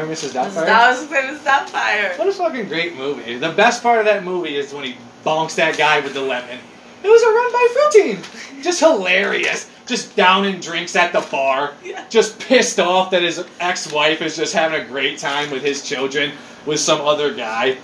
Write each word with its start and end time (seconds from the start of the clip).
Remember 0.00 0.14
Mrs. 0.14 0.30
Mrs. 0.30 0.52
Doubtfire? 0.52 0.66
Doubtfire. 0.66 1.08
Mrs. 1.08 1.38
Doubtfire. 1.38 2.18
What 2.18 2.28
a 2.28 2.32
fucking 2.32 2.68
great 2.68 2.96
movie. 2.96 3.36
The 3.36 3.52
best 3.52 3.82
part 3.82 3.98
of 3.98 4.06
that 4.06 4.24
movie 4.24 4.56
is 4.56 4.72
when 4.72 4.84
he 4.84 4.96
bonks 5.24 5.54
that 5.56 5.76
guy 5.76 6.00
with 6.00 6.14
the 6.14 6.22
lemon. 6.22 6.58
It 7.02 7.08
was 7.08 7.22
a 7.22 7.28
run 7.28 7.52
by 7.52 7.68
Fruitine. 7.74 8.62
Just 8.62 8.80
hilarious. 8.80 9.70
Just 9.86 10.14
down 10.16 10.44
downing 10.44 10.60
drinks 10.60 10.96
at 10.96 11.12
the 11.12 11.20
bar. 11.30 11.74
Yeah. 11.84 12.06
Just 12.08 12.38
pissed 12.38 12.78
off 12.78 13.10
that 13.10 13.22
his 13.22 13.44
ex-wife 13.58 14.22
is 14.22 14.36
just 14.36 14.54
having 14.54 14.80
a 14.80 14.84
great 14.84 15.18
time 15.18 15.50
with 15.50 15.62
his 15.62 15.86
children 15.86 16.32
with 16.66 16.80
some 16.80 17.00
other 17.00 17.34
guy. 17.34 17.76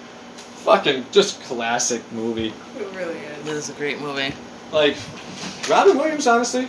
Fucking 0.64 1.06
just 1.12 1.42
classic 1.42 2.00
movie. 2.12 2.52
It 2.78 2.94
really 2.94 3.18
is. 3.18 3.44
This 3.44 3.68
is 3.68 3.70
a 3.70 3.72
great 3.74 4.00
movie. 4.00 4.34
Like, 4.72 4.96
Robin 5.68 5.96
Williams, 5.96 6.26
honestly, 6.26 6.68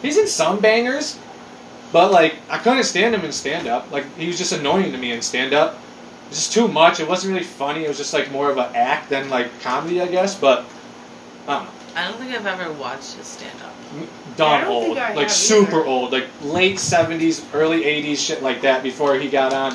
he's 0.00 0.16
in 0.16 0.26
some 0.26 0.60
bangers, 0.60 1.18
but 1.92 2.10
like, 2.12 2.36
I 2.50 2.58
couldn't 2.58 2.84
stand 2.84 3.14
him 3.14 3.24
in 3.24 3.32
stand 3.32 3.66
up. 3.66 3.90
Like, 3.90 4.04
he 4.16 4.26
was 4.26 4.38
just 4.38 4.52
annoying 4.52 4.92
to 4.92 4.98
me 4.98 5.12
in 5.12 5.22
stand 5.22 5.52
up. 5.54 5.74
It 5.74 6.28
was 6.30 6.38
just 6.38 6.52
too 6.52 6.68
much. 6.68 7.00
It 7.00 7.08
wasn't 7.08 7.32
really 7.32 7.44
funny. 7.44 7.84
It 7.84 7.88
was 7.88 7.96
just 7.98 8.12
like 8.12 8.30
more 8.30 8.50
of 8.50 8.58
an 8.58 8.74
act 8.74 9.08
than 9.10 9.30
like 9.30 9.60
comedy, 9.60 10.00
I 10.02 10.06
guess. 10.08 10.34
But 10.38 10.64
I 11.46 11.54
don't 11.56 11.64
know. 11.64 11.70
I 11.96 12.08
don't 12.08 12.18
think 12.18 12.32
I've 12.34 12.46
ever 12.46 12.70
watched 12.74 13.14
his 13.14 13.26
stand 13.26 13.58
up. 13.62 13.72
Dumb 14.36 14.50
I 14.52 14.60
don't 14.60 14.70
old, 14.70 14.84
think 14.84 14.98
I 14.98 15.14
like 15.14 15.28
have 15.28 15.32
super 15.32 15.78
either. 15.80 15.86
old, 15.86 16.12
like 16.12 16.26
late 16.42 16.76
'70s, 16.76 17.42
early 17.54 17.82
'80s, 17.84 18.18
shit 18.18 18.42
like 18.42 18.60
that. 18.60 18.82
Before 18.82 19.14
he 19.18 19.28
got 19.30 19.52
on 19.54 19.74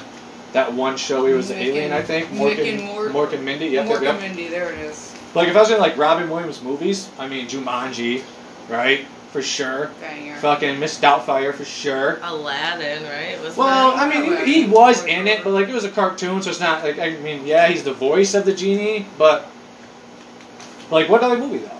that 0.54 0.72
one 0.72 0.96
show, 0.96 1.26
he 1.26 1.34
was 1.34 1.48
the 1.50 1.56
Mick 1.56 1.62
alien, 1.66 1.86
and- 1.86 1.94
I 1.96 2.04
think. 2.04 2.30
Mick 2.30 2.56
Mork 2.56 2.74
and 2.74 2.84
Mort- 2.84 3.12
Mork 3.12 3.34
and 3.34 3.44
Mindy. 3.44 3.66
Yep, 3.70 3.88
Mork 3.88 4.02
yep, 4.04 4.14
and. 4.14 4.22
Mindy, 4.22 4.48
there 4.50 4.72
it 4.72 4.78
is. 4.80 5.14
Like 5.34 5.48
if 5.48 5.56
I 5.56 5.60
was 5.62 5.72
in 5.72 5.80
like 5.80 5.98
Robin 5.98 6.30
Williams 6.30 6.62
movies, 6.62 7.10
I 7.18 7.28
mean 7.28 7.48
Jumanji, 7.48 8.22
right? 8.70 9.06
For 9.34 9.42
sure. 9.42 9.90
Banger. 10.00 10.36
Fucking 10.38 10.80
Miss 10.80 11.00
Doubtfire 11.00 11.54
for 11.56 11.66
sure. 11.66 12.20
Aladdin, 12.22 13.04
right? 13.04 13.42
Was 13.42 13.58
Well. 13.58 13.92
I 13.96 14.08
mean, 14.08 14.46
he, 14.46 14.64
he 14.64 14.70
was 14.70 15.04
in 15.06 15.28
it, 15.28 15.44
but 15.44 15.52
like 15.54 15.68
it 15.68 15.74
was 15.74 15.84
a 15.86 15.90
cartoon, 15.92 16.42
so 16.44 16.52
it's 16.52 16.60
not 16.60 16.84
like 16.84 17.00
I 17.00 17.18
mean, 17.18 17.46
yeah, 17.46 17.68
he's 17.68 17.84
the 17.84 17.94
voice 17.94 18.36
of 18.36 18.46
the 18.46 18.54
genie, 18.54 19.08
but 19.18 19.48
like 20.92 21.10
what 21.10 21.24
other 21.24 21.38
movie 21.38 21.58
though? 21.58 21.72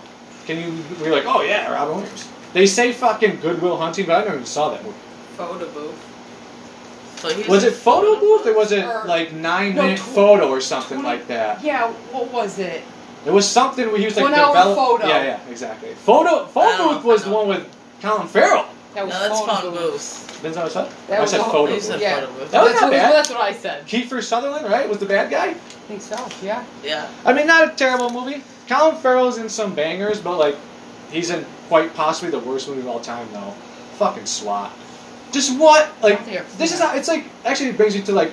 Can 0.46 0.58
you? 0.58 0.84
We're 1.00 1.12
like, 1.14 1.26
oh 1.28 1.44
yeah, 1.44 1.72
Robin 1.72 1.98
Williams. 1.98 2.28
They 2.54 2.66
say 2.66 2.92
fucking 2.92 3.40
Goodwill 3.40 3.78
Hunting, 3.78 4.08
but 4.08 4.16
I 4.16 4.24
never 4.24 4.34
even 4.36 4.46
saw 4.48 4.70
that 4.72 4.84
movie. 4.84 4.98
Photo 5.38 5.70
booth. 5.72 6.10
So 7.20 7.30
he 7.30 7.48
Was 7.48 7.64
it 7.64 7.74
photo 7.74 8.20
booth 8.20 8.46
or 8.48 8.54
was 8.56 8.72
it 8.72 8.84
Or- 8.84 9.06
like 9.06 9.32
nine 9.32 9.76
No, 9.76 9.84
minute 9.84 10.00
tw- 10.00 10.02
photo 10.02 10.50
or 10.50 10.60
something 10.60 11.00
20 11.02 11.08
like 11.18 11.28
that? 11.28 11.64
Yeah, 11.64 11.92
what 12.12 12.32
was 12.34 12.60
it? 12.60 12.84
It 13.26 13.32
was 13.32 13.48
something 13.48 13.88
where 13.88 13.98
he 13.98 14.06
was 14.06 14.16
like 14.16 14.24
One 14.24 14.34
hour 14.34 14.54
develop- 14.54 14.76
photo. 14.78 15.08
Yeah, 15.08 15.24
yeah, 15.24 15.50
exactly. 15.50 15.94
Photo 15.94 16.46
I 16.46 16.48
photo 16.50 16.94
booth 16.96 17.04
was 17.06 17.24
the 17.24 17.30
one 17.32 17.48
with 17.48 17.66
Colin 18.02 18.28
Farrell. 18.28 18.66
That 18.96 19.00
No, 19.02 19.06
was 19.06 19.14
that's 19.14 19.40
phone 19.40 19.48
phone 19.50 19.72
booth. 19.72 19.80
booth. 19.92 20.40
Didn't 20.44 20.56
that 20.56 20.64
what 20.64 20.72
I 20.78 20.84
said? 20.86 20.94
That 21.08 21.18
I 21.18 21.22
was 21.22 21.32
said 21.32 21.40
the- 21.40 21.44
photo 21.46 21.66
booth. 21.74 21.84
said 21.84 22.00
Yeah. 22.02 22.16
photo 22.20 22.34
booth. 22.34 22.52
That 22.52 22.62
was 22.64 22.72
that's, 22.72 22.82
not 22.82 22.92
what, 22.92 22.98
bad. 23.00 23.14
that's 23.16 23.30
what 23.30 23.42
I 23.42 23.54
said. 23.54 23.88
Kiefer 23.88 24.22
Sutherland, 24.24 24.66
right, 24.70 24.90
was 24.90 24.98
the 24.98 25.06
bad 25.06 25.30
guy. 25.32 25.48
I 25.52 25.54
think 25.88 26.02
so, 26.02 26.18
yeah. 26.42 26.64
Yeah. 26.84 27.08
I 27.26 27.34
mean, 27.34 27.48
not 27.48 27.68
a 27.68 27.76
terrible 27.76 28.10
movie. 28.10 28.44
Colin 28.68 28.96
Farrell's 28.98 29.38
in 29.38 29.48
some 29.50 29.74
bangers, 29.74 30.20
but 30.20 30.38
like, 30.38 30.56
he's 31.12 31.30
in 31.30 31.46
quite 31.70 31.94
possibly 31.96 32.30
the 32.32 32.40
worst 32.40 32.68
movie 32.68 32.82
of 32.82 32.88
all 32.88 33.00
time, 33.00 33.28
though. 33.32 33.54
Fucking 34.00 34.26
SWAT. 34.26 34.72
Just 35.32 35.58
what? 35.58 35.90
Like, 36.02 36.26
don't 36.26 36.58
this 36.58 36.74
is 36.74 36.80
that. 36.80 36.92
how, 36.92 36.96
it's 36.98 37.08
like, 37.08 37.26
actually 37.46 37.70
it 37.70 37.78
brings 37.78 37.96
you 37.96 38.02
to 38.04 38.12
like, 38.12 38.32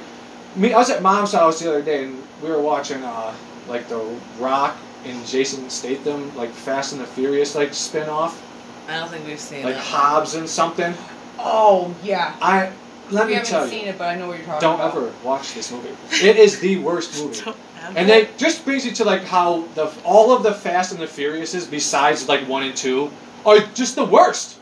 me, 0.57 0.73
I 0.75 0.79
was 0.79 0.91
at 0.91 1.01
mom's 1.01 1.33
house 1.33 1.61
the 1.61 1.69
other 1.69 1.81
day 1.83 2.05
and 2.05 2.23
we 2.43 2.51
were 2.51 2.61
watching, 2.61 3.03
uh, 3.05 3.33
like 3.71 3.89
The 3.89 4.05
Rock 4.39 4.77
and 5.07 5.25
Jason 5.27 5.71
Statham, 5.71 6.35
like 6.37 6.51
Fast 6.51 6.93
and 6.93 7.01
the 7.01 7.07
Furious, 7.07 7.55
like 7.55 7.73
spin 7.73 8.09
off. 8.09 8.47
I 8.89 8.99
don't 8.99 9.09
think 9.09 9.27
we've 9.27 9.39
seen 9.41 9.63
Like 9.65 9.75
that. 9.77 9.85
Hobbs 9.85 10.35
and 10.35 10.49
something. 10.49 10.93
Oh, 11.39 11.95
yeah. 12.03 12.37
I, 12.43 12.73
let 13.11 13.25
we 13.27 13.31
me 13.31 13.35
haven't 13.37 13.49
tell 13.49 13.67
seen 13.67 13.85
you, 13.85 13.91
it, 13.91 13.99
but 13.99 14.09
I 14.09 14.17
know 14.17 14.27
what 14.29 14.37
you're 14.39 14.47
talking 14.47 14.69
about. 14.69 14.93
don't 14.93 15.03
ever 15.05 15.13
watch 15.25 15.55
this 15.55 15.71
movie. 15.73 15.89
It 16.11 16.37
is 16.37 16.61
the 16.61 16.77
worst 16.79 17.23
movie. 17.23 17.41
Don't 17.41 17.57
have 17.77 17.97
And 17.97 18.11
it. 18.11 18.29
they 18.33 18.37
just 18.37 18.65
brings 18.65 18.85
you 18.85 18.93
to 18.93 19.05
like 19.05 19.23
how 19.25 19.63
the 19.75 19.91
all 20.05 20.33
of 20.37 20.43
the 20.43 20.53
Fast 20.53 20.93
and 20.93 21.01
the 21.01 21.07
Furiouses, 21.07 21.71
besides 21.71 22.29
like 22.29 22.47
one 22.49 22.65
and 22.65 22.77
two, 22.77 23.11
are 23.47 23.59
just 23.75 23.95
the 23.97 24.05
worst. 24.05 24.59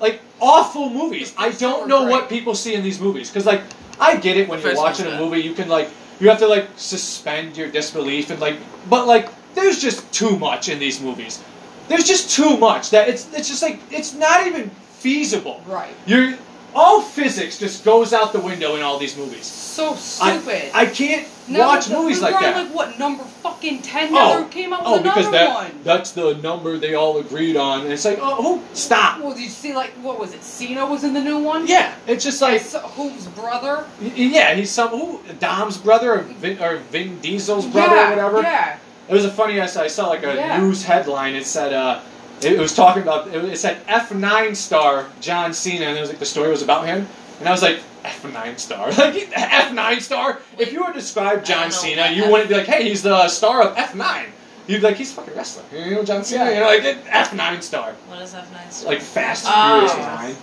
Like 0.00 0.20
awful 0.40 0.88
movies. 0.90 1.34
I 1.36 1.50
don't 1.50 1.86
know 1.88 2.04
what 2.04 2.28
people 2.28 2.54
see 2.54 2.74
in 2.74 2.82
these 2.82 2.98
movies 3.00 3.28
because 3.28 3.46
like 3.46 3.60
I 4.00 4.16
get 4.16 4.36
it 4.36 4.48
when 4.48 4.60
you're 4.60 4.74
watching 4.76 5.06
a 5.06 5.18
movie, 5.18 5.40
you 5.40 5.52
can 5.54 5.68
like 5.68 5.90
you 6.20 6.28
have 6.28 6.38
to 6.38 6.46
like 6.46 6.68
suspend 6.76 7.56
your 7.56 7.68
disbelief 7.68 8.30
and 8.30 8.40
like, 8.40 8.56
but 8.88 9.06
like 9.06 9.28
there's 9.54 9.80
just 9.80 10.10
too 10.12 10.38
much 10.38 10.68
in 10.68 10.78
these 10.78 11.00
movies. 11.00 11.42
There's 11.88 12.04
just 12.04 12.30
too 12.34 12.56
much 12.56 12.90
that 12.90 13.08
it's 13.08 13.32
it's 13.34 13.48
just 13.48 13.62
like 13.62 13.80
it's 13.90 14.14
not 14.14 14.46
even 14.46 14.70
feasible. 14.70 15.62
Right. 15.66 15.94
You're 16.06 16.36
all 16.74 17.02
physics 17.02 17.58
just 17.58 17.84
goes 17.84 18.12
out 18.12 18.32
the 18.32 18.40
window 18.40 18.76
in 18.76 18.82
all 18.82 18.98
these 18.98 19.16
movies. 19.16 19.44
So 19.44 19.92
I, 19.92 20.38
stupid. 20.38 20.70
I 20.74 20.86
can't 20.86 21.26
Now, 21.48 21.68
watch 21.68 21.86
the- 21.86 21.94
movies 21.96 22.18
we 22.18 22.22
like 22.24 22.38
that. 22.40 22.56
like 22.56 22.74
what 22.74 22.98
number 22.98 23.24
fucking 23.24 23.82
ten? 23.82 24.08
Oh. 24.10 24.14
Now 24.14 24.42
they 24.44 24.48
came 24.50 24.72
out 24.72 24.80
with 24.80 24.88
Oh, 24.88 24.94
another 25.00 25.20
because 25.20 25.30
that 25.32 25.54
one. 25.54 25.80
that's 25.82 26.12
the 26.12 26.34
number 26.36 26.78
they 26.78 26.94
all 26.94 27.18
agreed 27.18 27.56
on, 27.56 27.80
and 27.82 27.92
it's 27.92 28.04
like, 28.04 28.18
oh, 28.20 28.36
who? 28.58 28.62
Stop. 28.74 29.20
Well, 29.20 29.32
did 29.34 29.42
you 29.42 29.48
see 29.48 29.74
like 29.74 29.90
what 30.02 30.18
was 30.20 30.34
it? 30.34 30.42
Cena 30.44 30.86
was 30.86 31.02
in 31.04 31.14
the 31.14 31.20
new 31.20 31.38
one. 31.38 31.66
Yeah, 31.66 31.94
it's 32.06 32.22
just 32.24 32.40
like, 32.40 32.60
So, 32.60 32.78
whose 32.80 33.26
brother? 33.28 33.86
yeah, 34.00 34.54
he's 34.54 34.70
some 34.70 34.90
who 34.90 35.20
Dom's 35.40 35.76
brother 35.78 36.14
or 36.14 36.18
Vin, 36.22 36.62
or 36.62 36.76
Vin 36.90 37.18
Diesel's 37.20 37.66
brother 37.66 37.96
yeah, 37.96 38.06
or 38.06 38.10
whatever. 38.10 38.42
Yeah. 38.42 38.78
It 39.08 39.12
was 39.12 39.24
a 39.24 39.30
funny. 39.30 39.60
I 39.60 39.66
saw, 39.66 39.82
I 39.82 39.88
saw 39.88 40.08
like 40.08 40.22
a 40.22 40.34
Yeah. 40.36 40.58
news 40.60 40.84
headline. 40.84 41.34
It 41.34 41.44
said, 41.44 41.72
uh, 41.72 42.00
it, 42.40 42.58
was 42.58 42.74
talking 42.74 43.02
about. 43.02 43.26
It, 43.28 43.44
it 43.44 43.58
said 43.58 43.84
F9 43.88 44.54
star 44.54 45.06
John 45.20 45.52
Cena, 45.52 45.86
and 45.86 45.98
it 45.98 46.00
was 46.00 46.08
like 46.10 46.20
the 46.20 46.24
story 46.26 46.50
was 46.50 46.62
about 46.62 46.86
him, 46.86 47.06
and 47.40 47.48
I 47.48 47.50
was 47.52 47.62
like. 47.62 47.80
F9 48.04 48.58
star, 48.58 48.90
like 48.92 49.14
F9 49.14 50.00
star. 50.00 50.40
If 50.58 50.72
you 50.72 50.80
were 50.80 50.88
to 50.88 50.98
describe 50.98 51.44
John 51.44 51.70
Cena, 51.70 52.10
you 52.10 52.30
wouldn't 52.30 52.48
be 52.48 52.56
like, 52.56 52.66
"Hey, 52.66 52.88
he's 52.88 53.02
the 53.02 53.28
star 53.28 53.62
of 53.62 53.76
F9." 53.76 54.26
You'd 54.66 54.80
be 54.80 54.86
like, 54.88 54.96
"He's 54.96 55.12
a 55.12 55.14
fucking 55.14 55.34
wrestler." 55.34 55.64
You 55.72 55.96
know, 55.96 56.04
John 56.04 56.24
Cena. 56.24 56.44
Yeah. 56.44 56.50
You 56.50 56.80
know, 56.80 56.88
like 56.88 57.04
F9 57.06 57.62
star. 57.62 57.92
What 58.08 58.20
is 58.22 58.32
F9? 58.34 58.70
star? 58.72 58.92
like 58.92 59.00
Fast 59.02 59.46
and 59.46 59.54
Oh. 59.56 59.86
Furious 59.88 60.06
Nine, 60.06 60.36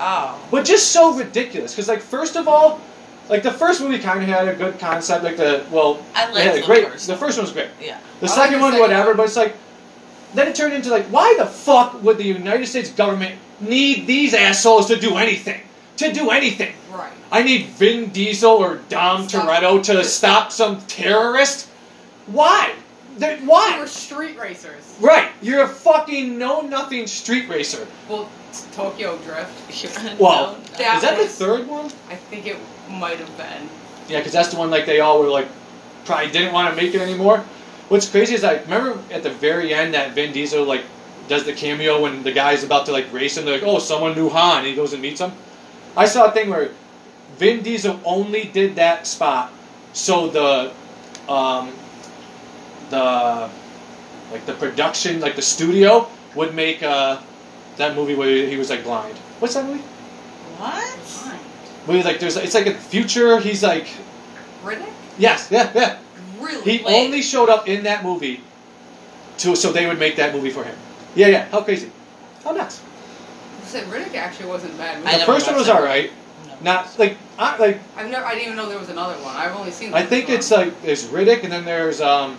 Oh. 0.00 0.38
but 0.50 0.64
just 0.64 0.90
so 0.92 1.14
ridiculous. 1.14 1.72
Because 1.72 1.88
like 1.88 2.00
first 2.00 2.36
of 2.36 2.48
all, 2.48 2.80
like 3.28 3.42
the 3.42 3.52
first 3.52 3.80
movie 3.80 3.98
kind 3.98 4.22
of 4.22 4.28
had 4.28 4.48
a 4.48 4.54
good 4.54 4.78
concept. 4.78 5.24
Like 5.24 5.36
the 5.36 5.64
well, 5.70 6.04
I 6.14 6.24
it 6.28 6.34
liked 6.34 6.46
had 6.46 6.56
a 6.56 6.60
the 6.60 6.66
great. 6.66 6.88
first 6.88 7.06
The 7.06 7.12
one. 7.12 7.20
first 7.20 7.38
one 7.38 7.44
was 7.44 7.52
great. 7.52 7.68
Yeah. 7.80 7.98
The 8.20 8.26
I 8.26 8.28
like 8.30 8.38
second 8.38 8.54
the 8.54 8.60
one, 8.60 8.72
second 8.72 8.80
whatever. 8.82 9.08
one. 9.08 9.16
But 9.18 9.22
it's 9.26 9.36
like 9.36 9.54
then 10.34 10.48
it 10.48 10.54
turned 10.54 10.72
into 10.72 10.88
like, 10.90 11.04
why 11.06 11.34
the 11.38 11.44
fuck 11.46 12.02
would 12.02 12.16
the 12.16 12.24
United 12.24 12.66
States 12.66 12.90
government 12.90 13.38
need 13.60 14.06
these 14.06 14.32
assholes 14.34 14.86
to 14.88 14.98
do 14.98 15.16
anything? 15.16 15.60
To 15.98 16.12
do 16.12 16.30
anything? 16.30 16.72
Right. 16.90 17.12
I 17.30 17.42
need 17.42 17.66
Vin 17.70 18.10
Diesel 18.10 18.50
or 18.50 18.76
Dom 18.88 19.28
Stop. 19.28 19.46
Toretto 19.48 19.82
to 19.84 20.04
stop 20.04 20.50
some 20.52 20.80
terrorist. 20.82 21.68
Why? 22.26 22.72
They- 23.18 23.36
They 23.36 23.44
why? 23.44 23.78
were 23.78 23.86
street 23.86 24.38
racers. 24.38 24.94
Right, 25.00 25.28
you're 25.42 25.62
a 25.64 25.68
fucking 25.68 26.38
know 26.38 26.62
nothing 26.62 27.06
street 27.06 27.48
racer. 27.48 27.86
Well, 28.08 28.28
Tokyo 28.72 29.18
Drift. 29.18 30.18
Well, 30.18 30.52
No, 30.52 30.78
that 30.78 30.96
Is 30.96 31.02
that 31.02 31.18
the 31.18 31.28
third 31.28 31.66
one? 31.68 31.90
I 32.10 32.14
think 32.16 32.46
it 32.46 32.56
might 32.88 33.18
have 33.18 33.36
been. 33.36 33.68
Yeah, 34.08 34.18
because 34.18 34.32
that's 34.32 34.48
the 34.48 34.56
one 34.58 34.70
like 34.70 34.86
they 34.86 35.00
all 35.00 35.18
were 35.20 35.28
like 35.28 35.48
probably 36.04 36.30
didn't 36.30 36.52
want 36.52 36.74
to 36.74 36.82
make 36.82 36.94
it 36.94 37.00
anymore. 37.00 37.44
What's 37.88 38.08
crazy 38.08 38.34
is 38.34 38.42
like 38.42 38.64
remember 38.64 38.98
at 39.12 39.22
the 39.22 39.30
very 39.30 39.72
end 39.74 39.92
that 39.94 40.12
Vin 40.14 40.32
Diesel 40.32 40.64
like 40.64 40.84
does 41.28 41.44
the 41.44 41.52
cameo 41.52 42.00
when 42.02 42.22
the 42.22 42.32
guy's 42.32 42.64
about 42.64 42.86
to 42.86 42.92
like 42.92 43.12
race 43.12 43.36
him. 43.36 43.44
They're 43.44 43.54
like, 43.54 43.62
oh, 43.66 43.78
someone 43.78 44.14
knew 44.14 44.28
Han. 44.30 44.58
And 44.58 44.66
he 44.66 44.74
goes 44.74 44.92
and 44.94 45.00
meets 45.02 45.20
him. 45.20 45.32
I 45.96 46.06
saw 46.06 46.26
a 46.26 46.32
thing 46.32 46.50
where 46.50 46.70
Vin 47.36 47.62
Diesel 47.62 48.00
only 48.04 48.44
did 48.44 48.76
that 48.76 49.06
spot 49.06 49.52
so 49.92 50.28
the 50.28 50.72
um, 51.30 51.72
the 52.90 53.50
like 54.30 54.46
the 54.46 54.54
production 54.54 55.20
like 55.20 55.36
the 55.36 55.42
studio 55.42 56.08
would 56.34 56.54
make 56.54 56.82
uh, 56.82 57.20
that 57.76 57.94
movie 57.94 58.14
where 58.14 58.46
he 58.46 58.56
was 58.56 58.70
like 58.70 58.84
blind. 58.84 59.16
What's 59.38 59.54
that 59.54 59.66
movie? 59.66 59.82
What? 60.58 60.98
Where 61.86 61.96
he's 61.96 62.06
like 62.06 62.20
there's 62.20 62.36
it's 62.36 62.54
like 62.54 62.66
a 62.66 62.74
future. 62.74 63.38
He's 63.38 63.62
like 63.62 63.88
Riddick? 64.64 64.92
yes 65.18 65.48
yeah 65.50 65.70
yeah. 65.74 65.98
Really? 66.40 66.78
He 66.78 66.84
Wait. 66.84 66.92
only 66.92 67.22
showed 67.22 67.48
up 67.48 67.68
in 67.68 67.84
that 67.84 68.02
movie 68.02 68.40
to 69.38 69.54
so 69.54 69.72
they 69.72 69.86
would 69.86 69.98
make 69.98 70.16
that 70.16 70.34
movie 70.34 70.50
for 70.50 70.64
him. 70.64 70.76
Yeah, 71.14 71.28
yeah. 71.28 71.48
How 71.50 71.62
crazy? 71.62 71.90
How 72.44 72.52
nuts? 72.52 72.80
I 73.74 73.80
said 73.80 73.88
Riddick 73.88 74.14
actually 74.14 74.46
wasn't 74.48 74.76
bad. 74.76 74.98
I 74.98 75.12
the 75.12 75.18
never 75.18 75.32
first 75.32 75.46
one 75.46 75.56
was 75.56 75.66
watched 75.66 75.78
all 75.80 75.84
it. 75.86 75.88
right. 75.88 76.10
Not 76.60 76.98
like 76.98 77.16
I 77.38 77.56
like. 77.56 77.80
I've 77.96 78.10
never. 78.10 78.24
I 78.26 78.32
didn't 78.34 78.44
even 78.44 78.56
know 78.56 78.68
there 78.68 78.78
was 78.78 78.90
another 78.90 79.14
one. 79.22 79.34
I've 79.34 79.56
only 79.56 79.70
seen. 79.70 79.94
I 79.94 80.04
think 80.04 80.26
first 80.26 80.38
it's 80.38 80.50
like 80.50 80.82
there's 80.82 81.04
Riddick 81.06 81.42
and 81.42 81.50
then 81.52 81.64
there's 81.64 82.00
um, 82.02 82.38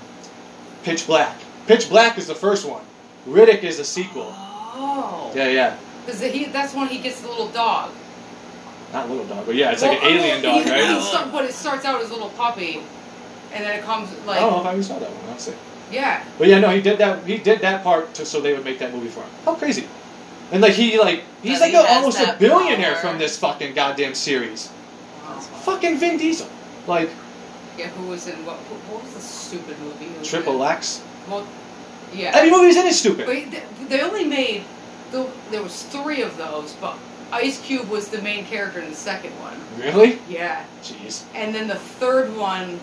Pitch 0.83 1.07
Black. 1.07 1.35
Pitch 1.65 1.89
Black 1.89 2.17
is 2.19 2.27
the 2.27 2.35
first 2.35 2.67
one. 2.69 2.83
Riddick 3.27 3.63
is 3.63 3.79
a 3.79 3.83
sequel. 3.83 4.27
Oh. 4.29 5.31
Yeah, 5.35 5.47
yeah. 5.49 5.77
Because 6.05 6.21
he, 6.21 6.45
that's 6.45 6.73
when 6.75 6.87
he 6.87 6.99
gets 6.99 7.21
the 7.21 7.27
little 7.29 7.47
dog. 7.49 7.91
Not 8.91 9.09
little 9.09 9.25
dog, 9.25 9.45
but 9.47 9.55
yeah, 9.55 9.71
it's 9.71 9.81
like 9.81 10.01
Well, 10.01 10.11
an 10.11 10.17
alien 10.19 10.35
he- 10.37 10.41
dog, 10.43 10.63
he 10.65 10.69
right? 10.71 11.01
start- 11.01 11.31
but 11.31 11.45
it 11.45 11.53
starts 11.53 11.83
out 11.85 11.99
as 12.01 12.09
a 12.11 12.13
little 12.13 12.29
puppy, 12.29 12.83
and 13.53 13.63
then 13.65 13.79
it 13.79 13.83
comes 13.83 14.11
like 14.25 14.37
I 14.37 14.41
don't 14.41 14.51
know 14.51 14.59
if 14.61 14.65
I 14.67 14.71
even 14.73 14.83
saw 14.83 14.99
that 14.99 15.09
one. 15.09 15.29
I'll 15.31 15.39
see. 15.39 15.53
yeah. 15.91 16.23
But 16.37 16.47
yeah, 16.47 16.59
no, 16.59 16.69
he 16.69 16.81
did 16.81 16.97
that. 16.99 17.25
He 17.25 17.37
did 17.39 17.61
that 17.61 17.83
part 17.83 18.13
to, 18.15 18.25
so 18.25 18.39
they 18.39 18.53
would 18.53 18.63
make 18.63 18.77
that 18.79 18.93
movie 18.93 19.07
for 19.09 19.21
him. 19.21 19.29
How 19.45 19.55
crazy! 19.55 19.87
And 20.53 20.61
like 20.61 20.73
he 20.73 20.99
like 20.99 21.23
he's 21.41 21.59
like 21.59 21.73
a, 21.73 21.85
almost 21.89 22.19
a 22.19 22.37
billionaire 22.39 22.93
power. 22.93 23.01
from 23.01 23.17
this 23.17 23.37
fucking 23.37 23.73
goddamn 23.73 24.13
series. 24.13 24.69
this. 25.35 25.47
Fucking 25.65 25.97
Vin 25.97 26.17
Diesel. 26.17 26.47
Like 26.87 27.09
Yeah, 27.77 27.87
who 27.89 28.07
was 28.07 28.27
in 28.27 28.45
what? 28.45 28.57
What 28.57 29.03
was 29.03 29.13
the 29.15 29.19
stupid 29.19 29.77
movie? 29.79 30.11
Triple? 30.23 30.63
X. 30.63 31.01
Well, 31.27 31.45
yeah. 32.13 32.31
Every 32.35 32.51
movie 32.51 32.67
he's 32.67 32.77
in 32.77 32.85
is 32.85 32.99
stupid. 32.99 33.27
Wait, 33.27 33.49
th- 33.49 33.63
they 33.89 34.01
only 34.01 34.25
made 34.25 34.63
the, 35.11 35.27
there 35.49 35.63
was 35.63 35.83
three 35.83 36.21
of 36.21 36.37
those, 36.37 36.73
but 36.73 36.97
Ice 37.31 37.59
Cube 37.61 37.89
was 37.89 38.09
the 38.09 38.21
main 38.21 38.45
character 38.45 38.79
in 38.79 38.89
the 38.89 38.95
second 38.95 39.31
one. 39.39 39.57
Really? 39.79 40.19
Yeah, 40.29 40.65
Jeez. 40.83 41.23
and 41.33 41.53
then 41.55 41.67
the 41.67 41.75
third 41.75 42.35
one, 42.35 42.79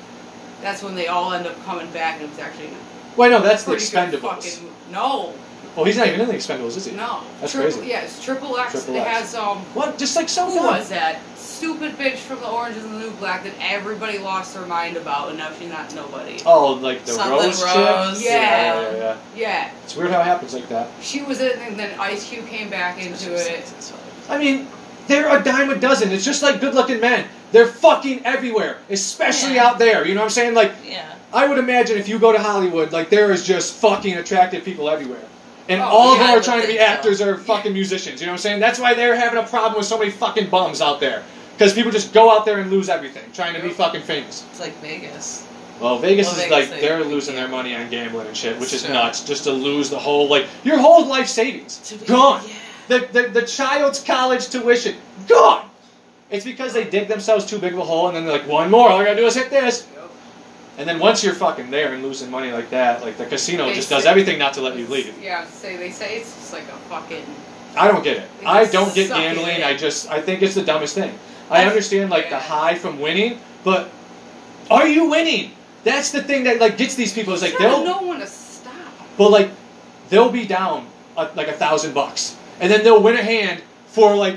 that's 0.60 0.82
when 0.82 0.96
they 0.96 1.06
all 1.06 1.32
end 1.32 1.46
up 1.46 1.62
coming 1.64 1.90
back, 1.92 2.20
and 2.20 2.28
it's 2.28 2.40
actually 2.40 2.70
Wait, 3.16 3.30
no, 3.30 3.40
that's 3.42 3.64
the 3.64 3.72
Expendables. 3.72 4.20
fucking. 4.20 4.70
No, 4.90 5.34
Oh, 5.76 5.84
he's 5.84 5.96
not 5.96 6.08
even 6.08 6.20
in 6.20 6.28
the 6.28 6.34
Expendables, 6.34 6.76
is 6.76 6.84
he? 6.86 6.92
no. 6.96 7.22
That's 7.40 7.52
triple, 7.52 7.72
crazy. 7.72 7.88
Yeah, 7.90 8.00
it's 8.02 8.22
Triple 8.24 8.56
X. 8.58 8.72
Triple 8.72 8.94
it 8.96 8.98
X. 9.00 9.08
has 9.08 9.34
um. 9.36 9.58
What? 9.74 9.98
Just 9.98 10.16
like 10.16 10.28
so 10.28 10.46
Who 10.50 10.56
was 10.66 10.88
that? 10.88 11.20
Stupid 11.36 11.92
bitch 11.98 12.16
from 12.16 12.40
the 12.40 12.48
Orange 12.48 12.76
is 12.76 12.82
the 12.84 12.88
New 12.98 13.10
Black 13.12 13.44
that 13.44 13.52
everybody 13.60 14.18
lost 14.18 14.54
their 14.54 14.64
mind 14.66 14.96
about, 14.96 15.28
and 15.28 15.38
now 15.38 15.52
she's 15.58 15.68
not 15.68 15.94
nobody. 15.94 16.38
Oh, 16.46 16.72
like 16.74 17.04
the 17.04 17.12
Something 17.12 17.32
Rose 17.38 17.58
chick? 17.62 17.76
Rose. 17.76 18.22
Yeah. 18.24 18.30
yeah, 18.32 18.80
yeah, 18.80 18.96
yeah. 18.96 19.16
Yeah, 19.36 19.70
It's 19.84 19.94
weird 19.94 20.10
how 20.10 20.20
it 20.20 20.24
happens 20.24 20.54
like 20.54 20.68
that. 20.70 20.88
she 21.02 21.22
was 21.22 21.40
in, 21.40 21.58
and 21.60 21.78
then 21.78 21.98
Ice 22.00 22.28
Cube 22.28 22.46
came 22.46 22.70
back 22.70 22.98
into 23.04 23.34
it. 23.34 23.72
I 24.28 24.38
mean, 24.38 24.66
they're 25.06 25.28
a 25.38 25.42
dime 25.42 25.70
a 25.70 25.76
dozen. 25.76 26.10
It's 26.12 26.24
just 26.24 26.42
like 26.42 26.60
good-looking 26.60 26.98
men. 27.00 27.26
They're 27.52 27.66
fucking 27.66 28.24
everywhere, 28.24 28.78
especially 28.88 29.54
Yeah. 29.56 29.66
out 29.66 29.78
there. 29.78 30.06
You 30.06 30.14
know 30.14 30.20
what 30.20 30.26
I'm 30.26 30.30
saying? 30.30 30.54
Like, 30.54 30.72
Yeah. 30.84 31.14
I 31.32 31.46
would 31.46 31.58
imagine 31.58 31.98
if 31.98 32.08
you 32.08 32.18
go 32.18 32.32
to 32.32 32.38
Hollywood, 32.38 32.90
like 32.92 33.10
there 33.10 33.30
is 33.32 33.44
just 33.44 33.74
fucking 33.74 34.16
attractive 34.16 34.64
people 34.64 34.88
everywhere. 34.88 35.20
And 35.70 35.80
Oh, 35.80 35.84
all 35.86 36.12
of 36.12 36.18
yeah, 36.18 36.26
them 36.26 36.38
are 36.38 36.42
trying 36.42 36.60
to 36.62 36.66
be 36.66 36.76
so. 36.76 36.82
actors 36.82 37.20
or 37.22 37.36
fucking 37.38 37.72
musicians. 37.72 38.20
You 38.20 38.26
know 38.26 38.32
what 38.32 38.38
I'm 38.38 38.42
saying? 38.42 38.60
That's 38.60 38.78
why 38.78 38.92
they're 38.92 39.14
having 39.16 39.38
a 39.38 39.46
problem 39.46 39.76
with 39.78 39.86
so 39.86 39.96
many 39.98 40.10
fucking 40.10 40.50
bums 40.50 40.80
out 40.82 41.00
there. 41.00 41.22
Because 41.56 41.72
people 41.74 41.92
just 41.92 42.12
go 42.12 42.30
out 42.30 42.44
there 42.44 42.58
and 42.58 42.70
lose 42.70 42.88
everything, 42.88 43.22
trying 43.32 43.54
to 43.54 43.62
be 43.62 43.68
fucking 43.70 44.02
famous. 44.02 44.44
It's 44.50 44.60
like 44.60 44.74
Vegas. 44.82 45.46
Well, 45.80 45.98
Vegas 45.98 46.26
Well, 46.26 46.34
is 46.36 46.42
Vegas, 46.42 46.50
like 46.52 46.70
they- 46.70 46.80
they're 46.86 47.02
they 47.04 47.08
losing 47.10 47.34
their 47.36 47.48
money 47.48 47.74
on 47.76 47.88
gambling 47.88 48.26
and 48.26 48.36
shit, 48.36 48.58
which 48.58 48.72
is 48.74 48.82
Sure. 48.82 48.92
nuts. 48.92 49.20
Just 49.22 49.44
to 49.44 49.52
lose 49.52 49.88
the 49.90 49.98
whole 49.98 50.26
like 50.28 50.46
your 50.64 50.78
whole 50.78 51.06
life 51.06 51.28
savings 51.28 51.78
be- 51.92 52.04
gone. 52.06 52.42
Yeah. 52.46 52.54
The, 52.98 53.06
the 53.12 53.28
the 53.40 53.42
child's 53.46 54.00
college 54.02 54.48
tuition 54.48 54.96
gone. 55.28 55.66
It's 56.30 56.44
because 56.44 56.72
they 56.72 56.84
dig 56.84 57.08
themselves 57.08 57.44
too 57.46 57.58
big 57.58 57.72
of 57.72 57.78
a 57.78 57.84
hole, 57.84 58.08
and 58.08 58.16
then 58.16 58.24
they're 58.24 58.38
like, 58.38 58.46
one 58.48 58.70
more. 58.70 58.88
All 58.90 58.98
I 59.00 59.04
gotta 59.04 59.16
do 59.16 59.26
is 59.26 59.34
hit 59.36 59.50
this. 59.50 59.86
And 60.80 60.88
then 60.88 60.98
once 60.98 61.22
you're 61.22 61.34
fucking 61.34 61.70
there 61.70 61.92
and 61.92 62.02
losing 62.02 62.30
money 62.30 62.52
like 62.52 62.70
that, 62.70 63.02
like 63.02 63.18
the 63.18 63.26
casino 63.26 63.66
They 63.66 63.74
just 63.74 63.90
does 63.90 64.06
everything 64.06 64.38
not 64.38 64.54
to 64.54 64.62
let 64.62 64.78
you 64.78 64.86
leave. 64.86 65.14
Yeah, 65.22 65.44
say 65.44 65.76
they 65.76 65.90
say 65.90 66.16
it's 66.16 66.34
just 66.34 66.54
like 66.54 66.62
a 66.62 66.78
fucking. 66.88 67.22
I 67.76 67.86
don't 67.86 68.02
get 68.02 68.16
it. 68.16 68.30
I 68.46 68.64
don't 68.64 68.94
get 68.94 69.10
gambling. 69.10 69.62
I 69.62 69.76
just 69.76 70.10
I 70.10 70.22
think 70.22 70.40
it's 70.40 70.54
the 70.54 70.64
dumbest 70.64 70.94
thing. 70.94 71.12
I 71.50 71.66
understand 71.66 72.08
like 72.08 72.30
the 72.30 72.38
high 72.38 72.76
from 72.76 72.98
winning, 72.98 73.40
but 73.62 73.90
are 74.70 74.88
you 74.88 75.10
winning? 75.10 75.52
That's 75.84 76.12
the 76.12 76.22
thing 76.22 76.44
that 76.44 76.60
like 76.60 76.78
gets 76.78 76.94
these 76.94 77.12
people. 77.12 77.34
Is 77.34 77.42
like 77.42 77.58
they'll 77.58 77.84
know 77.84 78.08
when 78.08 78.20
to 78.20 78.26
stop. 78.26 78.72
but 79.18 79.30
like 79.30 79.50
they'll 80.08 80.32
be 80.32 80.46
down 80.46 80.86
uh 81.14 81.28
like 81.36 81.48
a 81.48 81.52
thousand 81.52 81.92
bucks, 81.92 82.38
and 82.58 82.72
then 82.72 82.84
they'll 82.84 83.02
win 83.02 83.16
a 83.16 83.22
hand 83.22 83.62
for 83.88 84.16
like 84.16 84.36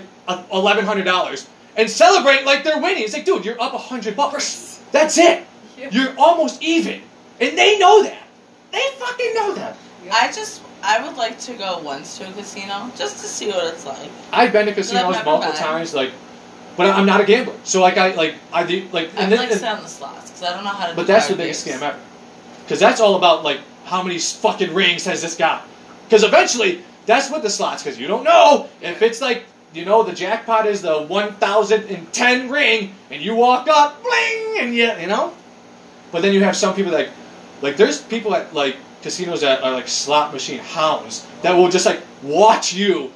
eleven 0.51 0.83
hundred 0.83 1.05
dollars 1.05 1.47
and 1.77 1.89
celebrate 1.89 2.43
like 2.43 2.65
they're 2.65 2.81
winning. 2.81 3.03
It's 3.03 3.13
like, 3.13 3.23
dude, 3.23 3.45
you're 3.45 3.61
up 3.61 3.73
a 3.73 3.77
hundred 3.77 4.17
bucks. 4.17 4.81
That's 4.91 5.17
it. 5.17 5.45
Yeah. 5.77 5.89
You're 5.91 6.13
almost 6.17 6.61
even, 6.61 7.01
and 7.39 7.57
they 7.57 7.79
know 7.79 8.03
that. 8.03 8.27
They 8.71 8.83
fucking 8.97 9.33
know 9.33 9.53
that. 9.55 9.77
I 10.11 10.31
just, 10.31 10.61
I 10.81 11.05
would 11.05 11.15
like 11.15 11.39
to 11.41 11.53
go 11.53 11.79
once 11.79 12.17
to 12.17 12.29
a 12.29 12.33
casino 12.33 12.91
just 12.95 13.21
to 13.21 13.27
see 13.27 13.47
what 13.47 13.73
it's 13.73 13.85
like. 13.85 14.09
I've 14.31 14.51
been 14.51 14.65
to 14.65 14.73
casinos 14.73 15.03
multiple 15.03 15.39
been. 15.39 15.55
times, 15.55 15.93
like, 15.93 16.11
but 16.75 16.87
I'm 16.87 17.05
not 17.05 17.21
a 17.21 17.25
gambler. 17.25 17.55
So 17.63 17.81
like 17.81 17.97
I 17.97 18.15
like 18.15 18.35
I 18.51 18.65
do 18.65 18.87
like, 18.91 19.09
I'd 19.17 19.29
then, 19.29 19.37
like 19.37 19.49
to 19.49 19.55
sit 19.55 19.67
on 19.67 19.83
the 19.83 19.87
slots 19.87 20.31
because 20.31 20.43
I 20.43 20.53
don't 20.55 20.63
know 20.63 20.71
how 20.71 20.87
to. 20.87 20.95
but 20.95 21.03
do 21.03 21.07
that's 21.07 21.27
the 21.27 21.35
biggest 21.35 21.65
games. 21.65 21.79
scam 21.79 21.89
ever, 21.89 21.99
because 22.63 22.79
that's 22.79 22.99
all 22.99 23.15
about 23.15 23.43
like 23.43 23.59
how 23.85 24.01
many 24.01 24.17
fucking 24.17 24.73
rings 24.73 25.05
has 25.05 25.21
this 25.21 25.35
got? 25.35 25.67
Because 26.05 26.23
eventually 26.23 26.81
that's 27.05 27.29
what 27.29 27.43
the 27.43 27.49
slots. 27.49 27.83
Because 27.83 27.99
you 27.99 28.07
don't 28.07 28.23
know 28.23 28.69
if 28.81 29.01
it's 29.01 29.21
like 29.21 29.45
you 29.73 29.85
know 29.85 30.03
the 30.03 30.13
jackpot 30.13 30.65
is 30.65 30.81
the 30.81 31.03
one 31.03 31.33
thousand 31.33 31.83
and 31.85 32.11
ten 32.11 32.49
ring, 32.49 32.93
and 33.11 33.21
you 33.21 33.35
walk 33.35 33.67
up, 33.67 34.01
bling, 34.01 34.57
and 34.59 34.75
you 34.75 34.91
you 34.99 35.07
know. 35.07 35.33
But 36.13 36.21
then 36.21 36.31
you 36.33 36.41
have 36.43 36.55
some 36.55 36.73
people 36.75 36.93
like, 36.93 37.09
like 37.61 37.75
there's 37.75 38.01
people 38.01 38.33
at 38.35 38.53
like 38.53 38.77
casinos 39.01 39.41
that 39.41 39.61
are 39.63 39.71
like 39.73 39.87
slot 39.89 40.31
machine 40.31 40.59
hounds 40.59 41.27
that 41.41 41.51
will 41.53 41.67
just 41.69 41.85
like 41.85 41.99
watch 42.21 42.71
you 42.71 43.11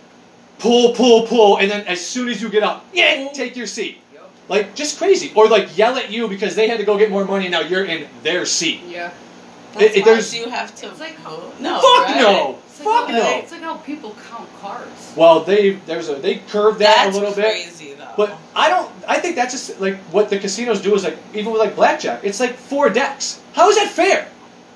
pull, 0.59 0.93
pull, 0.93 1.27
pull, 1.27 1.57
and 1.59 1.69
then 1.71 1.85
as 1.87 2.05
soon 2.05 2.27
as 2.27 2.41
you 2.41 2.49
get 2.49 2.63
up, 2.63 2.83
yeah, 2.91 3.29
take 3.33 3.55
your 3.55 3.67
seat. 3.67 3.99
Yep. 4.13 4.29
Like 4.49 4.75
just 4.75 4.97
crazy, 4.97 5.31
or 5.35 5.47
like 5.47 5.77
yell 5.77 5.95
at 5.95 6.09
you 6.11 6.27
because 6.27 6.55
they 6.55 6.67
had 6.67 6.79
to 6.79 6.85
go 6.85 6.97
get 6.97 7.11
more 7.11 7.23
money. 7.23 7.45
and 7.45 7.51
Now 7.53 7.61
you're 7.61 7.85
in 7.85 8.07
their 8.23 8.45
seat. 8.45 8.81
Yeah. 8.87 9.11
That's 9.73 9.85
It- 9.85 9.97
it- 9.97 9.99
why 10.01 10.11
there's- 10.13 10.31
do 10.31 10.37
you 10.37 10.49
have 10.49 10.75
to 10.77 10.87
It's 10.87 10.99
like- 10.99 11.19
vote? 11.19 11.53
No. 11.59 11.75
Fuck 11.79 12.07
right? 12.07 12.17
no, 12.17 12.57
It's 12.77 12.85
like 12.85 12.95
fuck 12.95 13.09
how, 13.09 13.17
no. 13.17 13.37
It's 13.39 13.51
like 13.51 13.61
how 13.61 13.77
people 13.77 14.15
count 14.29 14.49
cards. 14.61 15.13
Well, 15.15 15.43
they 15.43 15.71
there's 15.71 16.09
a 16.09 16.15
they 16.15 16.35
curved 16.35 16.79
that 16.79 17.05
That's 17.05 17.17
a 17.17 17.19
little 17.19 17.35
bit, 17.35 17.45
crazy 17.51 17.93
though. 17.93 18.13
but 18.15 18.37
I 18.55 18.69
don't. 18.69 18.91
I 19.07 19.19
think 19.19 19.35
that's 19.35 19.53
just 19.53 19.79
like 19.81 19.97
what 20.11 20.29
the 20.29 20.37
casinos 20.39 20.81
do 20.81 20.93
is 20.95 21.03
like 21.03 21.17
even 21.33 21.51
with 21.51 21.61
like 21.61 21.75
blackjack, 21.75 22.23
it's 22.23 22.39
like 22.39 22.55
four 22.55 22.89
decks. 22.89 23.41
How 23.53 23.69
is 23.69 23.75
that 23.77 23.89
fair? 23.91 24.27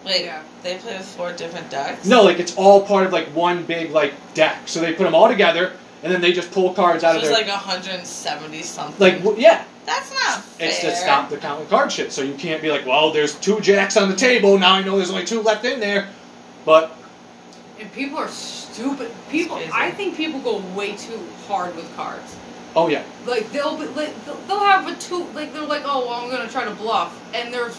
Wait, 0.05 0.25
Yeah. 0.25 0.41
they 0.63 0.77
play 0.77 0.97
with 0.97 1.05
four 1.05 1.31
different 1.33 1.69
decks. 1.69 2.05
No, 2.07 2.23
like 2.23 2.39
it's 2.39 2.55
all 2.57 2.85
part 2.85 3.05
of 3.05 3.13
like 3.13 3.27
one 3.35 3.63
big 3.65 3.91
like 3.91 4.13
deck. 4.33 4.67
So 4.67 4.79
they 4.79 4.93
put 4.93 5.03
them 5.03 5.13
all 5.13 5.27
together, 5.27 5.73
and 6.01 6.11
then 6.11 6.21
they 6.21 6.33
just 6.33 6.51
pull 6.51 6.73
cards 6.73 7.03
out 7.03 7.11
so 7.11 7.17
of 7.17 7.23
it's 7.23 7.29
their 7.31 7.37
like 7.45 7.47
170 7.47 8.61
something. 8.63 8.99
like 8.99 9.19
w- 9.23 9.39
yeah. 9.39 9.63
that's 9.85 10.11
not 10.11 10.41
fair. 10.43 10.67
It's 10.69 10.79
to 10.79 10.95
stop 10.95 11.29
the 11.29 11.37
counting 11.37 11.67
card 11.67 11.91
shit. 11.91 12.11
So 12.11 12.23
you 12.23 12.33
can't 12.33 12.61
be 12.63 12.71
like, 12.71 12.85
well, 12.87 13.11
there's 13.11 13.35
two 13.35 13.59
jacks 13.61 13.95
on 13.95 14.09
the 14.09 14.15
table. 14.15 14.57
Now 14.57 14.73
I 14.73 14.83
know 14.83 14.97
there's 14.97 15.11
only 15.11 15.25
two 15.25 15.41
left 15.41 15.65
in 15.65 15.79
there. 15.79 16.07
But 16.65 16.95
And 17.81 17.91
people 17.93 18.17
are 18.19 18.27
stupid. 18.29 19.11
People. 19.29 19.59
I 19.73 19.91
think 19.91 20.15
people 20.15 20.39
go 20.39 20.59
way 20.75 20.95
too 20.95 21.19
hard 21.47 21.75
with 21.75 21.93
cards. 21.95 22.35
oh 22.75 22.87
yeah, 22.87 23.03
Like 23.25 23.51
they'll 23.51 23.75
be, 23.77 23.85
like 23.87 24.13
they'll- 24.25 24.39
they'll 24.47 24.59
have 24.59 24.87
a 24.87 24.95
two 24.95 25.25
like 25.33 25.51
they're 25.51 25.65
like 25.65 25.81
oh 25.85 26.05
well 26.07 26.21
I'm 26.21 26.29
gonna 26.29 26.47
try 26.49 26.63
to 26.63 26.71
bluff 26.71 27.11
and 27.33 27.53
they're 27.53 27.71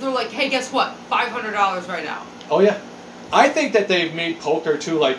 they're 0.00 0.10
like 0.10 0.28
hey 0.32 0.48
guess 0.48 0.72
what 0.72 0.96
five 1.08 1.28
hundred 1.28 1.52
dollars 1.52 1.86
right 1.88 2.04
now. 2.04 2.26
oh 2.50 2.60
yeah. 2.60 2.80
I 3.32 3.48
think 3.48 3.72
that 3.74 3.86
they've 3.86 4.12
made 4.14 4.40
poker 4.40 4.76
too 4.76 4.98
like. 4.98 5.18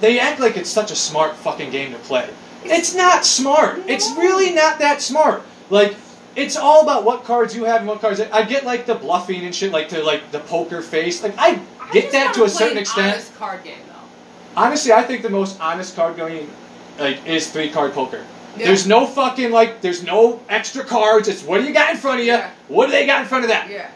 They 0.00 0.18
act 0.18 0.40
like 0.40 0.56
it's 0.56 0.70
such 0.70 0.90
a 0.90 0.96
smart 0.96 1.36
fucking 1.36 1.70
game 1.70 1.92
to 1.92 1.98
play. 1.98 2.28
It's 2.64 2.94
not 2.94 3.24
smart. 3.26 3.80
It's 3.86 4.08
really 4.16 4.52
not 4.54 4.78
that 4.78 5.02
smart. 5.02 5.42
Like, 5.68 5.94
it's 6.36 6.56
all 6.56 6.82
about 6.82 7.04
what 7.04 7.24
cards 7.24 7.54
you 7.54 7.64
have 7.64 7.80
and 7.80 7.88
what 7.88 8.00
cards. 8.00 8.20
I 8.20 8.44
get 8.44 8.64
like 8.64 8.86
the 8.86 8.94
bluffing 8.94 9.44
and 9.44 9.54
shit, 9.54 9.72
like 9.72 9.88
to 9.90 10.02
like 10.02 10.30
the 10.32 10.40
poker 10.40 10.80
face. 10.80 11.22
Like 11.22 11.34
I 11.36 11.48
I 11.48 11.60
get 11.92 12.12
that 12.12 12.34
wanna 12.36 12.44
a 12.44 12.48
certain 12.48 12.78
extent. 12.78 13.14
Honest 13.14 13.36
card 13.36 13.64
game 13.64 13.78
though. 13.88 14.60
Honestly, 14.60 14.92
I 14.92 15.02
think 15.02 15.22
the 15.22 15.30
most 15.30 15.60
honest 15.60 15.96
card 15.96 16.16
game 16.16 16.50
like 16.98 17.26
is 17.26 17.50
three 17.50 17.70
card 17.70 17.92
poker. 17.92 18.24
Yeah. 18.56 18.66
There's 18.66 18.86
no 18.86 19.06
fucking 19.06 19.50
like 19.50 19.80
there's 19.80 20.02
no 20.02 20.40
extra 20.48 20.84
cards. 20.84 21.28
It's 21.28 21.42
what 21.42 21.60
do 21.60 21.66
you 21.66 21.72
got 21.72 21.90
in 21.90 21.96
front 21.96 22.20
of 22.20 22.26
you? 22.26 22.32
Yeah. 22.32 22.50
What 22.68 22.86
do 22.86 22.92
they 22.92 23.06
got 23.06 23.22
in 23.22 23.28
front 23.28 23.44
of 23.44 23.48
that? 23.48 23.70
Yeah. 23.70 23.90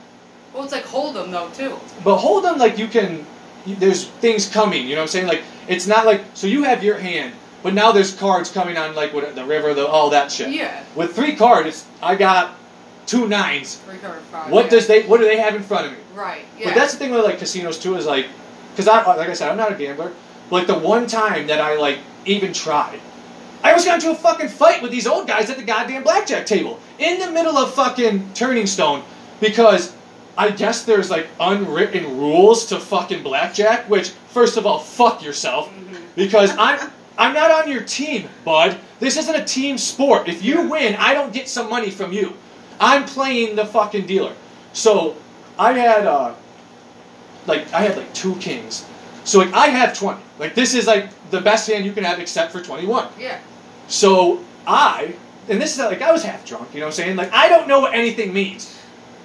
Well, 0.54 0.64
it's 0.64 0.72
like 0.72 0.84
Hold'em 0.84 1.30
though 1.30 1.50
too. 1.50 1.78
But 2.02 2.16
hold 2.16 2.46
on, 2.46 2.58
like 2.58 2.78
you 2.78 2.88
can. 2.88 3.26
There's 3.66 4.06
things 4.06 4.48
coming. 4.48 4.84
You 4.84 4.94
know 4.94 5.02
what 5.02 5.02
I'm 5.02 5.08
saying? 5.08 5.26
Like 5.26 5.42
it's 5.68 5.86
not 5.86 6.06
like 6.06 6.22
so 6.34 6.46
you 6.46 6.62
have 6.62 6.82
your 6.82 6.98
hand, 6.98 7.34
but 7.62 7.74
now 7.74 7.92
there's 7.92 8.14
cards 8.14 8.50
coming 8.50 8.78
on 8.78 8.94
like 8.94 9.12
what 9.12 9.34
the 9.34 9.44
river, 9.44 9.74
the 9.74 9.86
all 9.86 10.10
that 10.10 10.32
shit. 10.32 10.50
Yeah. 10.50 10.82
With 10.94 11.14
three 11.14 11.36
cards, 11.36 11.84
I 12.00 12.14
got 12.14 12.55
two 13.06 13.28
nines. 13.28 13.80
What 14.48 14.70
does 14.70 14.86
they? 14.86 15.02
What 15.04 15.18
do 15.20 15.24
they 15.26 15.38
have 15.38 15.54
in 15.54 15.62
front 15.62 15.86
of 15.86 15.92
me? 15.92 15.98
Right. 16.14 16.44
Yeah. 16.58 16.66
But 16.66 16.74
that's 16.74 16.92
the 16.92 16.98
thing 16.98 17.10
with 17.12 17.24
like 17.24 17.38
casinos 17.38 17.78
too 17.78 17.96
is 17.96 18.06
like, 18.06 18.26
because 18.72 18.88
I 18.88 19.04
like 19.16 19.28
I 19.28 19.32
said 19.34 19.50
I'm 19.50 19.56
not 19.56 19.72
a 19.72 19.74
gambler. 19.74 20.12
Like 20.50 20.66
the 20.66 20.78
one 20.78 21.06
time 21.06 21.46
that 21.48 21.60
I 21.60 21.76
like 21.76 21.98
even 22.24 22.52
tried, 22.52 23.00
I 23.62 23.70
almost 23.70 23.86
got 23.86 23.94
into 23.96 24.10
a 24.10 24.14
fucking 24.14 24.48
fight 24.48 24.82
with 24.82 24.90
these 24.90 25.06
old 25.06 25.26
guys 25.26 25.50
at 25.50 25.56
the 25.56 25.62
goddamn 25.64 26.02
blackjack 26.02 26.46
table 26.46 26.78
in 26.98 27.18
the 27.20 27.30
middle 27.30 27.56
of 27.56 27.74
fucking 27.74 28.32
Turning 28.34 28.66
Stone 28.66 29.02
because 29.40 29.94
I 30.38 30.50
guess 30.50 30.84
there's 30.84 31.10
like 31.10 31.28
unwritten 31.40 32.18
rules 32.18 32.66
to 32.66 32.78
fucking 32.80 33.22
blackjack. 33.22 33.88
Which 33.88 34.10
first 34.28 34.56
of 34.56 34.66
all, 34.66 34.78
fuck 34.78 35.22
yourself 35.22 35.68
Mhm. 35.70 35.96
because 36.14 36.52
I'm 36.58 36.90
I'm 37.18 37.32
not 37.32 37.50
on 37.50 37.70
your 37.70 37.82
team, 37.82 38.28
bud. 38.44 38.78
This 39.00 39.16
isn't 39.16 39.34
a 39.34 39.44
team 39.44 39.78
sport. 39.78 40.28
If 40.28 40.42
you 40.44 40.68
win, 40.68 40.94
I 40.96 41.14
don't 41.14 41.32
get 41.32 41.48
some 41.48 41.68
money 41.70 41.90
from 41.90 42.12
you. 42.12 42.34
I'm 42.80 43.04
playing 43.04 43.56
the 43.56 43.66
fucking 43.66 44.06
dealer. 44.06 44.34
So 44.72 45.16
I 45.58 45.72
had 45.72 46.06
uh 46.06 46.34
like 47.46 47.72
I 47.72 47.82
had 47.82 47.96
like 47.96 48.12
two 48.14 48.34
kings. 48.36 48.86
So 49.24 49.38
like 49.38 49.52
I 49.52 49.66
have 49.66 49.96
twenty. 49.96 50.20
Like 50.38 50.54
this 50.54 50.74
is 50.74 50.86
like 50.86 51.10
the 51.30 51.40
best 51.40 51.68
hand 51.68 51.84
you 51.84 51.92
can 51.92 52.04
have 52.04 52.18
except 52.18 52.52
for 52.52 52.62
twenty 52.62 52.86
one. 52.86 53.08
Yeah. 53.18 53.40
So 53.88 54.44
I 54.66 55.14
and 55.48 55.60
this 55.60 55.72
is 55.72 55.78
like 55.78 56.02
I 56.02 56.12
was 56.12 56.24
half 56.24 56.44
drunk, 56.44 56.74
you 56.74 56.80
know 56.80 56.86
what 56.86 56.92
I'm 56.92 56.96
saying? 56.96 57.16
Like 57.16 57.32
I 57.32 57.48
don't 57.48 57.68
know 57.68 57.80
what 57.80 57.94
anything 57.94 58.32
means. 58.32 58.72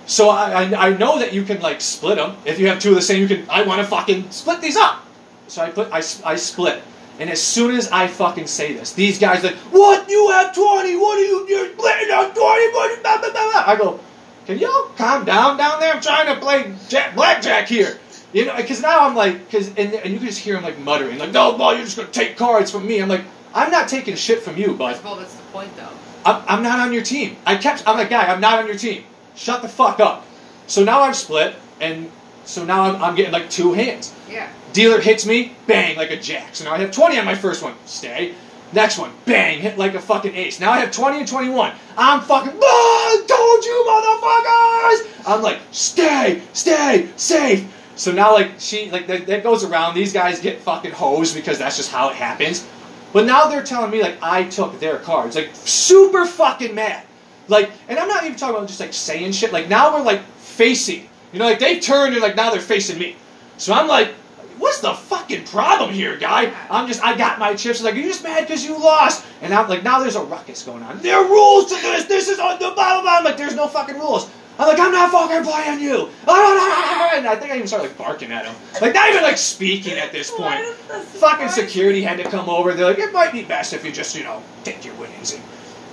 So 0.05 0.29
I, 0.29 0.63
I, 0.63 0.87
I 0.87 0.97
know 0.97 1.19
that 1.19 1.33
you 1.33 1.43
can 1.43 1.61
like 1.61 1.79
split 1.79 2.17
them. 2.17 2.35
If 2.45 2.59
you 2.59 2.67
have 2.67 2.79
two 2.79 2.89
of 2.89 2.95
the 2.95 3.01
same, 3.01 3.21
you 3.21 3.27
can. 3.27 3.49
I 3.49 3.63
want 3.63 3.81
to 3.81 3.87
fucking 3.87 4.31
split 4.31 4.59
these 4.61 4.75
up. 4.75 5.05
So 5.47 5.61
I 5.61 5.69
put 5.69 5.91
I, 5.91 5.97
I 6.25 6.35
split, 6.35 6.81
And 7.19 7.29
as 7.29 7.41
soon 7.41 7.75
as 7.75 7.91
I 7.91 8.07
fucking 8.07 8.47
say 8.47 8.73
this, 8.73 8.93
these 8.93 9.19
guys 9.19 9.43
like, 9.43 9.55
what? 9.71 10.09
You 10.09 10.29
have 10.31 10.55
20? 10.55 10.95
What 10.95 11.17
are 11.19 11.21
you, 11.21 11.47
you're 11.47 11.69
playing 11.69 12.09
on 12.11 12.33
20? 12.33 12.35
What? 12.35 13.03
Blah, 13.03 13.17
blah, 13.19 13.31
blah. 13.31 13.63
I 13.67 13.75
go, 13.77 13.99
can 14.45 14.57
y'all 14.57 14.89
calm 14.97 15.25
down 15.25 15.57
down 15.57 15.79
there? 15.79 15.93
I'm 15.93 16.01
trying 16.01 16.33
to 16.33 16.41
play 16.41 16.73
jack, 16.89 17.15
blackjack 17.15 17.67
here. 17.67 17.99
You 18.33 18.45
know, 18.45 18.55
because 18.55 18.81
now 18.81 19.01
I'm 19.01 19.15
like, 19.15 19.45
because 19.45 19.67
and, 19.69 19.93
and 19.93 20.13
you 20.13 20.17
can 20.17 20.27
just 20.27 20.39
hear 20.39 20.55
him 20.55 20.63
like 20.63 20.79
muttering, 20.79 21.17
like, 21.17 21.31
no, 21.31 21.57
ball, 21.57 21.73
you're 21.75 21.83
just 21.83 21.97
gonna 21.97 22.09
take 22.09 22.37
cards 22.37 22.71
from 22.71 22.87
me. 22.87 23.01
I'm 23.01 23.09
like, 23.09 23.25
I'm 23.53 23.69
not 23.71 23.89
taking 23.89 24.15
shit 24.15 24.41
from 24.41 24.57
you, 24.57 24.73
bud. 24.73 25.03
Well, 25.03 25.17
that's 25.17 25.35
the 25.35 25.43
point, 25.51 25.75
though. 25.75 25.89
I'm, 26.25 26.43
I'm 26.47 26.63
not 26.63 26.79
on 26.79 26.93
your 26.93 27.03
team. 27.03 27.35
I 27.45 27.57
kept, 27.57 27.87
I'm 27.87 27.97
like, 27.97 28.09
guy, 28.09 28.25
I'm 28.27 28.39
not 28.39 28.59
on 28.59 28.67
your 28.67 28.77
team. 28.77 29.03
Shut 29.35 29.61
the 29.61 29.67
fuck 29.67 29.99
up. 29.99 30.25
So 30.67 30.83
now 30.83 31.01
I'm 31.01 31.13
split, 31.13 31.55
and 31.81 32.09
so 32.51 32.65
now 32.65 32.83
I'm, 32.83 33.01
I'm 33.01 33.15
getting 33.15 33.31
like 33.31 33.49
two 33.49 33.73
hands. 33.73 34.13
Yeah. 34.29 34.49
Dealer 34.73 34.99
hits 34.99 35.25
me, 35.25 35.53
bang, 35.67 35.95
like 35.95 36.11
a 36.11 36.17
jack. 36.17 36.55
So 36.55 36.65
now 36.65 36.73
I 36.73 36.79
have 36.79 36.91
20 36.91 37.17
on 37.17 37.25
my 37.25 37.35
first 37.35 37.63
one. 37.63 37.73
Stay. 37.85 38.35
Next 38.73 38.97
one, 38.97 39.11
bang, 39.25 39.59
hit 39.59 39.77
like 39.77 39.95
a 39.95 40.01
fucking 40.01 40.33
ace. 40.33 40.59
Now 40.59 40.71
I 40.71 40.79
have 40.79 40.91
20 40.91 41.19
and 41.19 41.27
21. 41.27 41.73
I'm 41.97 42.21
fucking, 42.21 42.53
ah, 42.61 43.23
told 43.27 43.65
you, 43.65 43.85
motherfuckers! 43.87 45.29
I'm 45.29 45.41
like, 45.41 45.59
stay, 45.71 46.41
stay, 46.53 47.09
safe. 47.17 47.69
So 47.97 48.11
now, 48.11 48.33
like, 48.33 48.51
she, 48.59 48.89
like, 48.89 49.07
that, 49.07 49.27
that 49.27 49.43
goes 49.43 49.63
around. 49.65 49.95
These 49.95 50.13
guys 50.13 50.39
get 50.39 50.59
fucking 50.61 50.91
hosed 50.91 51.35
because 51.35 51.59
that's 51.59 51.75
just 51.77 51.91
how 51.91 52.09
it 52.09 52.15
happens. 52.15 52.65
But 53.11 53.25
now 53.25 53.47
they're 53.47 53.63
telling 53.63 53.91
me, 53.91 54.01
like, 54.01 54.17
I 54.23 54.45
took 54.45 54.79
their 54.79 54.97
cards. 54.99 55.35
Like, 55.35 55.49
super 55.53 56.25
fucking 56.25 56.73
mad. 56.73 57.05
Like, 57.49 57.71
and 57.89 57.99
I'm 57.99 58.07
not 58.07 58.23
even 58.23 58.37
talking 58.37 58.55
about 58.55 58.67
just, 58.69 58.79
like, 58.79 58.93
saying 58.93 59.33
shit. 59.33 59.51
Like, 59.51 59.67
now 59.67 59.93
we're, 59.93 60.03
like, 60.03 60.23
facing. 60.37 61.09
You 61.33 61.39
know, 61.39 61.45
like, 61.45 61.59
they 61.59 61.79
turned 61.79 62.13
and, 62.13 62.21
like, 62.21 62.35
now 62.35 62.51
they're 62.51 62.61
facing 62.61 62.99
me. 62.99 63.15
So 63.57 63.73
I'm 63.73 63.87
like, 63.87 64.09
what's 64.57 64.79
the 64.79 64.93
fucking 64.93 65.45
problem 65.45 65.91
here, 65.93 66.17
guy? 66.17 66.53
I'm 66.69 66.87
just, 66.87 67.03
I 67.03 67.17
got 67.17 67.39
my 67.39 67.55
chips. 67.55 67.81
Like, 67.81 67.95
are 67.95 67.97
you 67.97 68.07
just 68.07 68.23
mad 68.23 68.47
because 68.47 68.65
you 68.65 68.77
lost? 68.77 69.25
And 69.41 69.53
I'm 69.53 69.69
like, 69.69 69.83
now 69.83 69.99
there's 69.99 70.15
a 70.15 70.23
ruckus 70.23 70.63
going 70.63 70.83
on. 70.83 70.99
There 70.99 71.15
are 71.17 71.25
rules 71.25 71.67
to 71.67 71.75
this. 71.81 72.05
This 72.05 72.27
is 72.27 72.39
on 72.39 72.53
the 72.53 72.71
blah, 72.71 72.73
blah, 72.73 73.01
blah. 73.01 73.17
I'm 73.17 73.23
like, 73.23 73.37
there's 73.37 73.55
no 73.55 73.67
fucking 73.67 73.97
rules. 73.97 74.29
I'm 74.59 74.67
like, 74.67 74.79
I'm 74.79 74.91
not 74.91 75.11
fucking 75.11 75.43
playing 75.43 75.79
you. 75.79 76.09
And 77.13 77.27
I 77.27 77.35
think 77.35 77.51
I 77.51 77.55
even 77.55 77.67
started, 77.67 77.87
like, 77.89 77.97
barking 77.97 78.31
at 78.31 78.45
him. 78.45 78.55
Like, 78.81 78.93
not 78.93 79.09
even, 79.09 79.21
like, 79.23 79.37
speaking 79.37 79.93
at 79.97 80.11
this 80.11 80.31
point. 80.31 80.59
Fucking 80.65 81.49
security 81.49 82.01
had 82.01 82.17
to 82.17 82.23
come 82.23 82.49
over. 82.49 82.73
They're 82.73 82.85
like, 82.85 82.99
it 82.99 83.11
might 83.13 83.31
be 83.31 83.43
best 83.43 83.73
if 83.73 83.83
you 83.83 83.91
just, 83.91 84.15
you 84.15 84.23
know, 84.23 84.41
take 84.63 84.83
your 84.85 84.93
winnings 84.95 85.33
and, 85.33 85.43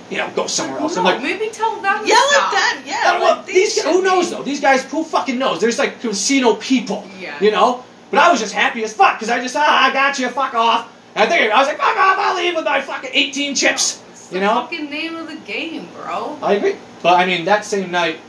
you 0.09 0.17
know, 0.17 0.29
go 0.35 0.47
somewhere 0.47 0.79
else. 0.79 0.97
I'm 0.97 1.03
like, 1.03 1.21
maybe 1.21 1.49
tell 1.49 1.79
them. 1.81 2.01
to 2.03 2.07
Yell 2.07 2.29
stop. 2.29 2.53
at 2.53 2.75
them, 2.75 2.83
yeah. 2.87 3.01
I 3.05 3.11
don't 3.11 3.19
know, 3.19 3.25
like, 3.37 3.45
these 3.45 3.73
should 3.75 3.83
guys, 3.85 3.93
who 3.95 4.01
knows 4.01 4.29
be- 4.29 4.35
though? 4.35 4.43
These 4.43 4.59
guys, 4.61 4.83
who 4.85 5.03
fucking 5.03 5.37
knows? 5.37 5.61
There's 5.61 5.77
like 5.79 6.01
casino 6.01 6.55
people, 6.55 7.07
Yeah. 7.19 7.37
you 7.41 7.51
know. 7.51 7.83
But 8.11 8.19
I 8.21 8.31
was 8.31 8.39
just 8.39 8.53
happy 8.53 8.83
as 8.83 8.91
fuck 8.93 9.19
because 9.19 9.29
I 9.29 9.39
just 9.39 9.55
ah, 9.55 9.85
I 9.89 9.93
got 9.93 10.17
you, 10.17 10.27
fuck 10.29 10.53
off. 10.55 10.91
And 11.15 11.23
I 11.23 11.27
think 11.27 11.51
I 11.51 11.57
was 11.59 11.67
like, 11.67 11.77
fuck 11.77 11.95
off, 11.97 12.17
I'll 12.17 12.35
leave 12.35 12.55
with 12.55 12.65
my 12.65 12.81
fucking 12.81 13.11
18 13.13 13.53
chips. 13.55 14.01
It's 14.09 14.31
You 14.31 14.39
the 14.39 14.45
know? 14.47 14.53
fucking 14.61 14.89
name 14.89 15.15
of 15.15 15.27
the 15.27 15.35
game, 15.37 15.87
bro. 15.93 16.37
I 16.41 16.53
agree, 16.53 16.75
but 17.03 17.19
I 17.19 17.25
mean 17.27 17.45
that 17.45 17.65
same 17.65 17.91
night, 17.91 18.19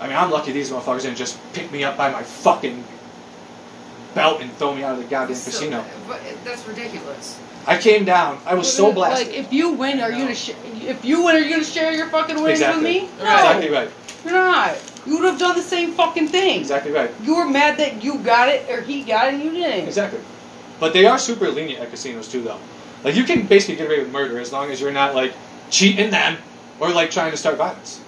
I 0.00 0.06
mean 0.06 0.16
I'm 0.16 0.30
lucky 0.30 0.52
these 0.52 0.70
motherfuckers 0.70 1.02
didn't 1.02 1.16
just 1.18 1.38
pick 1.52 1.70
me 1.72 1.82
up 1.84 1.96
by 1.96 2.10
my 2.12 2.22
fucking 2.22 2.84
belt 4.16 4.40
and 4.40 4.50
throw 4.56 4.74
me 4.74 4.82
out 4.82 4.94
of 4.94 4.98
the 4.98 5.04
goddamn 5.04 5.36
So- 5.36 5.50
casino. 5.52 5.84
but 6.08 6.20
that's 6.44 6.66
ridiculous. 6.66 7.36
I 7.68 7.76
came 7.78 8.04
down, 8.04 8.38
I 8.46 8.54
was 8.54 8.72
so 8.72 8.92
blasted. 8.92 9.28
Like, 9.28 9.36
if 9.36 9.52
you 9.52 9.70
win, 9.70 10.00
are 10.00 10.10
you 10.10 10.18
gonna 10.24 10.34
sh- 10.34 10.50
if 10.82 11.04
you 11.04 11.22
win, 11.22 11.36
are 11.36 11.38
you 11.40 11.50
gonna 11.50 11.64
share 11.64 11.92
your 11.92 12.08
fucking 12.08 12.36
winnings 12.36 12.60
exactly. 12.60 12.82
with 12.82 13.02
me? 13.02 13.08
No, 13.18 13.24
Exactly 13.34 13.70
right. 13.70 13.90
you're 14.24 14.34
not. 14.34 14.76
You 15.04 15.18
would 15.18 15.24
have 15.26 15.38
done 15.38 15.54
the 15.56 15.62
same 15.62 15.92
fucking 15.92 16.28
thing. 16.28 16.58
Exactly 16.60 16.92
right. 16.92 17.10
You 17.22 17.36
were 17.36 17.44
mad 17.48 17.76
that 17.78 18.02
you 18.02 18.18
got 18.18 18.48
it 18.48 18.68
or 18.70 18.80
he 18.80 19.02
got 19.02 19.28
it 19.28 19.34
and 19.34 19.42
you 19.44 19.50
didn't. 19.50 19.86
Exactly. 19.86 20.20
But 20.80 20.92
they 20.92 21.06
are 21.06 21.18
super 21.18 21.48
lenient 21.50 21.80
at 21.80 21.90
casinos 21.90 22.28
too, 22.28 22.42
though. 22.42 22.58
Like 23.04 23.14
you 23.16 23.24
can 23.24 23.46
basically 23.46 23.76
get 23.76 23.86
away 23.86 23.98
with 24.00 24.10
murder 24.12 24.38
as 24.40 24.52
long 24.52 24.70
as 24.70 24.80
you're 24.80 24.92
not 24.92 25.14
like 25.14 25.32
cheating 25.70 26.10
them 26.10 26.38
or 26.80 26.90
like 26.90 27.10
trying 27.10 27.30
to 27.32 27.36
start 27.36 27.56
violence. 27.56 28.00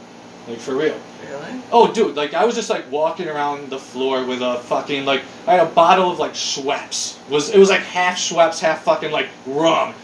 Like 0.48 0.58
for 0.58 0.74
real. 0.74 0.96
Really? 1.26 1.62
Oh, 1.72 1.92
dude, 1.92 2.14
like 2.14 2.34
I 2.34 2.44
was 2.44 2.54
just 2.54 2.70
like 2.70 2.90
walking 2.90 3.28
around 3.28 3.70
the 3.70 3.78
floor 3.78 4.24
with 4.24 4.40
a 4.40 4.60
fucking 4.60 5.04
like 5.04 5.22
I 5.46 5.54
had 5.54 5.66
a 5.66 5.70
bottle 5.70 6.10
of 6.10 6.18
like 6.18 6.32
Schweppes. 6.32 7.18
It 7.26 7.30
was 7.30 7.50
it 7.50 7.58
was 7.58 7.70
like 7.70 7.80
half 7.80 8.16
Schweppes, 8.16 8.60
half 8.60 8.84
fucking 8.84 9.10
like 9.10 9.28
rum, 9.46 9.94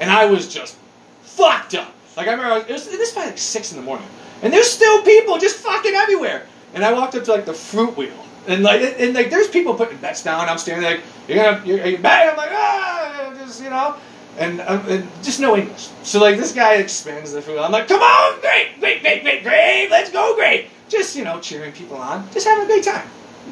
and 0.00 0.10
I 0.10 0.26
was 0.26 0.52
just 0.52 0.76
fucked 1.22 1.74
up. 1.74 1.92
Like 2.16 2.28
I 2.28 2.32
remember 2.32 2.52
I 2.52 2.58
was, 2.58 2.66
it 2.66 2.72
was 2.72 2.88
this 2.88 3.14
was 3.14 3.26
like 3.26 3.38
six 3.38 3.72
in 3.72 3.78
the 3.78 3.84
morning, 3.84 4.08
and 4.42 4.52
there's 4.52 4.70
still 4.70 5.02
people 5.02 5.38
just 5.38 5.56
fucking 5.56 5.94
everywhere. 5.94 6.46
And 6.74 6.84
I 6.84 6.92
walked 6.92 7.14
up 7.14 7.24
to 7.24 7.32
like 7.32 7.44
the 7.44 7.54
fruit 7.54 7.96
wheel, 7.96 8.24
and 8.46 8.62
like 8.62 8.82
and 8.98 9.14
like 9.14 9.30
there's 9.30 9.48
people 9.48 9.74
putting 9.74 9.98
bets 9.98 10.22
down. 10.22 10.48
I'm 10.48 10.58
standing 10.58 10.82
there, 10.82 10.96
like 10.96 11.04
you're 11.28 11.44
gonna 11.44 11.66
you're, 11.66 11.86
you 11.86 11.98
betting? 11.98 12.30
I'm 12.30 12.36
like 12.36 12.50
ah, 12.52 13.34
just 13.38 13.62
you 13.62 13.70
know. 13.70 13.96
And, 14.38 14.60
um, 14.62 14.84
and 14.88 15.08
just 15.22 15.40
no 15.40 15.56
English. 15.56 15.88
So 16.02 16.20
like 16.20 16.36
this 16.38 16.52
guy 16.52 16.74
expands 16.76 17.32
the 17.32 17.42
wheel. 17.42 17.62
I'm 17.62 17.70
like, 17.70 17.86
come 17.86 18.00
on, 18.00 18.40
great, 18.40 18.80
great, 18.80 19.02
great, 19.02 19.22
great, 19.22 19.42
great, 19.42 19.88
let's 19.90 20.10
go, 20.10 20.34
great. 20.34 20.68
Just 20.88 21.14
you 21.16 21.24
know, 21.24 21.38
cheering 21.40 21.72
people 21.72 21.96
on, 21.98 22.30
just 22.32 22.46
having 22.46 22.64
a 22.64 22.66
great 22.66 22.84
time. 22.84 23.08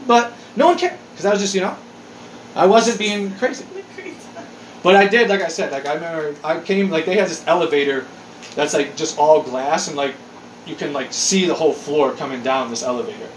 But 0.07 0.33
no 0.57 0.67
one 0.67 0.79
cared 0.79 0.99
because 1.13 1.27
I 1.27 1.31
was 1.31 1.41
just 1.41 1.55
you 1.55 1.61
know, 1.61 1.77
I 2.55 2.67
wasn't 2.67 2.99
being 2.99 3.35
crazy. 3.37 3.65
But 4.83 4.97
I 4.97 5.07
did, 5.07 5.29
like 5.29 5.43
I 5.43 5.49
said, 5.49 5.73
like 5.73 5.87
I 5.87 5.95
remember 5.95 6.35
I 6.43 6.61
came 6.61 6.91
like 6.91 7.05
they 7.05 7.17
had 7.17 7.29
this 7.29 7.47
elevator 7.47 8.07
that's 8.55 8.75
like 8.75 8.97
just 8.97 9.19
all 9.19 9.43
glass 9.43 9.89
and 9.89 9.97
like 9.97 10.15
you 10.67 10.75
can 10.75 10.93
like 10.93 11.13
see 11.13 11.47
the 11.47 11.55
whole 11.55 11.73
floor 11.73 12.13
coming 12.13 12.43
down 12.43 12.71
this 12.71 12.83
elevator. 12.83 13.29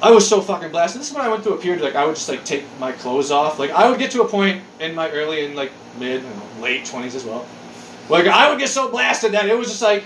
I 0.00 0.10
was 0.10 0.28
so 0.28 0.40
fucking 0.40 0.70
blasted. 0.70 1.00
This 1.00 1.10
is 1.10 1.16
when 1.16 1.24
I 1.24 1.28
went 1.28 1.42
through 1.42 1.54
a 1.54 1.58
period 1.58 1.82
like 1.82 1.94
I 1.94 2.04
would 2.04 2.14
just 2.14 2.28
like 2.28 2.44
take 2.44 2.64
my 2.78 2.92
clothes 2.92 3.30
off. 3.30 3.58
Like 3.58 3.70
I 3.70 3.90
would 3.90 3.98
get 3.98 4.10
to 4.12 4.22
a 4.22 4.28
point 4.28 4.62
in 4.80 4.94
my 4.94 5.10
early 5.10 5.44
and 5.44 5.56
like 5.56 5.72
mid 5.98 6.24
and 6.24 6.62
late 6.62 6.86
twenties 6.86 7.14
as 7.14 7.24
well. 7.24 7.46
Like 8.08 8.26
I 8.26 8.48
would 8.48 8.58
get 8.58 8.68
so 8.68 8.90
blasted 8.90 9.32
that 9.32 9.48
it 9.48 9.56
was 9.56 9.68
just 9.68 9.82
like 9.82 10.04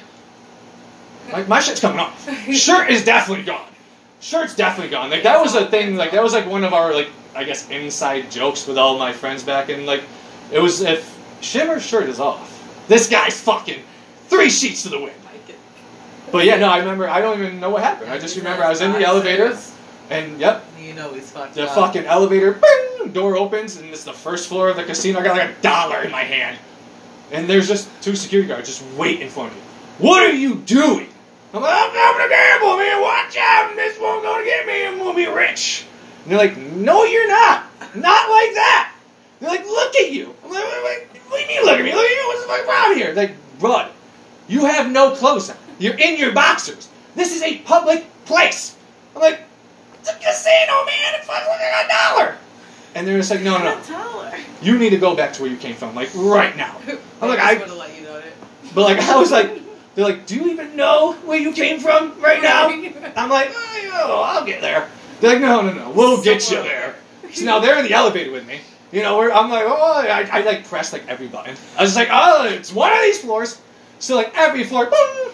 like 1.32 1.48
my 1.48 1.60
shit's 1.60 1.80
coming 1.80 1.98
off. 1.98 2.28
Shirt 2.52 2.90
is 2.90 3.04
definitely 3.04 3.44
gone. 3.44 3.68
Shirt's 4.20 4.54
definitely 4.54 4.90
gone. 4.90 5.10
Like 5.10 5.24
that 5.24 5.40
was 5.40 5.54
a 5.54 5.66
thing. 5.66 5.96
Like 5.96 6.12
that 6.12 6.22
was 6.22 6.32
like 6.32 6.46
one 6.46 6.64
of 6.64 6.72
our 6.72 6.94
like 6.94 7.08
I 7.34 7.44
guess 7.44 7.68
inside 7.70 8.30
jokes 8.30 8.66
with 8.66 8.78
all 8.78 8.98
my 8.98 9.12
friends 9.12 9.42
back 9.42 9.68
in 9.68 9.84
like 9.84 10.04
it 10.50 10.58
was 10.58 10.80
if 10.80 11.18
Shimmer's 11.42 11.84
shirt 11.84 12.08
is 12.08 12.20
off. 12.20 12.48
This 12.88 13.08
guy's 13.08 13.40
fucking 13.40 13.82
three 14.28 14.50
sheets 14.50 14.84
to 14.84 14.88
the 14.88 14.98
wind. 14.98 15.14
But 16.32 16.46
yeah, 16.46 16.56
no, 16.56 16.68
I 16.70 16.78
remember. 16.78 17.08
I 17.08 17.20
don't 17.20 17.38
even 17.38 17.60
know 17.60 17.68
what 17.68 17.82
happened. 17.82 18.10
I 18.10 18.18
just 18.18 18.36
remember 18.36 18.64
I 18.64 18.70
was 18.70 18.80
in 18.80 18.92
the 18.92 19.04
elevator, 19.04 19.54
and 20.12 20.38
yep, 20.40 20.64
You 20.78 20.94
know 20.94 21.12
he's 21.12 21.30
fucked 21.30 21.54
the 21.54 21.68
up. 21.68 21.74
fucking 21.74 22.04
elevator, 22.06 22.52
bing, 22.52 23.12
door 23.12 23.36
opens, 23.36 23.76
and 23.76 23.88
it's 23.90 24.04
the 24.04 24.12
first 24.12 24.48
floor 24.48 24.68
of 24.68 24.76
the 24.76 24.84
casino. 24.84 25.20
I 25.20 25.22
got 25.24 25.36
like 25.36 25.50
a 25.58 25.62
dollar 25.62 26.02
in 26.02 26.10
my 26.10 26.22
hand, 26.22 26.58
and 27.30 27.48
there's 27.48 27.68
just 27.68 27.88
two 28.02 28.14
security 28.16 28.48
guards 28.48 28.68
just 28.68 28.84
waiting 28.96 29.28
for 29.28 29.46
me. 29.46 29.56
What 29.98 30.22
are 30.22 30.32
you 30.32 30.56
doing? 30.56 31.08
I'm 31.54 31.60
like, 31.62 31.72
I'm 31.74 31.90
having 31.94 32.26
a 32.26 32.28
gamble, 32.28 32.76
man. 32.78 33.00
Watch 33.02 33.36
out, 33.36 33.72
this 33.76 33.98
one's 34.00 34.22
gonna 34.22 34.44
get 34.44 34.66
me, 34.66 34.84
and 34.86 35.00
we'll 35.00 35.14
be 35.14 35.26
rich. 35.26 35.86
And 36.24 36.32
they're 36.32 36.38
like, 36.38 36.56
No, 36.56 37.04
you're 37.04 37.28
not. 37.28 37.66
Not 37.94 38.30
like 38.30 38.54
that. 38.54 38.94
They're 39.40 39.50
like, 39.50 39.64
Look 39.66 39.94
at 39.96 40.10
you. 40.12 40.34
I'm 40.44 40.50
like, 40.50 40.64
What, 40.64 41.36
do 41.36 41.38
you 41.40 41.48
mean, 41.48 41.62
look 41.64 41.78
at 41.78 41.84
me? 41.84 41.92
Look 41.94 42.04
at 42.04 42.10
you. 42.10 42.24
What's 42.28 42.42
the 42.42 42.48
fuck 42.48 42.64
problem 42.64 42.98
here? 42.98 43.14
Like, 43.14 43.34
bud, 43.60 43.90
you 44.48 44.64
have 44.66 44.90
no 44.90 45.14
clothes 45.14 45.50
on. 45.50 45.56
You're 45.78 45.98
in 45.98 46.18
your 46.18 46.32
boxers. 46.32 46.88
This 47.14 47.34
is 47.34 47.42
a 47.42 47.58
public 47.58 48.04
place. 48.24 48.76
I'm 49.14 49.20
like, 49.20 49.40
it's 50.02 50.10
a 50.10 50.14
casino, 50.14 50.84
man. 50.84 51.14
It's 51.14 51.26
fucking 51.26 51.48
like 51.48 51.84
a 51.84 51.88
dollar. 51.88 52.36
And 52.94 53.06
they're 53.06 53.18
just 53.18 53.30
like, 53.30 53.42
no, 53.42 53.56
no, 53.58 53.80
no. 53.88 54.32
You 54.60 54.76
need 54.76 54.90
to 54.90 54.98
go 54.98 55.14
back 55.14 55.32
to 55.34 55.42
where 55.42 55.50
you 55.50 55.56
came 55.56 55.76
from, 55.76 55.94
like 55.94 56.10
right 56.14 56.56
now. 56.56 56.76
I'm 57.20 57.28
like, 57.28 57.38
I, 57.38 57.54
would 57.54 57.68
have 57.68 57.76
let 57.76 57.96
you 57.96 58.04
know 58.04 58.16
it. 58.16 58.34
but 58.74 58.82
like 58.82 58.98
I 58.98 59.16
was 59.16 59.30
like, 59.30 59.60
they're 59.94 60.04
like, 60.04 60.26
do 60.26 60.36
you 60.36 60.50
even 60.50 60.74
know 60.74 61.12
where 61.24 61.38
you 61.38 61.52
came 61.52 61.78
from 61.78 62.20
right 62.20 62.42
now? 62.42 62.68
I'm 63.16 63.30
like, 63.30 63.50
oh, 63.54 64.22
I'll 64.26 64.44
get 64.44 64.60
there. 64.60 64.88
They're 65.20 65.34
like, 65.34 65.40
no, 65.40 65.62
no, 65.62 65.72
no, 65.72 65.90
we'll 65.90 66.22
get 66.22 66.50
you 66.50 66.56
there. 66.56 66.96
So 67.32 67.44
now 67.44 67.60
they're 67.60 67.78
in 67.78 67.84
the 67.84 67.92
elevator 67.92 68.32
with 68.32 68.46
me. 68.46 68.60
You 68.90 69.02
know, 69.02 69.16
where 69.16 69.32
I'm 69.32 69.50
like, 69.50 69.64
oh, 69.66 70.04
I, 70.06 70.28
I 70.30 70.42
like 70.42 70.66
pressed 70.66 70.92
like 70.92 71.06
every 71.08 71.28
button. 71.28 71.56
I 71.78 71.82
was 71.82 71.94
just 71.94 71.96
like, 71.96 72.08
oh, 72.10 72.46
it's 72.46 72.72
one 72.72 72.92
of 72.92 73.00
these 73.00 73.20
floors. 73.20 73.60
So 74.00 74.16
like 74.16 74.36
every 74.36 74.64
floor, 74.64 74.86
boom. 74.86 75.32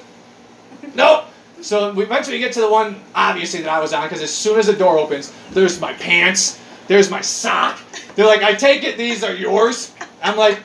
Nope. 0.94 1.24
So 1.60 1.92
we 1.92 2.04
eventually 2.04 2.38
get 2.38 2.52
to 2.52 2.60
the 2.60 2.70
one, 2.70 3.00
obviously, 3.14 3.62
that 3.62 3.70
I 3.70 3.80
was 3.80 3.92
on, 3.92 4.04
because 4.04 4.22
as 4.22 4.32
soon 4.32 4.58
as 4.58 4.66
the 4.66 4.72
door 4.74 4.98
opens, 4.98 5.32
there's 5.50 5.80
my 5.80 5.92
pants, 5.94 6.60
there's 6.86 7.10
my 7.10 7.20
sock. 7.20 7.78
They're 8.14 8.26
like, 8.26 8.42
I 8.42 8.54
take 8.54 8.84
it 8.84 8.96
these 8.96 9.24
are 9.24 9.34
yours. 9.34 9.92
I'm 10.22 10.36
like, 10.36 10.60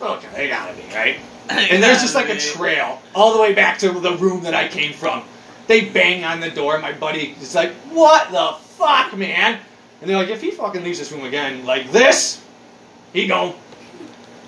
okay, 0.00 0.28
they 0.34 0.48
gotta 0.48 0.74
be, 0.74 0.82
right? 0.94 1.18
And 1.50 1.82
there's 1.82 2.00
just 2.00 2.14
like 2.14 2.30
a 2.30 2.38
trail 2.38 3.02
all 3.14 3.34
the 3.34 3.40
way 3.40 3.52
back 3.52 3.78
to 3.80 3.90
the 3.90 4.16
room 4.16 4.44
that 4.44 4.54
I 4.54 4.66
came 4.66 4.94
from. 4.94 5.24
They 5.66 5.90
bang 5.90 6.24
on 6.24 6.40
the 6.40 6.50
door. 6.50 6.78
My 6.78 6.92
buddy 6.92 7.36
is 7.38 7.54
like, 7.54 7.72
"What 7.90 8.30
the 8.30 8.56
fuck, 8.78 9.14
man?" 9.14 9.58
And 10.00 10.08
they're 10.08 10.16
like, 10.16 10.30
"If 10.30 10.40
he 10.40 10.50
fucking 10.52 10.82
leaves 10.82 10.98
this 10.98 11.12
room 11.12 11.24
again 11.24 11.66
like 11.66 11.92
this, 11.92 12.40
he 13.12 13.26
gone." 13.26 13.54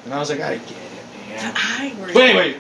And 0.07 0.15
I 0.15 0.19
was 0.19 0.31
like, 0.31 0.41
"I 0.41 0.57
gotta 0.57 0.69
get 0.69 0.71
it, 0.71 1.29
man." 1.29 1.53
I 1.55 1.87
agree. 1.87 2.15
But 2.15 2.23
anyway, 2.23 2.57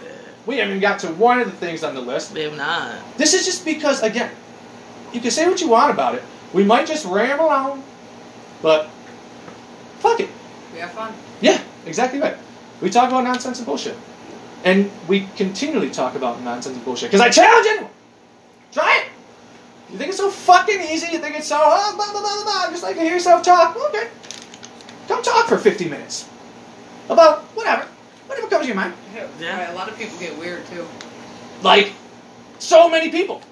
we 0.46 0.58
haven't 0.58 0.70
even 0.76 0.80
got 0.80 1.00
to 1.00 1.08
one 1.08 1.40
of 1.40 1.46
the 1.46 1.56
things 1.56 1.82
on 1.82 1.94
the 1.94 2.00
list. 2.00 2.32
we 2.32 2.42
have 2.42 2.56
not. 2.56 2.94
This 3.18 3.34
is 3.34 3.44
just 3.44 3.64
because, 3.64 4.02
again, 4.02 4.30
you 5.12 5.20
can 5.20 5.30
say 5.30 5.48
what 5.48 5.60
you 5.60 5.68
want 5.68 5.92
about 5.92 6.14
it. 6.14 6.22
We 6.52 6.64
might 6.64 6.86
just 6.86 7.04
ramble 7.04 7.48
on, 7.48 7.82
but 8.62 8.88
fuck 9.98 10.20
it. 10.20 10.30
We 10.72 10.78
have 10.78 10.92
fun. 10.92 11.12
Yeah, 11.40 11.60
exactly 11.84 12.20
right. 12.20 12.36
We 12.80 12.90
talk 12.90 13.08
about 13.08 13.24
nonsense 13.24 13.58
and 13.58 13.66
bullshit. 13.66 13.96
And 14.64 14.90
we 15.08 15.28
continually 15.36 15.90
talk 15.90 16.14
about 16.14 16.40
nonsense 16.42 16.76
and 16.76 16.84
bullshit. 16.84 17.10
Because 17.10 17.20
I 17.20 17.30
challenge 17.30 17.66
anyone. 17.68 17.90
Try 18.72 19.04
it. 19.04 19.12
You 19.92 19.98
think 19.98 20.08
it's 20.08 20.18
so 20.18 20.30
fucking 20.30 20.80
easy? 20.80 21.12
You 21.12 21.18
think 21.18 21.36
it's 21.36 21.46
so, 21.46 21.58
oh, 21.60 21.94
blah, 21.96 22.12
blah, 22.12 22.20
blah, 22.20 22.42
blah, 22.42 22.44
blah. 22.44 22.70
Just 22.70 22.82
like 22.82 22.96
to 22.96 23.02
hear 23.02 23.14
yourself 23.14 23.42
talk? 23.42 23.76
Okay. 23.88 24.08
Come 25.08 25.22
talk 25.22 25.48
for 25.48 25.58
50 25.58 25.88
minutes. 25.88 26.28
About 27.08 27.45
whatever. 28.74 28.94
Whatever 28.96 29.14
your 29.14 29.28
mind. 29.28 29.40
Yeah. 29.40 29.58
Right, 29.58 29.68
a 29.70 29.74
lot 29.74 29.88
of 29.88 29.98
people 29.98 30.18
get 30.18 30.38
weird 30.38 30.66
too. 30.66 30.86
Like, 31.62 31.92
so 32.58 32.88
many 32.88 33.10
people. 33.10 33.42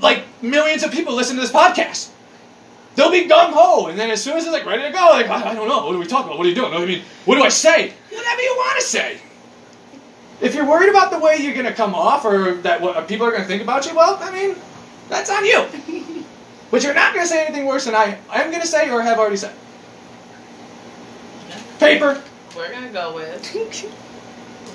Like, 0.00 0.24
millions 0.42 0.82
of 0.82 0.92
people 0.92 1.14
listen 1.14 1.36
to 1.36 1.42
this 1.42 1.52
podcast. 1.52 2.10
They'll 2.96 3.10
be 3.10 3.28
gung 3.28 3.52
ho, 3.52 3.86
and 3.86 3.98
then 3.98 4.10
as 4.10 4.22
soon 4.22 4.36
as 4.36 4.44
they're 4.44 4.52
like 4.52 4.66
ready 4.66 4.82
to 4.82 4.90
go, 4.90 5.10
like 5.10 5.28
I, 5.28 5.50
I 5.50 5.54
don't 5.54 5.68
know, 5.68 5.86
what 5.86 5.94
are 5.94 5.98
we 5.98 6.06
talking 6.06 6.26
about? 6.26 6.38
What 6.38 6.46
are 6.46 6.50
you 6.50 6.54
doing? 6.54 6.74
I 6.74 6.84
mean, 6.84 7.02
what 7.24 7.36
do 7.36 7.42
I 7.42 7.48
say? 7.48 7.94
Whatever 8.10 8.42
you 8.42 8.54
want 8.56 8.80
to 8.80 8.86
say. 8.86 9.18
If 10.40 10.54
you're 10.54 10.66
worried 10.66 10.90
about 10.90 11.10
the 11.10 11.18
way 11.18 11.36
you're 11.36 11.54
gonna 11.54 11.72
come 11.72 11.94
off, 11.94 12.24
or 12.24 12.54
that 12.56 12.80
what 12.80 12.96
uh, 12.96 13.02
people 13.02 13.26
are 13.26 13.30
gonna 13.30 13.44
think 13.44 13.62
about 13.62 13.86
you, 13.86 13.94
well, 13.94 14.18
I 14.20 14.32
mean, 14.32 14.56
that's 15.08 15.30
on 15.30 15.44
you. 15.44 15.66
but 16.70 16.82
you're 16.82 16.94
not 16.94 17.14
gonna 17.14 17.26
say 17.26 17.46
anything 17.46 17.66
worse 17.66 17.84
than 17.84 17.94
I 17.94 18.18
am 18.32 18.50
gonna 18.50 18.66
say 18.66 18.90
or 18.90 19.02
have 19.02 19.18
already 19.18 19.36
said. 19.36 19.54
Paper. 21.78 22.22
We're 22.56 22.72
gonna 22.72 22.90
go 22.90 23.14
with 23.14 23.96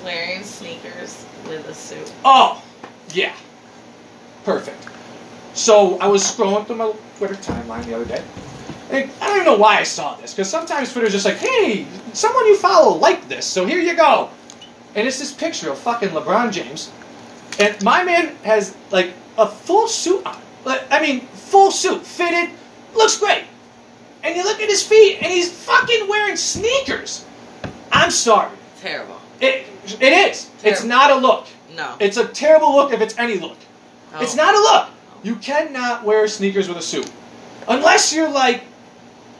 wearing 0.04 0.42
sneakers 0.42 1.24
with 1.46 1.66
a 1.68 1.74
suit. 1.74 2.12
Oh, 2.24 2.64
yeah. 3.12 3.34
Perfect. 4.44 4.88
So 5.54 5.98
I 5.98 6.06
was 6.06 6.22
scrolling 6.22 6.66
through 6.66 6.76
my 6.76 6.92
Twitter 7.18 7.34
timeline 7.34 7.84
the 7.84 7.94
other 7.94 8.04
day. 8.04 8.22
And 8.90 9.10
I 9.20 9.26
don't 9.26 9.36
even 9.36 9.46
know 9.46 9.56
why 9.58 9.78
I 9.78 9.82
saw 9.82 10.14
this, 10.16 10.32
because 10.32 10.48
sometimes 10.48 10.92
Twitter's 10.92 11.12
just 11.12 11.24
like, 11.24 11.38
hey, 11.38 11.86
someone 12.12 12.46
you 12.46 12.56
follow 12.56 12.96
liked 12.96 13.28
this, 13.28 13.44
so 13.44 13.66
here 13.66 13.80
you 13.80 13.96
go. 13.96 14.30
And 14.94 15.06
it's 15.08 15.18
this 15.18 15.32
picture 15.32 15.70
of 15.70 15.78
fucking 15.78 16.10
LeBron 16.10 16.52
James. 16.52 16.92
And 17.58 17.82
my 17.82 18.04
man 18.04 18.36
has 18.44 18.76
like 18.90 19.12
a 19.38 19.48
full 19.48 19.88
suit 19.88 20.24
on. 20.24 20.40
I 20.66 21.00
mean, 21.00 21.20
full 21.20 21.70
suit, 21.70 22.06
fitted, 22.06 22.50
looks 22.94 23.18
great. 23.18 23.44
And 24.22 24.36
you 24.36 24.42
look 24.44 24.60
at 24.60 24.68
his 24.68 24.82
feet, 24.82 25.18
and 25.22 25.32
he's 25.32 25.52
fucking 25.52 26.08
wearing 26.08 26.36
sneakers. 26.36 27.24
I'm 27.92 28.10
sorry. 28.10 28.50
Terrible. 28.80 29.15
It, 29.40 29.66
it 30.00 30.30
is. 30.30 30.50
It's 30.64 30.84
not 30.84 31.10
a 31.10 31.16
look. 31.16 31.46
No. 31.76 31.96
It's 32.00 32.16
a 32.16 32.26
terrible 32.26 32.74
look 32.74 32.92
if 32.92 33.00
it's 33.00 33.16
any 33.18 33.38
look. 33.38 33.56
Oh. 34.14 34.22
It's 34.22 34.34
not 34.34 34.54
a 34.54 34.58
look. 34.58 34.88
You 35.22 35.36
cannot 35.36 36.04
wear 36.04 36.26
sneakers 36.28 36.68
with 36.68 36.78
a 36.78 36.82
suit. 36.82 37.10
Unless 37.68 38.14
you're 38.14 38.30
like 38.30 38.62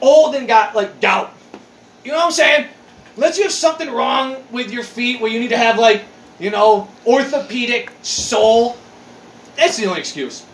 old 0.00 0.34
and 0.34 0.46
got 0.46 0.74
like 0.74 1.00
gout. 1.00 1.32
You 2.04 2.12
know 2.12 2.18
what 2.18 2.26
I'm 2.26 2.32
saying? 2.32 2.68
Unless 3.16 3.38
you 3.38 3.44
have 3.44 3.52
something 3.52 3.90
wrong 3.90 4.44
with 4.50 4.70
your 4.70 4.82
feet 4.82 5.20
where 5.20 5.30
you 5.30 5.40
need 5.40 5.48
to 5.48 5.56
have 5.56 5.78
like, 5.78 6.04
you 6.38 6.50
know, 6.50 6.88
orthopedic 7.06 7.90
sole. 8.02 8.76
That's 9.56 9.76
the 9.78 9.86
only 9.86 10.00
excuse. 10.00 10.44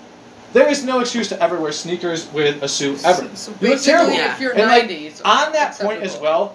There 0.53 0.69
is 0.69 0.85
no 0.85 1.01
excuse 1.01 1.29
to 1.31 1.43
ever 1.43 1.59
wear 1.59 1.73
sneakers 1.73 2.31
with 2.33 2.63
a 2.63 2.69
suit 2.69 3.05
ever. 3.05 3.23
So, 3.35 3.35
so 3.35 3.55
You 3.61 3.71
look 3.71 3.83
terrible. 3.83 4.13
Yeah. 4.13 4.35
if 4.35 4.41
you're 4.41 4.53
And, 4.53 4.63
like, 4.63 4.83
90, 4.83 5.07
it's 5.07 5.21
On 5.23 5.53
that 5.53 5.79
point 5.79 6.03
as 6.03 6.19
well, 6.19 6.55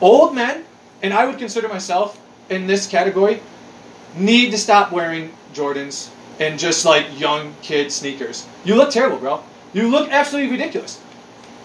old 0.00 0.34
men, 0.34 0.64
and 1.04 1.12
I 1.12 1.26
would 1.26 1.38
consider 1.38 1.68
myself 1.68 2.18
in 2.48 2.66
this 2.66 2.86
category, 2.86 3.40
need 4.16 4.50
to 4.52 4.58
stop 4.58 4.90
wearing 4.90 5.32
Jordans 5.52 6.08
and 6.40 6.58
just 6.58 6.86
like 6.86 7.20
young 7.20 7.54
kid 7.60 7.92
sneakers. 7.92 8.46
You 8.64 8.74
look 8.74 8.90
terrible, 8.90 9.18
bro. 9.18 9.44
You 9.74 9.88
look 9.88 10.08
absolutely 10.10 10.50
ridiculous. 10.50 10.98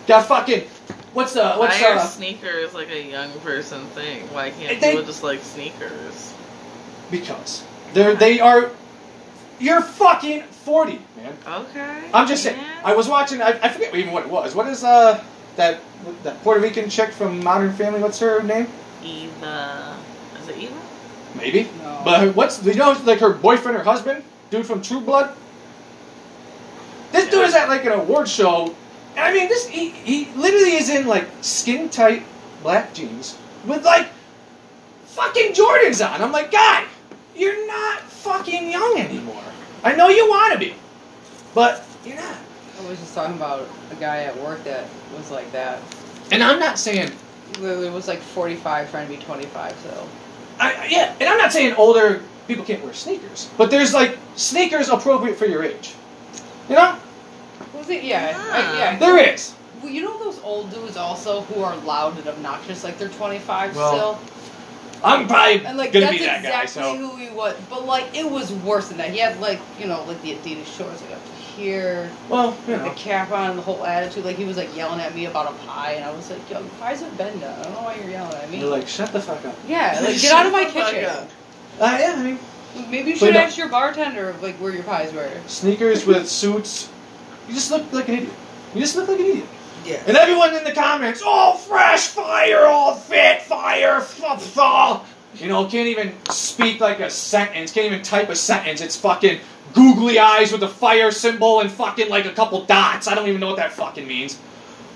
Got 0.08 0.26
fucking 0.26 0.68
what's 1.14 1.34
the 1.34 1.54
what's 1.54 1.80
Why 1.80 1.90
are 1.90 1.96
uh 1.96 2.06
sneakers 2.06 2.74
like 2.74 2.90
a 2.90 3.02
young 3.10 3.32
person 3.40 3.86
thing? 3.88 4.24
Why 4.34 4.50
can't 4.52 4.82
They- 4.82 4.92
people 4.92 5.06
just 5.06 5.24
like 5.24 5.42
sneakers? 5.42 6.34
because 7.10 7.64
they're 7.94 8.16
they 8.16 8.40
are 8.40 8.70
you're 9.58 9.82
fucking 9.82 10.44
forty, 10.44 11.00
man. 11.18 11.34
Okay. 11.48 12.10
I'm 12.14 12.28
just 12.28 12.44
saying. 12.44 12.60
I 12.84 12.94
was 12.94 13.08
watching. 13.08 13.42
I, 13.42 13.60
I 13.62 13.70
forget 13.70 13.96
even 13.96 14.14
what 14.14 14.24
it 14.24 14.30
was. 14.30 14.54
What 14.54 14.68
is 14.68 14.84
uh 14.84 15.24
that 15.56 15.82
that 16.24 16.42
Puerto 16.44 16.62
Rican 16.62 16.90
chick 16.90 17.12
from 17.12 17.44
Modern 17.44 17.74
Family? 17.74 18.02
What's 18.02 18.20
her 18.20 18.44
name? 18.44 18.68
Eva. 19.04 19.98
Is 20.42 20.48
it 20.50 20.58
Eva? 20.58 20.82
Maybe. 21.36 21.70
No. 21.82 22.02
But 22.04 22.36
what's 22.36 22.64
you 22.66 22.76
know 22.76 23.00
like 23.06 23.20
her 23.20 23.34
boyfriend 23.34 23.78
or 23.78 23.84
husband, 23.84 24.24
dude 24.50 24.66
from 24.66 24.82
True 24.82 25.02
Blood. 25.02 25.36
This 27.12 27.30
dude 27.30 27.46
is 27.46 27.56
at 27.56 27.70
like 27.70 27.86
an 27.86 27.94
award 27.94 28.28
show, 28.30 28.76
and 29.16 29.20
I 29.20 29.34
mean 29.34 29.48
this 29.50 29.68
he, 29.68 29.90
he 29.90 30.32
literally 30.36 30.76
is 30.76 30.90
in 30.90 31.08
like 31.08 31.28
skin 31.42 31.90
tight 31.90 32.24
black 32.62 32.94
jeans 32.94 33.38
with 33.66 33.84
like 33.84 34.10
fucking 35.06 35.54
Jordans 35.54 36.08
on. 36.08 36.22
I'm 36.22 36.32
like, 36.32 36.52
guy, 36.52 36.86
you're 37.36 37.68
not 37.68 38.02
fucking 38.02 38.70
young 38.70 38.98
anymore. 38.98 39.44
I 39.84 39.96
know 39.96 40.10
you 40.10 40.28
want 40.30 40.54
to 40.54 40.60
be, 40.60 40.76
but 41.56 41.86
you're 42.06 42.16
not. 42.16 42.36
I 42.80 42.90
was 42.90 43.00
just 43.00 43.14
talking 43.14 43.36
about 43.36 43.68
a 43.92 43.96
guy 43.96 44.24
at 44.24 44.38
work 44.38 44.64
that 44.64 44.86
was 45.16 45.32
like 45.32 45.52
that. 45.52 45.82
And 46.32 46.44
I'm 46.44 46.60
not 46.60 46.80
saying 46.80 47.12
He 47.56 47.62
literally 47.62 47.90
was 47.90 48.08
like 48.08 48.20
45 48.20 48.92
trying 48.92 49.08
to 49.08 49.14
be 49.18 49.22
25, 49.24 49.76
so. 49.80 50.08
I, 50.60 50.74
I- 50.74 50.86
yeah, 50.90 51.16
and 51.20 51.30
I'm 51.30 51.38
not 51.38 51.52
saying 51.52 51.74
older 51.76 52.22
people 52.48 52.66
can't 52.66 52.84
wear 52.84 52.94
sneakers, 52.94 53.50
but 53.58 53.70
there's 53.72 53.94
like 53.94 54.18
sneakers 54.36 54.90
appropriate 54.90 55.38
for 55.38 55.46
your 55.46 55.64
age. 55.64 55.94
You 56.68 56.76
know, 56.76 56.98
Was 57.76 57.90
it? 57.90 58.04
Yeah. 58.04 58.34
Ah. 58.36 58.74
I, 58.76 58.78
yeah. 58.80 59.00
there 59.00 59.18
is. 59.34 59.54
Well, 59.82 59.92
you 59.92 60.02
know 60.04 60.18
those 60.20 60.42
old 60.44 60.72
dudes 60.72 60.98
also 60.98 61.42
who 61.42 61.64
are 61.64 61.76
loud 61.78 62.18
and 62.18 62.28
obnoxious, 62.28 62.84
like 62.84 62.98
they're 62.98 63.08
25 63.10 63.76
Well, 63.76 63.92
still? 63.94 64.20
I'm 65.04 65.28
probably 65.28 65.66
And 65.66 65.78
like 65.78 65.94
gonna 65.94 66.08
that's 66.08 66.18
be 66.18 66.26
that 66.26 66.44
guy. 66.44 66.64
exactly 66.64 66.84
So 66.84 66.98
who 66.98 67.16
he 67.16 67.30
was. 67.30 67.56
But 67.70 67.86
like 67.86 68.14
it 68.14 68.30
was 68.30 68.52
worse 68.52 68.90
than 68.90 68.98
that. 68.98 69.12
He 69.12 69.20
had 69.20 69.40
like, 69.40 69.60
you 69.80 69.86
know, 69.88 70.04
like 70.04 70.22
the 70.24 70.34
Adidas 70.36 70.66
shorts 70.76 71.02
like 71.04 71.12
up 71.14 71.24
to 71.24 71.39
here, 71.60 72.10
well, 72.30 72.52
you 72.66 72.74
with 72.74 72.82
know, 72.82 72.90
the 72.90 72.96
cap 72.96 73.32
on, 73.32 73.50
and 73.52 73.60
the 73.60 73.64
whole 73.64 73.86
attitude. 73.86 74.26
Like 74.26 74.38
he 74.38 74.46
was 74.46 74.58
like 74.58 74.76
yelling 74.76 75.00
at 75.02 75.14
me 75.14 75.26
about 75.26 75.52
a 75.52 75.56
pie, 75.66 75.92
and 75.94 76.06
I 76.06 76.12
was 76.12 76.30
like, 76.32 76.50
yo, 76.50 76.64
pies 76.80 77.02
have 77.02 77.18
been 77.18 77.40
done. 77.40 77.60
I 77.60 77.64
don't 77.64 77.74
know 77.74 77.82
why 77.82 77.96
you're 77.96 78.10
yelling 78.10 78.36
at 78.36 78.50
me. 78.50 78.60
you're 78.62 78.70
like 78.70 78.88
shut 78.88 79.12
the 79.12 79.22
fuck 79.22 79.44
up. 79.46 79.56
yeah, 79.68 80.00
like 80.04 80.20
get 80.20 80.32
out 80.32 80.46
of 80.46 80.52
my 80.52 80.64
Shut 80.64 80.74
the 80.74 80.80
fuck 80.80 80.92
kitchen. 80.92 81.06
up. 81.10 81.30
Uh, 81.80 81.98
yeah, 82.00 82.14
I 82.18 82.24
mean 82.24 82.40
Maybe 82.92 83.10
you 83.12 83.16
But 83.16 83.20
should 83.20 83.34
no. 83.34 83.40
ask 83.40 83.58
your 83.58 83.68
bartender 83.70 84.36
like 84.42 84.56
where 84.58 84.74
your 84.74 84.84
pies 84.84 85.12
were. 85.14 85.30
sneakers 85.48 86.06
with 86.06 86.30
suits. 86.30 86.90
You 87.48 87.54
just 87.56 87.72
look 87.72 87.92
like 87.92 88.08
an 88.10 88.16
idiot. 88.16 88.34
You 88.76 88.82
just 88.82 88.96
look 88.96 89.08
like 89.08 89.20
an 89.20 89.26
idiot. 89.26 89.46
Yeah. 89.86 90.04
And 90.06 90.16
everyone 90.16 90.54
in 90.56 90.64
the 90.64 90.74
comments, 90.74 91.24
all 91.26 91.56
fresh, 91.58 92.08
fire, 92.10 92.66
all 92.66 92.94
fit, 92.94 93.42
fire, 93.42 93.96
f- 93.98 94.42
fall. 94.44 95.06
You 95.36 95.48
know, 95.48 95.66
can't 95.66 95.88
even 95.88 96.14
speak 96.30 96.80
like 96.80 97.00
a 97.00 97.10
sentence, 97.10 97.72
can't 97.72 97.86
even 97.86 98.02
type 98.02 98.30
a 98.30 98.36
sentence. 98.36 98.82
It's 98.82 98.96
fucking 98.96 99.40
googly 99.74 100.20
eyes 100.20 100.52
with 100.52 100.64
a 100.64 100.68
fire 100.68 101.12
symbol 101.12 101.62
and 101.62 101.72
fucking 101.72 102.10
like 102.10 102.26
a 102.26 102.32
couple 102.32 102.66
dots. 102.66 103.08
I 103.08 103.16
don't 103.16 103.28
even 103.28 103.40
know 103.40 103.48
what 103.48 103.58
that 103.58 103.72
fucking 103.72 104.08
means. 104.08 104.40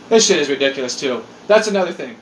This 0.09 0.27
shit 0.27 0.39
is 0.39 0.49
ridiculous 0.49 0.99
too. 0.99 1.23
That's 1.47 1.67
another 1.67 1.91
thing. 1.91 2.15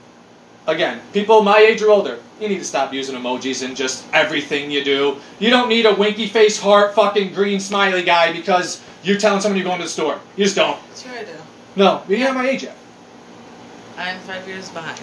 Again, 0.67 1.01
people 1.11 1.41
my 1.41 1.57
age 1.57 1.81
or 1.81 1.89
older, 1.89 2.19
you 2.39 2.47
need 2.47 2.59
to 2.59 2.65
stop 2.65 2.93
using 2.93 3.15
emojis 3.15 3.67
in 3.67 3.73
just 3.73 4.05
everything 4.13 4.69
you 4.69 4.83
do. 4.83 5.17
You 5.39 5.49
don't 5.49 5.69
need 5.69 5.85
a 5.85 5.95
winky 5.95 6.27
face 6.27 6.59
heart 6.59 6.93
fucking 6.93 7.33
green 7.33 7.59
smiley 7.59 8.03
guy 8.03 8.31
because 8.31 8.81
you're 9.03 9.17
telling 9.17 9.41
someone 9.41 9.57
you're 9.57 9.65
going 9.65 9.79
to 9.79 9.85
the 9.85 9.89
store. 9.89 10.19
You 10.35 10.43
just 10.43 10.55
don't. 10.55 10.79
Sure 10.95 11.11
I 11.11 11.23
do. 11.23 11.31
No, 11.75 12.03
you're 12.07 12.19
not 12.19 12.35
my 12.35 12.49
age 12.49 12.63
yet. 12.63 12.77
I'm 13.97 14.19
five 14.19 14.47
years 14.47 14.69
behind. 14.69 14.99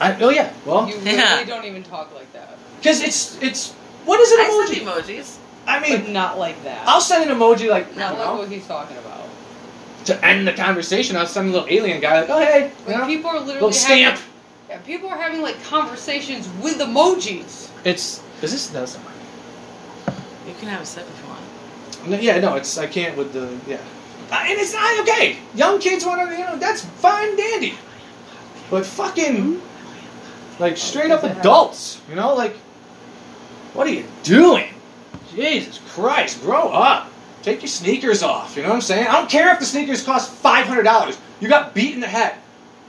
I, 0.00 0.16
oh 0.20 0.30
yeah, 0.30 0.52
well, 0.66 0.88
You 0.88 0.96
really 0.98 1.16
Yeah. 1.16 1.44
don't 1.44 1.64
even 1.64 1.82
talk 1.82 2.12
like 2.14 2.32
that. 2.32 2.56
because 2.78 3.00
it's 3.02 3.40
it's 3.42 3.72
what 4.04 4.20
is 4.20 4.32
an 4.32 4.40
I 4.40 4.44
emoji? 4.44 4.74
send 4.74 4.88
emojis. 4.88 5.36
I 5.66 5.80
But 5.80 6.04
mean, 6.04 6.12
not 6.12 6.38
like 6.38 6.62
that. 6.64 6.86
I'll 6.86 7.00
send 7.00 7.28
an 7.30 7.36
emoji 7.36 7.68
like 7.70 7.92
I 7.94 7.98
not 7.98 8.10
don't 8.10 8.18
like 8.18 8.26
know, 8.28 8.36
what 8.36 8.48
he's 8.48 8.66
talking 8.66 8.96
about. 8.98 9.22
to 10.06 10.24
end 10.24 10.46
the 10.46 10.52
conversation. 10.52 11.16
I'll 11.16 11.26
send 11.26 11.48
a 11.48 11.52
little 11.52 11.68
alien 11.70 12.00
guy 12.00 12.20
like, 12.20 12.30
oh 12.30 12.38
hey, 12.40 12.70
you 12.86 12.92
Like 12.92 13.00
know, 13.00 13.06
people 13.06 13.30
are 13.30 13.34
literally 13.38 13.54
little 13.54 13.72
stamp. 13.72 14.16
having 14.18 14.30
yeah, 14.68 14.78
people 14.80 15.08
are 15.08 15.16
having 15.18 15.42
like 15.42 15.62
conversations 15.64 16.48
with 16.62 16.78
emojis. 16.78 17.70
It's 17.84 18.20
is 18.42 18.50
this 18.52 18.72
no, 18.72 18.82
it's 18.82 18.94
not 18.96 19.04
mine. 19.04 19.14
You 20.46 20.54
can 20.58 20.68
have 20.68 20.82
a 20.82 20.86
sip 20.86 21.06
if 21.08 21.22
you 21.22 21.28
want. 21.28 22.10
No, 22.10 22.18
yeah, 22.18 22.38
no, 22.40 22.56
it's 22.56 22.76
I 22.76 22.86
can't 22.86 23.16
with 23.16 23.32
the 23.32 23.56
yeah, 23.66 23.76
uh, 24.30 24.42
and 24.42 24.58
it's 24.60 24.74
not 24.74 25.00
okay. 25.00 25.38
Young 25.54 25.78
kids 25.80 26.04
want 26.04 26.28
to, 26.28 26.36
you 26.36 26.44
know, 26.44 26.56
that's 26.58 26.84
fine, 26.84 27.34
dandy, 27.36 27.74
but 28.70 28.84
fucking 28.84 29.60
like 30.58 30.76
straight 30.76 31.10
up 31.10 31.22
adults, 31.24 32.00
you 32.08 32.14
know, 32.14 32.34
like 32.34 32.56
what 33.74 33.86
are 33.86 33.90
you 33.90 34.04
doing? 34.22 34.68
Jesus 35.34 35.80
Christ, 35.88 36.40
grow 36.42 36.68
up. 36.68 37.10
Take 37.42 37.60
your 37.60 37.68
sneakers 37.68 38.22
off. 38.22 38.56
You 38.56 38.62
know 38.62 38.70
what 38.70 38.76
I'm 38.76 38.80
saying? 38.80 39.06
I 39.06 39.12
don't 39.12 39.28
care 39.28 39.52
if 39.52 39.58
the 39.58 39.66
sneakers 39.66 40.02
cost 40.02 40.30
five 40.30 40.66
hundred 40.66 40.84
dollars. 40.84 41.18
You 41.40 41.48
got 41.48 41.74
beat 41.74 41.92
in 41.94 42.00
the 42.00 42.06
head. 42.06 42.36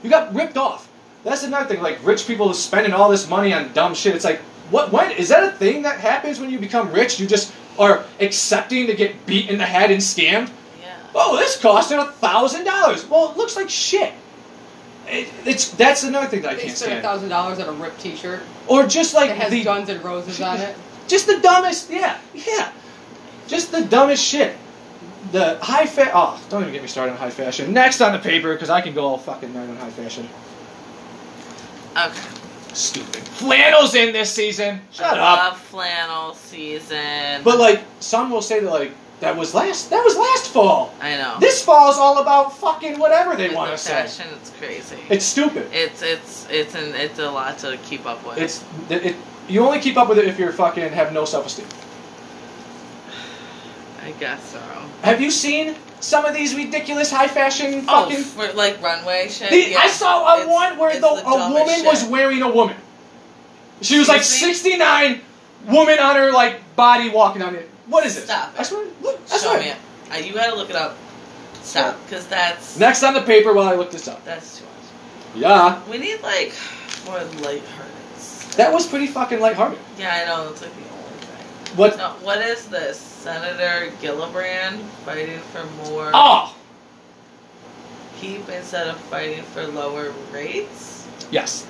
You 0.02 0.08
got 0.08 0.34
ripped 0.34 0.56
off. 0.56 0.88
That's 1.24 1.42
another 1.42 1.68
thing. 1.68 1.82
Like 1.82 1.98
rich 2.06 2.26
people 2.26 2.54
spending 2.54 2.92
all 2.92 3.10
this 3.10 3.28
money 3.28 3.52
on 3.52 3.72
dumb 3.72 3.94
shit. 3.94 4.14
It's 4.14 4.24
like, 4.24 4.38
what? 4.70 4.92
When 4.92 5.10
is 5.10 5.28
that 5.28 5.44
a 5.44 5.50
thing 5.50 5.82
that 5.82 6.00
happens 6.00 6.40
when 6.40 6.50
you 6.50 6.58
become 6.58 6.92
rich? 6.92 7.20
You 7.20 7.26
just 7.26 7.52
are 7.78 8.04
accepting 8.20 8.86
to 8.86 8.94
get 8.94 9.26
beat 9.26 9.50
in 9.50 9.58
the 9.58 9.66
head 9.66 9.90
and 9.90 10.00
scammed. 10.00 10.50
Yeah. 10.80 10.96
Oh, 11.14 11.36
this 11.36 11.60
costed 11.60 12.00
a 12.00 12.12
thousand 12.12 12.64
dollars. 12.64 13.04
Well, 13.06 13.32
it 13.32 13.36
looks 13.36 13.56
like 13.56 13.68
shit. 13.68 14.14
It, 15.46 15.50
it's 15.50 15.70
that's 15.70 16.02
another 16.04 16.26
thing 16.26 16.42
that 16.42 16.52
I 16.52 16.54
They 16.54 16.62
can't 16.62 16.76
spent 16.76 16.92
a 16.92 16.94
stand. 16.96 17.02
thousand 17.04 17.28
dollars 17.28 17.58
on 17.60 17.68
a 17.68 17.72
ripped 17.72 18.00
T-shirt 18.00 18.42
Or 18.66 18.86
just 18.86 19.14
like 19.14 19.28
that 19.30 19.38
has 19.38 19.50
the 19.50 19.64
Guns 19.64 19.88
and 19.88 20.02
Roses 20.04 20.40
on 20.40 20.58
it. 20.58 20.76
just 21.08 21.26
the 21.26 21.38
dumbest. 21.40 21.90
Yeah, 21.90 22.18
yeah. 22.34 22.72
Just 23.46 23.70
the 23.72 23.84
dumbest 23.84 24.24
shit. 24.24 24.56
The 25.32 25.58
high 25.60 25.86
fa 25.86 26.10
Oh, 26.14 26.40
don't 26.50 26.62
even 26.62 26.72
get 26.72 26.82
me 26.82 26.88
started 26.88 27.12
on 27.12 27.18
high 27.18 27.30
fashion. 27.30 27.72
Next 27.72 28.00
on 28.00 28.12
the 28.12 28.18
paper, 28.18 28.52
because 28.54 28.70
I 28.70 28.80
can 28.80 28.94
go 28.94 29.04
all 29.06 29.18
fucking 29.18 29.52
night 29.52 29.68
on 29.68 29.76
high 29.76 29.90
fashion. 29.90 30.28
Okay. 31.96 32.28
Stupid. 32.74 33.22
Flannels 33.22 33.94
in 33.94 34.12
this 34.12 34.30
season. 34.32 34.80
Shut 34.92 35.18
up. 35.18 35.38
Love 35.38 35.58
flannel 35.58 36.34
season. 36.34 37.42
But 37.42 37.58
like, 37.58 37.80
some 38.00 38.30
will 38.30 38.42
say 38.42 38.60
that 38.60 38.70
like 38.70 38.92
that 39.20 39.36
was 39.36 39.54
last. 39.54 39.90
That 39.90 40.04
was 40.04 40.16
last 40.16 40.48
fall. 40.52 40.92
I 41.00 41.16
know. 41.16 41.36
This 41.40 41.64
fall 41.64 41.90
is 41.90 41.96
all 41.96 42.18
about 42.20 42.56
fucking 42.58 42.98
whatever 42.98 43.34
they 43.36 43.48
want 43.48 43.70
the 43.70 43.76
to 43.76 43.82
say. 43.82 43.90
fashion, 43.92 44.26
it's 44.40 44.50
crazy. 44.50 44.98
It's 45.08 45.24
stupid. 45.24 45.68
It's 45.72 46.02
it's 46.02 46.46
it's 46.50 46.74
an 46.74 46.94
it's 46.94 47.18
a 47.18 47.30
lot 47.30 47.58
to 47.60 47.78
keep 47.84 48.04
up 48.06 48.26
with. 48.26 48.38
It's 48.38 48.62
it, 48.90 49.06
it. 49.06 49.16
You 49.48 49.64
only 49.64 49.80
keep 49.80 49.96
up 49.96 50.08
with 50.08 50.18
it 50.18 50.26
if 50.26 50.38
you're 50.38 50.52
fucking 50.52 50.92
have 50.92 51.12
no 51.12 51.24
self 51.24 51.46
esteem. 51.46 51.66
I 54.04 54.12
guess 54.12 54.42
so. 54.52 54.60
Have 55.02 55.20
you 55.20 55.30
seen 55.30 55.74
some 56.00 56.24
of 56.26 56.34
these 56.34 56.54
ridiculous 56.54 57.10
high 57.10 57.26
fashion 57.28 57.84
Oh, 57.88 58.04
fucking? 58.08 58.22
for 58.24 58.52
like 58.52 58.80
runway 58.82 59.28
shit. 59.28 59.50
The- 59.50 59.70
yeah. 59.70 59.78
I 59.78 59.88
saw 59.88 60.34
a 60.34 60.40
It's- 60.42 60.52
one 60.52 60.78
where 60.78 60.94
the, 60.94 61.00
the 61.00 61.26
a 61.26 61.50
woman 61.52 61.84
was 61.84 62.04
wearing 62.04 62.42
a 62.42 62.50
woman. 62.50 62.76
She 63.82 63.98
was 63.98 64.08
like 64.08 64.18
Excuse 64.18 64.62
me? 64.64 64.70
69, 64.72 65.20
woman 65.68 65.98
on 65.98 66.16
her 66.16 66.32
like 66.32 66.76
body 66.76 67.08
walking 67.10 67.42
on 67.42 67.54
it. 67.56 67.68
What 67.88 68.04
is 68.06 68.16
it? 68.16 68.22
Stop. 68.24 68.54
I 68.58 68.62
swear, 68.62 68.86
look, 69.02 69.20
I 69.26 69.38
Show 69.38 69.48
swear. 69.48 69.60
me 69.60 69.68
it. 69.70 69.76
Uh, 70.12 70.16
you 70.16 70.32
gotta 70.34 70.54
look 70.56 70.70
it 70.70 70.76
up. 70.76 70.96
Stop, 71.62 71.96
because 72.04 72.26
that's 72.28 72.78
Next 72.78 73.02
on 73.02 73.14
the 73.14 73.22
paper 73.22 73.52
while 73.52 73.66
I 73.68 73.74
look 73.74 73.90
this 73.90 74.06
up. 74.08 74.24
that's 74.24 74.58
too 74.58 74.64
much. 74.64 74.72
Yeah, 75.42 75.82
We 75.90 75.98
need 75.98 76.20
like 76.22 76.52
more 77.06 77.18
lighthearted. 77.18 78.56
that 78.56 78.72
was 78.72 78.86
pretty 78.86 79.06
fucking 79.08 79.40
lighthearted. 79.40 79.78
Yeah, 79.98 80.14
I 80.14 80.24
know. 80.26 80.50
It's 80.50 80.62
like 80.62 80.70
the 80.72 80.82
only 80.82 81.10
thing. 81.26 81.76
What? 81.76 81.96
No, 81.98 82.10
what 82.22 82.38
is 82.40 82.66
this? 82.66 82.98
Senator 82.98 83.90
Gillibrand 84.00 84.80
fighting 85.04 85.40
for 85.52 85.64
more 85.90 86.10
Oh, 86.14 86.54
HEAP 88.20 88.48
instead 88.48 88.86
of 88.86 88.96
fighting 88.98 89.42
for 89.44 89.66
lower 89.66 90.12
rates? 90.32 91.06
yes. 91.30 91.66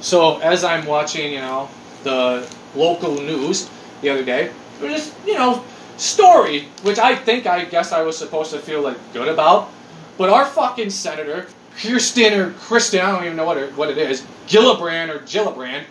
So 0.00 0.38
as 0.38 0.64
I'm 0.64 0.84
watching, 0.86 1.32
you 1.32 1.38
know, 1.40 1.68
the 2.02 2.52
local 2.74 3.14
news 3.14 3.70
the 4.00 4.10
other 4.10 4.24
day, 4.24 4.50
there 4.82 4.90
was 4.90 5.12
this, 5.12 5.26
you 5.26 5.34
know, 5.34 5.64
story 5.96 6.68
which 6.82 6.98
I 6.98 7.14
think 7.14 7.46
I 7.46 7.64
guess 7.64 7.92
I 7.92 8.02
was 8.02 8.16
supposed 8.16 8.50
to 8.52 8.58
feel 8.58 8.82
like 8.82 8.96
good 9.12 9.28
about, 9.28 9.70
but 10.18 10.28
our 10.28 10.44
fucking 10.44 10.90
senator, 10.90 11.46
Kirsten 11.80 12.34
or 12.34 12.52
Kristen, 12.52 13.00
I 13.00 13.12
don't 13.12 13.24
even 13.24 13.36
know 13.36 13.44
what 13.44 13.56
it, 13.56 13.76
what 13.76 13.88
it 13.90 13.98
is, 13.98 14.26
Gillibrand 14.46 15.08
or 15.08 15.20
Gillibrand, 15.20 15.84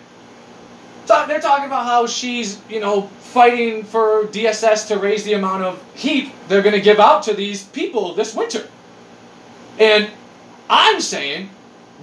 talk, 1.06 1.27
they're 1.27 1.39
talking 1.39 1.65
about 1.65 1.86
how 1.86 2.06
she's, 2.08 2.62
you 2.69 2.80
know, 2.80 3.04
fighting 3.19 3.84
for 3.84 4.25
DSS 4.25 4.88
to 4.89 4.97
raise 4.97 5.23
the 5.23 5.34
amount 5.34 5.63
of 5.63 5.82
heat 5.95 6.34
they're 6.47 6.62
going 6.62 6.75
to 6.75 6.82
give 6.82 6.99
out 6.99 7.23
to 7.23 7.34
these 7.34 7.63
people 7.63 8.13
this 8.13 8.36
winter. 8.36 8.67
And 9.80 10.10
I'm 10.69 11.01
saying, 11.01 11.49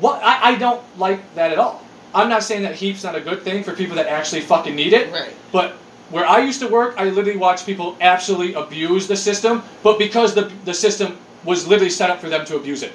what 0.00 0.22
I, 0.22 0.52
I 0.52 0.54
don't 0.56 0.82
like 0.98 1.34
that 1.34 1.52
at 1.52 1.58
all. 1.58 1.82
I'm 2.14 2.28
not 2.28 2.42
saying 2.42 2.62
that 2.62 2.74
heat's 2.74 3.04
not 3.04 3.14
a 3.14 3.20
good 3.20 3.42
thing 3.42 3.62
for 3.62 3.74
people 3.74 3.96
that 3.96 4.06
actually 4.06 4.40
fucking 4.40 4.74
need 4.74 4.92
it. 4.92 5.12
Right. 5.12 5.34
But 5.52 5.76
where 6.10 6.26
I 6.26 6.38
used 6.38 6.60
to 6.60 6.68
work, 6.68 6.94
I 6.96 7.04
literally 7.10 7.38
watched 7.38 7.66
people 7.66 7.96
absolutely 8.00 8.54
abuse 8.54 9.06
the 9.06 9.16
system, 9.16 9.62
but 9.82 9.98
because 9.98 10.34
the, 10.34 10.50
the 10.64 10.74
system 10.74 11.18
was 11.44 11.66
literally 11.66 11.90
set 11.90 12.10
up 12.10 12.20
for 12.20 12.28
them 12.28 12.44
to 12.46 12.56
abuse 12.56 12.82
it. 12.82 12.92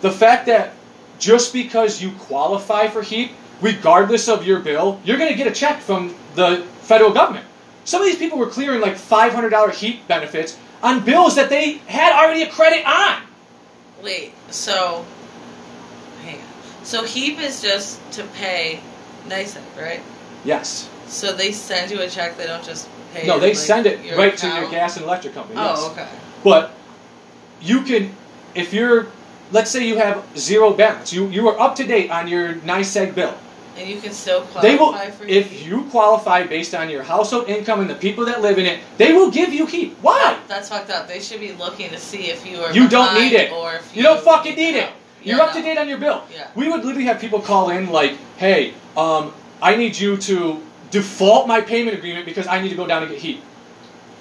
The 0.00 0.10
fact 0.10 0.46
that 0.46 0.72
just 1.18 1.52
because 1.52 2.00
you 2.00 2.12
qualify 2.12 2.88
for 2.88 3.02
heat, 3.02 3.32
regardless 3.60 4.28
of 4.28 4.46
your 4.46 4.60
bill, 4.60 5.00
you're 5.04 5.18
going 5.18 5.30
to 5.30 5.36
get 5.36 5.46
a 5.46 5.52
check 5.52 5.80
from 5.80 6.14
the 6.34 6.64
federal 6.82 7.12
government. 7.12 7.46
Some 7.84 8.02
of 8.02 8.06
these 8.06 8.18
people 8.18 8.38
were 8.38 8.48
clearing 8.48 8.80
like 8.80 8.94
$500 8.94 9.72
heat 9.72 10.06
benefits 10.08 10.58
on 10.82 11.04
bills 11.04 11.36
that 11.36 11.48
they 11.48 11.74
had 11.86 12.12
already 12.12 12.42
a 12.42 12.50
credit 12.50 12.86
on. 12.86 13.22
Wait, 14.02 14.32
so 14.50 15.04
hang 16.22 16.38
on. 16.38 16.46
So 16.84 17.04
HEAP 17.04 17.40
is 17.40 17.62
just 17.62 18.00
to 18.12 18.24
pay 18.24 18.80
NYSEG, 19.26 19.62
right? 19.76 20.02
Yes. 20.44 20.88
So 21.08 21.32
they 21.34 21.52
send 21.52 21.90
you 21.90 22.00
a 22.00 22.08
check. 22.08 22.36
They 22.36 22.46
don't 22.46 22.64
just 22.64 22.88
pay. 23.14 23.26
No, 23.26 23.38
they 23.38 23.48
like, 23.48 23.56
send 23.56 23.86
it 23.86 24.16
right 24.16 24.36
to 24.36 24.46
your 24.48 24.68
gas 24.70 24.96
and 24.96 25.04
electric 25.04 25.34
company. 25.34 25.58
yes. 25.60 25.78
Oh, 25.80 25.92
okay. 25.92 26.08
But 26.42 26.72
you 27.60 27.82
can, 27.82 28.14
if 28.54 28.72
you're, 28.72 29.06
let's 29.52 29.70
say 29.70 29.86
you 29.86 29.96
have 29.96 30.24
zero 30.36 30.72
balance, 30.72 31.12
you 31.12 31.28
you 31.28 31.48
are 31.48 31.58
up 31.58 31.76
to 31.76 31.84
date 31.84 32.10
on 32.10 32.28
your 32.28 32.54
NYSEG 32.54 33.14
bill. 33.14 33.34
And 33.78 33.86
you 33.88 34.00
can 34.00 34.12
still 34.12 34.40
qualify 34.40 34.62
They 34.62 34.76
will, 34.76 34.92
for 35.12 35.24
if 35.26 35.66
you 35.66 35.84
qualify 35.90 36.44
based 36.46 36.74
on 36.74 36.88
your 36.88 37.02
household 37.02 37.46
income 37.48 37.80
and 37.80 37.90
the 37.90 37.94
people 37.94 38.24
that 38.24 38.40
live 38.40 38.58
in 38.58 38.64
it, 38.64 38.80
they 38.96 39.12
will 39.12 39.30
give 39.30 39.52
you 39.52 39.66
heat. 39.66 39.94
Why? 40.00 40.38
That's 40.48 40.70
fucked 40.70 40.88
up. 40.88 41.06
They 41.06 41.20
should 41.20 41.40
be 41.40 41.52
looking 41.52 41.90
to 41.90 41.98
see 41.98 42.30
if 42.30 42.46
you 42.46 42.60
are. 42.60 42.72
You 42.72 42.88
don't 42.88 43.12
need 43.14 43.34
it. 43.34 43.52
Or 43.52 43.74
if 43.74 43.94
you, 43.94 44.00
You 44.00 44.08
don't 44.08 44.24
fucking 44.24 44.56
need 44.56 44.76
it. 44.76 44.84
help. 44.84 44.94
You're 45.22 45.36
Yeah, 45.38 45.44
up 45.44 45.52
to 45.52 45.60
date 45.62 45.76
on 45.76 45.88
your 45.88 45.98
bill. 45.98 46.24
Yeah. 46.32 46.48
We 46.54 46.68
would 46.70 46.84
literally 46.84 47.04
have 47.04 47.20
people 47.20 47.40
call 47.40 47.68
in 47.70 47.90
like, 47.90 48.16
"Hey, 48.38 48.72
um, 48.96 49.34
I 49.60 49.76
need 49.76 49.98
you 49.98 50.16
to 50.18 50.62
default 50.90 51.46
my 51.46 51.60
payment 51.60 51.96
agreement 51.96 52.26
because 52.26 52.46
I 52.46 52.60
need 52.60 52.70
to 52.70 52.76
go 52.76 52.86
down 52.86 53.02
and 53.02 53.10
get 53.10 53.20
heat." 53.20 53.42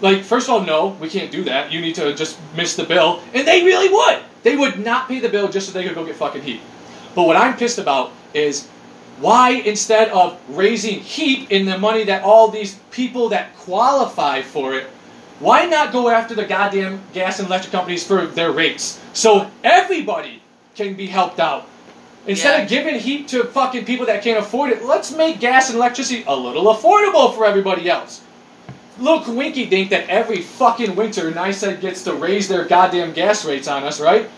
Like, 0.01 0.23
first 0.23 0.47
of 0.47 0.53
all, 0.53 0.61
no, 0.61 0.97
we 0.99 1.09
can't 1.09 1.31
do 1.31 1.43
that. 1.45 1.71
You 1.71 1.79
need 1.79 1.95
to 1.95 2.13
just 2.13 2.37
miss 2.55 2.75
the 2.75 2.83
bill, 2.83 3.21
and 3.33 3.47
they 3.47 3.63
really 3.63 3.89
would. 3.89 4.19
They 4.43 4.55
would 4.55 4.79
not 4.79 5.07
pay 5.07 5.19
the 5.19 5.29
bill 5.29 5.47
just 5.47 5.67
so 5.67 5.73
they 5.73 5.85
could 5.85 5.95
go 5.95 6.05
get 6.05 6.15
fucking 6.15 6.41
heat. 6.43 6.61
But 7.15 7.23
what 7.23 7.37
I'm 7.37 7.55
pissed 7.55 7.79
about 7.79 8.11
is 8.33 8.67
why 9.19 9.51
instead 9.51 10.09
of 10.09 10.37
raising 10.49 10.99
heat 10.99 11.49
in 11.49 11.65
the 11.65 11.77
money 11.77 12.03
that 12.03 12.23
all 12.23 12.49
these 12.49 12.75
people 12.91 13.29
that 13.29 13.55
qualify 13.55 14.41
for 14.41 14.73
it, 14.73 14.87
why 15.39 15.65
not 15.65 15.93
go 15.93 16.09
after 16.09 16.35
the 16.35 16.45
goddamn 16.45 17.01
gas 17.13 17.39
and 17.39 17.47
electric 17.47 17.71
companies 17.71 18.05
for 18.05 18.25
their 18.27 18.51
rates 18.51 18.99
so 19.13 19.49
everybody 19.63 20.41
can 20.75 20.95
be 20.95 21.07
helped 21.07 21.39
out? 21.39 21.67
Instead 22.27 22.57
Yeah. 22.57 22.63
of 22.63 22.69
giving 22.69 22.99
heat 22.99 23.27
to 23.29 23.43
fucking 23.43 23.85
people 23.85 24.05
that 24.07 24.23
can't 24.23 24.39
afford 24.39 24.71
it, 24.71 24.83
let's 24.85 25.11
make 25.11 25.39
gas 25.39 25.69
and 25.69 25.77
electricity 25.77 26.23
a 26.27 26.35
little 26.35 26.65
affordable 26.73 27.35
for 27.35 27.45
everybody 27.45 27.89
else. 27.89 28.21
Little 28.97 29.33
winky 29.35 29.65
dink 29.65 29.89
that 29.89 30.09
every 30.09 30.41
fucking 30.41 30.95
winter 30.95 31.29
NYSEG 31.31 31.81
gets 31.81 32.03
to 32.03 32.13
raise 32.13 32.47
their 32.47 32.63
goddamn 32.65 33.11
gas 33.11 33.45
rates 33.45 33.67
on 33.67 33.83
us, 33.83 33.99
right? 33.99 34.29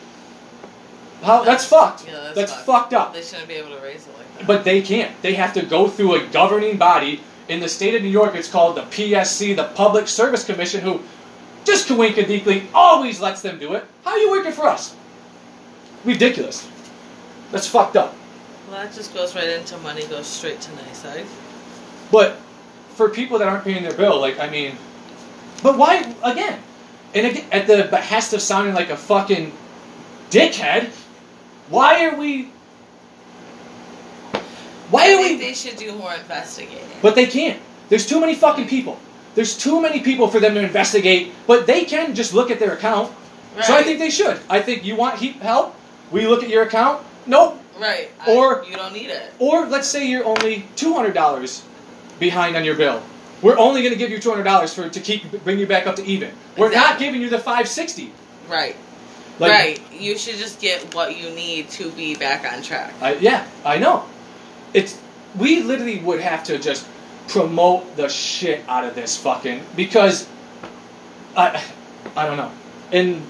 How 1.23 1.43
that's, 1.43 1.65
fucked. 1.65 2.05
Yeah, 2.07 2.13
that's, 2.13 2.35
that's 2.35 2.51
fucked. 2.51 2.65
fucked 2.65 2.93
up. 2.93 3.13
They 3.13 3.21
shouldn't 3.21 3.47
be 3.47 3.55
able 3.55 3.75
to 3.75 3.81
raise 3.81 4.05
it 4.07 4.17
like 4.17 4.37
that. 4.37 4.47
But 4.47 4.63
they 4.63 4.81
can't. 4.81 5.19
They 5.21 5.33
have 5.33 5.53
to 5.53 5.63
go 5.65 5.87
through 5.87 6.15
a 6.15 6.27
governing 6.27 6.77
body. 6.77 7.21
In 7.47 7.61
the 7.61 7.69
state 7.69 7.95
of 7.95 8.01
New 8.03 8.09
York, 8.09 8.35
it's 8.35 8.49
called 8.51 8.75
the 8.75 8.81
PSC, 8.81 9.55
the 9.55 9.63
Public 9.75 10.07
Service 10.09 10.43
Commission, 10.43 10.81
who 10.81 10.99
just 11.63 11.87
coincidentally 11.87 12.63
always 12.73 13.21
lets 13.21 13.41
them 13.41 13.57
do 13.57 13.73
it. 13.73 13.85
How 14.03 14.11
are 14.11 14.17
you 14.17 14.29
working 14.29 14.51
for 14.51 14.67
us? 14.67 14.95
Ridiculous. 16.03 16.67
That's 17.51 17.67
fucked 17.67 17.95
up. 17.95 18.15
well, 18.69 18.83
that 18.83 18.93
just 18.93 19.13
goes 19.13 19.35
right 19.35 19.47
into 19.47 19.77
money 19.77 20.05
goes 20.07 20.27
straight 20.27 20.59
to 20.61 20.71
NYSEG. 20.71 21.21
Eh? 21.21 21.25
But 22.11 22.37
for 22.95 23.09
people 23.09 23.39
that 23.39 23.47
aren't 23.47 23.63
paying 23.63 23.83
their 23.83 23.93
bill, 23.93 24.19
like, 24.19 24.39
I 24.39 24.49
mean, 24.49 24.75
but 25.63 25.77
why, 25.77 26.13
again, 26.23 26.59
and 27.13 27.27
again, 27.27 27.45
at 27.51 27.67
the 27.67 27.87
behest 27.89 28.33
of 28.33 28.41
sounding 28.41 28.73
like 28.73 28.89
a 28.89 28.97
fucking 28.97 29.53
dickhead, 30.29 30.89
why 31.69 32.05
are 32.05 32.17
we. 32.17 32.51
Why 34.89 35.03
I 35.09 35.13
are 35.13 35.17
think 35.17 35.39
we. 35.41 35.47
they 35.47 35.53
should 35.53 35.77
do 35.77 35.93
more 35.95 36.13
investigating. 36.13 36.87
But 37.01 37.15
they 37.15 37.25
can't. 37.25 37.59
There's 37.89 38.05
too 38.05 38.19
many 38.19 38.35
fucking 38.35 38.67
people. 38.67 38.99
There's 39.35 39.57
too 39.57 39.81
many 39.81 39.99
people 39.99 40.27
for 40.27 40.39
them 40.39 40.55
to 40.55 40.61
investigate, 40.61 41.31
but 41.45 41.67
they 41.67 41.85
can 41.85 42.15
just 42.15 42.33
look 42.33 42.49
at 42.49 42.59
their 42.59 42.73
account. 42.73 43.13
So 43.63 43.75
I 43.75 43.83
think 43.83 43.99
they 43.99 44.09
should. 44.09 44.39
I 44.49 44.61
think 44.61 44.85
you 44.85 44.95
want 44.95 45.19
help? 45.19 45.75
We 46.11 46.27
look 46.27 46.43
at 46.43 46.49
your 46.49 46.63
account? 46.63 47.05
Nope. 47.27 47.61
Right. 47.79 48.09
Or- 48.27 48.63
I, 48.63 48.67
you 48.67 48.75
don't 48.75 48.93
need 48.93 49.09
it. 49.09 49.33
Or 49.39 49.65
let's 49.65 49.87
say 49.87 50.07
you're 50.07 50.25
only 50.25 50.65
two 50.75 50.93
hundred 50.93 51.13
dollars 51.13 51.63
behind 52.19 52.55
on 52.55 52.63
your 52.65 52.75
bill. 52.75 53.01
We're 53.41 53.57
only 53.57 53.81
going 53.81 53.93
to 53.93 53.99
give 53.99 54.09
you 54.09 54.19
two 54.19 54.29
hundred 54.29 54.45
dollars 54.45 54.73
for 54.73 54.89
to 54.89 54.99
keep 54.99 55.43
bring 55.43 55.59
you 55.59 55.67
back 55.67 55.85
up 55.85 55.95
to 55.97 56.05
even. 56.05 56.33
We're 56.57 56.71
not 56.71 56.97
giving 56.97 57.21
you 57.21 57.29
the 57.29 57.39
five 57.39 57.67
sixty. 57.67 58.11
Right. 58.49 58.75
Like, 59.39 59.51
right. 59.51 59.91
You 59.93 60.17
should 60.17 60.37
just 60.37 60.59
get 60.59 60.95
what 60.95 61.15
you 61.15 61.29
need 61.29 61.69
to 61.71 61.91
be 61.91 62.15
back 62.15 62.51
on 62.51 62.63
track. 62.63 62.93
I, 63.01 63.13
yeah, 63.15 63.45
I 63.63 63.77
know. 63.77 64.05
It's 64.73 64.99
we 65.37 65.61
literally 65.61 65.99
would 65.99 66.21
have 66.21 66.43
to 66.45 66.57
just 66.57 66.87
promote 67.27 67.95
the 67.95 68.09
shit 68.09 68.67
out 68.67 68.83
of 68.85 68.95
this 68.95 69.17
fucking 69.17 69.63
because 69.75 70.27
I 71.35 71.63
I 72.15 72.25
don't 72.25 72.37
know. 72.37 72.51
And 72.91 73.21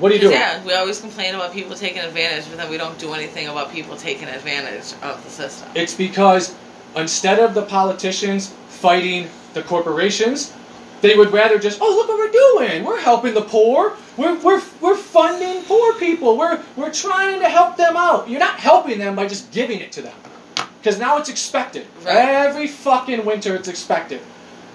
what 0.00 0.08
do 0.08 0.14
you 0.16 0.20
do? 0.20 0.30
Yeah, 0.30 0.64
we 0.64 0.72
always 0.74 1.00
complain 1.00 1.34
about 1.34 1.52
people 1.52 1.76
taking 1.76 2.02
advantage, 2.02 2.46
but 2.48 2.56
then 2.56 2.70
we 2.70 2.78
don't 2.78 2.98
do 2.98 3.12
anything 3.12 3.48
about 3.48 3.70
people 3.70 3.96
taking 3.96 4.28
advantage 4.28 4.94
of 5.02 5.22
the 5.24 5.30
system. 5.30 5.68
It's 5.74 5.94
because 5.94 6.54
instead 6.96 7.38
of 7.38 7.54
the 7.54 7.62
politicians 7.62 8.52
fighting 8.68 9.28
the 9.54 9.62
corporations, 9.62 10.52
They 11.00 11.16
would 11.16 11.32
rather 11.32 11.58
just, 11.58 11.78
oh, 11.80 11.96
look 11.96 12.08
what 12.08 12.18
we're 12.18 12.30
doing. 12.68 12.84
We're 12.84 13.00
helping 13.00 13.32
the 13.32 13.42
poor. 13.42 13.96
We're, 14.16 14.38
we're, 14.40 14.62
we're 14.82 14.96
funding 14.96 15.62
poor 15.64 15.94
people. 15.94 16.36
We're, 16.36 16.62
we're 16.76 16.92
trying 16.92 17.40
to 17.40 17.48
help 17.48 17.76
them 17.76 17.96
out. 17.96 18.28
You're 18.28 18.40
not 18.40 18.60
helping 18.60 18.98
them 18.98 19.16
by 19.16 19.26
just 19.26 19.50
giving 19.50 19.80
it 19.80 19.92
to 19.92 20.02
them. 20.02 20.16
Because 20.78 20.98
now 20.98 21.16
it's 21.18 21.30
expected. 21.30 21.86
Right. 22.04 22.16
Every 22.16 22.66
fucking 22.66 23.24
winter 23.24 23.54
it's 23.54 23.68
expected. 23.68 24.20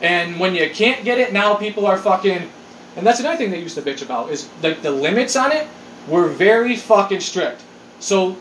And 0.01 0.39
when 0.39 0.55
you 0.55 0.69
can't 0.69 1.05
get 1.05 1.19
it, 1.19 1.31
now 1.31 1.55
people 1.55 1.85
are 1.85 1.97
fucking. 1.97 2.49
And 2.95 3.05
that's 3.05 3.19
another 3.19 3.37
thing 3.37 3.51
they 3.51 3.59
used 3.59 3.75
to 3.75 3.81
bitch 3.81 4.01
about 4.01 4.29
is 4.31 4.49
like 4.63 4.81
the 4.81 4.91
limits 4.91 5.35
on 5.35 5.51
it 5.51 5.67
were 6.07 6.27
very 6.27 6.75
fucking 6.75 7.19
strict. 7.19 7.61
So 7.99 8.37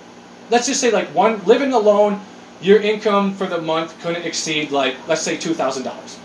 let's 0.50 0.66
just 0.66 0.80
say 0.80 0.90
like 0.90 1.08
one 1.08 1.42
living 1.44 1.72
alone, 1.72 2.20
your 2.60 2.80
income 2.80 3.34
for 3.34 3.46
the 3.46 3.60
month 3.60 4.00
couldn't 4.00 4.22
exceed 4.24 4.70
like 4.70 4.96
let's 5.08 5.22
say 5.22 5.36
two 5.36 5.54
thousand 5.54 5.82
dollars. 5.84 6.18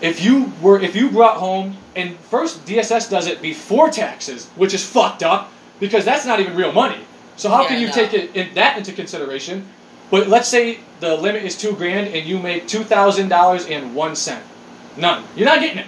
If 0.00 0.22
you 0.22 0.52
were 0.60 0.80
if 0.80 0.94
you 0.96 1.10
brought 1.10 1.36
home 1.36 1.76
and 1.96 2.16
first 2.16 2.64
DSS 2.66 3.10
does 3.10 3.26
it 3.26 3.42
before 3.42 3.90
taxes, 3.90 4.48
which 4.56 4.74
is 4.74 4.84
fucked 4.84 5.22
up 5.22 5.52
because 5.78 6.04
that's 6.04 6.26
not 6.26 6.40
even 6.40 6.56
real 6.56 6.72
money. 6.72 7.00
So 7.36 7.48
how 7.48 7.62
Yeah, 7.62 7.68
can 7.68 7.80
you 7.80 7.86
no. 7.88 7.92
take 7.92 8.12
it 8.12 8.36
in, 8.36 8.54
that 8.54 8.76
into 8.76 8.92
consideration? 8.92 9.66
But 10.10 10.28
let's 10.28 10.48
say 10.48 10.80
the 11.00 11.16
limit 11.16 11.44
is 11.44 11.56
two 11.56 11.72
grand 11.74 12.08
and 12.14 12.26
you 12.26 12.38
make 12.38 12.66
two 12.68 12.84
thousand 12.84 13.28
dollars 13.28 13.66
and 13.66 13.94
one 13.94 14.14
cent. 14.16 14.44
None. 14.96 15.24
You're 15.36 15.46
not 15.46 15.60
getting 15.60 15.78
it. 15.78 15.86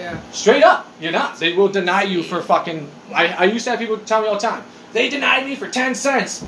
Yeah. 0.00 0.30
Straight 0.32 0.64
up, 0.64 0.88
you're 0.98 1.12
not. 1.12 1.38
They 1.38 1.52
will 1.52 1.68
deny 1.68 2.02
you 2.04 2.22
for 2.22 2.40
fucking. 2.40 2.90
I, 3.14 3.28
I 3.28 3.44
used 3.44 3.64
to 3.64 3.70
have 3.70 3.78
people 3.78 3.98
tell 3.98 4.22
me 4.22 4.28
all 4.28 4.34
the 4.34 4.40
time. 4.40 4.64
They 4.94 5.10
denied 5.10 5.44
me 5.44 5.56
for 5.56 5.68
ten 5.68 5.94
cents. 5.94 6.44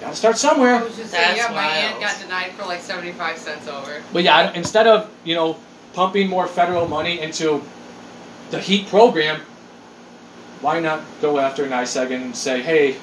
Gotta 0.00 0.14
start 0.16 0.34
I 0.34 0.38
somewhere. 0.38 0.84
was 0.84 0.96
just 0.96 1.10
saying, 1.10 1.36
That's 1.36 1.48
yeah, 1.48 1.54
my 1.54 1.64
aunt 1.64 1.98
got 1.98 2.20
denied 2.20 2.52
for 2.52 2.66
like 2.66 2.80
75 2.80 3.38
cents 3.38 3.66
over. 3.68 4.02
But 4.12 4.22
yeah, 4.22 4.52
instead 4.52 4.86
of 4.86 5.10
you 5.24 5.34
know 5.34 5.56
pumping 5.94 6.28
more 6.28 6.46
federal 6.46 6.86
money 6.86 7.20
into 7.20 7.62
the 8.50 8.60
heat 8.60 8.86
program, 8.88 9.40
why 10.60 10.80
not 10.80 11.00
go 11.22 11.38
after 11.38 11.64
NYSEG 11.66 12.10
and 12.10 12.36
say, 12.36 12.60
hey, 12.60 12.96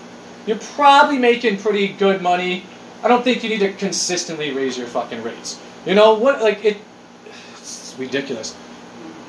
you're 0.45 0.59
probably 0.75 1.17
making 1.17 1.57
pretty 1.57 1.87
good 1.87 2.21
money. 2.21 2.63
I 3.03 3.07
don't 3.07 3.23
think 3.23 3.43
you 3.43 3.49
need 3.49 3.59
to 3.59 3.73
consistently 3.73 4.51
raise 4.51 4.77
your 4.77 4.87
fucking 4.87 5.23
rates. 5.23 5.59
You 5.85 5.95
know 5.95 6.13
what? 6.13 6.41
Like 6.41 6.63
it, 6.63 6.77
it's 7.53 7.95
ridiculous, 7.97 8.55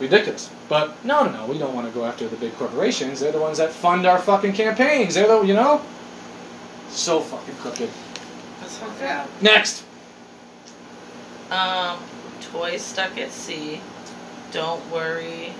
ridiculous. 0.02 0.50
But 0.68 1.02
no, 1.04 1.24
no, 1.24 1.32
no. 1.32 1.46
We 1.46 1.58
don't 1.58 1.74
want 1.74 1.86
to 1.86 1.92
go 1.92 2.04
after 2.04 2.28
the 2.28 2.36
big 2.36 2.54
corporations. 2.56 3.20
They're 3.20 3.32
the 3.32 3.40
ones 3.40 3.58
that 3.58 3.72
fund 3.72 4.04
our 4.04 4.18
fucking 4.18 4.52
campaigns. 4.52 5.14
They're 5.14 5.28
the 5.28 5.42
you 5.42 5.54
know, 5.54 5.80
so 6.90 7.20
fucking 7.20 7.54
crooked. 7.56 7.88
That's 8.60 8.82
okay. 8.82 8.98
that? 9.00 9.28
Next. 9.40 9.84
Um, 11.50 11.98
toys 12.40 12.82
stuck 12.82 13.16
at 13.18 13.30
sea. 13.30 13.80
Don't 14.52 14.84
worry. 14.90 15.52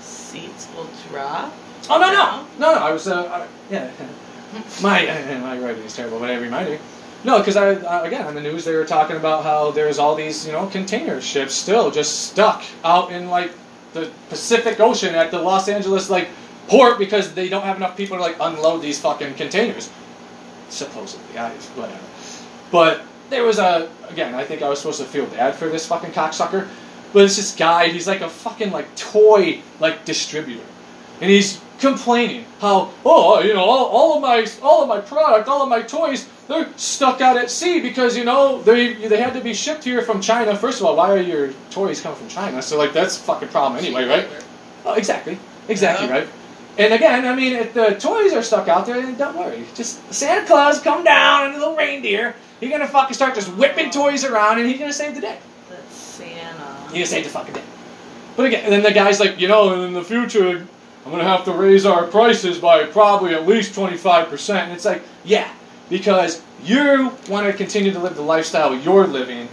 Seats 0.00 0.68
will 0.76 0.88
drop. 1.08 1.52
Oh 1.90 1.98
no 1.98 2.12
no 2.12 2.46
no 2.58 2.74
no! 2.74 2.80
I 2.80 2.92
was 2.92 3.08
uh, 3.08 3.24
I, 3.24 3.46
yeah. 3.72 3.90
My 4.82 5.04
my 5.42 5.58
writing 5.58 5.82
is 5.82 5.94
terrible, 5.94 6.18
but 6.20 6.30
I 6.30 6.36
remind 6.36 6.68
you. 6.68 6.78
No, 7.24 7.38
because 7.38 7.56
I 7.56 7.74
uh, 7.74 8.04
again 8.04 8.26
on 8.26 8.34
the 8.34 8.40
news 8.40 8.64
they 8.64 8.74
were 8.74 8.84
talking 8.84 9.16
about 9.16 9.42
how 9.42 9.72
there's 9.72 9.98
all 9.98 10.14
these 10.14 10.46
you 10.46 10.52
know 10.52 10.66
container 10.66 11.20
ships 11.20 11.54
still 11.54 11.90
just 11.90 12.28
stuck 12.28 12.62
out 12.84 13.10
in 13.10 13.28
like 13.28 13.50
the 13.92 14.10
Pacific 14.28 14.78
Ocean 14.78 15.14
at 15.14 15.30
the 15.30 15.38
Los 15.38 15.68
Angeles 15.68 16.10
like 16.10 16.28
port 16.68 16.98
because 16.98 17.34
they 17.34 17.48
don't 17.48 17.64
have 17.64 17.76
enough 17.76 17.96
people 17.96 18.16
to 18.16 18.22
like 18.22 18.36
unload 18.40 18.82
these 18.82 19.00
fucking 19.00 19.34
containers. 19.34 19.90
Supposedly, 20.68 21.38
I 21.38 21.50
whatever. 21.50 21.98
But 22.70 23.02
there 23.30 23.44
was 23.44 23.58
a 23.58 23.90
again. 24.08 24.34
I 24.34 24.44
think 24.44 24.62
I 24.62 24.68
was 24.68 24.78
supposed 24.78 25.00
to 25.00 25.06
feel 25.06 25.26
bad 25.26 25.54
for 25.54 25.68
this 25.68 25.86
fucking 25.86 26.12
cocksucker, 26.12 26.68
but 27.12 27.24
it's 27.24 27.36
this 27.36 27.54
guy. 27.54 27.88
He's 27.88 28.06
like 28.06 28.20
a 28.20 28.28
fucking 28.28 28.70
like 28.70 28.94
toy 28.96 29.60
like 29.80 30.04
distributor, 30.04 30.64
and 31.20 31.30
he's 31.30 31.60
complaining 31.78 32.44
how 32.60 32.90
oh 33.04 33.40
you 33.40 33.54
know 33.54 33.64
all, 33.64 33.86
all 33.86 34.16
of 34.16 34.22
my 34.22 34.46
all 34.62 34.82
of 34.82 34.88
my 34.88 35.00
product, 35.00 35.48
all 35.48 35.62
of 35.62 35.68
my 35.68 35.82
toys 35.82 36.28
they're 36.48 36.68
stuck 36.76 37.20
out 37.20 37.36
at 37.36 37.50
sea 37.50 37.80
because 37.80 38.16
you 38.16 38.24
know 38.24 38.62
they 38.62 38.94
they 38.94 39.20
had 39.20 39.34
to 39.34 39.40
be 39.40 39.54
shipped 39.54 39.84
here 39.84 40.02
from 40.02 40.20
China. 40.20 40.56
First 40.56 40.80
of 40.80 40.86
all, 40.86 40.96
why 40.96 41.10
are 41.10 41.20
your 41.20 41.52
toys 41.70 42.00
coming 42.00 42.18
from 42.18 42.28
China? 42.28 42.62
So 42.62 42.78
like 42.78 42.92
that's 42.92 43.16
a 43.18 43.20
fucking 43.20 43.48
problem 43.48 43.82
anyway, 43.84 44.06
right? 44.06 44.28
Oh, 44.84 44.94
exactly, 44.94 45.38
exactly 45.68 46.08
right. 46.08 46.26
And 46.78 46.94
again, 46.94 47.26
I 47.26 47.34
mean, 47.34 47.54
if 47.54 47.74
the 47.74 47.96
toys 47.98 48.32
are 48.32 48.42
stuck 48.42 48.68
out 48.68 48.86
there, 48.86 49.02
don't 49.12 49.36
worry. 49.36 49.64
Just 49.74 50.14
Santa 50.14 50.46
Claus 50.46 50.80
come 50.80 51.02
down 51.02 51.46
and 51.46 51.56
a 51.56 51.58
little 51.58 51.76
reindeer. 51.76 52.36
He's 52.60 52.70
gonna 52.70 52.86
fucking 52.86 53.14
start 53.14 53.34
just 53.34 53.48
whipping 53.54 53.90
toys 53.90 54.24
around, 54.24 54.58
and 54.58 54.68
he's 54.68 54.78
gonna 54.78 54.92
save 54.92 55.14
the 55.14 55.20
day. 55.20 55.38
That's 55.68 55.94
Santa. 55.94 56.76
He's 56.84 56.92
gonna 56.92 57.06
save 57.06 57.24
the 57.24 57.30
fucking 57.30 57.54
day. 57.54 57.62
But 58.36 58.46
again, 58.46 58.64
and 58.64 58.72
then 58.72 58.82
the 58.82 58.92
guy's 58.92 59.18
like, 59.18 59.40
you 59.40 59.48
know, 59.48 59.82
in 59.82 59.92
the 59.92 60.04
future, 60.04 60.66
I'm 61.08 61.12
gonna 61.12 61.24
have 61.24 61.46
to 61.46 61.52
raise 61.52 61.86
our 61.86 62.06
prices 62.06 62.58
by 62.58 62.84
probably 62.84 63.32
at 63.34 63.46
least 63.46 63.72
25%. 63.74 64.54
And 64.64 64.72
it's 64.74 64.84
like, 64.84 65.00
yeah, 65.24 65.50
because 65.88 66.42
you 66.62 67.14
want 67.30 67.46
to 67.46 67.54
continue 67.54 67.90
to 67.92 67.98
live 67.98 68.14
the 68.14 68.20
lifestyle 68.20 68.76
you're 68.76 69.06
living, 69.06 69.48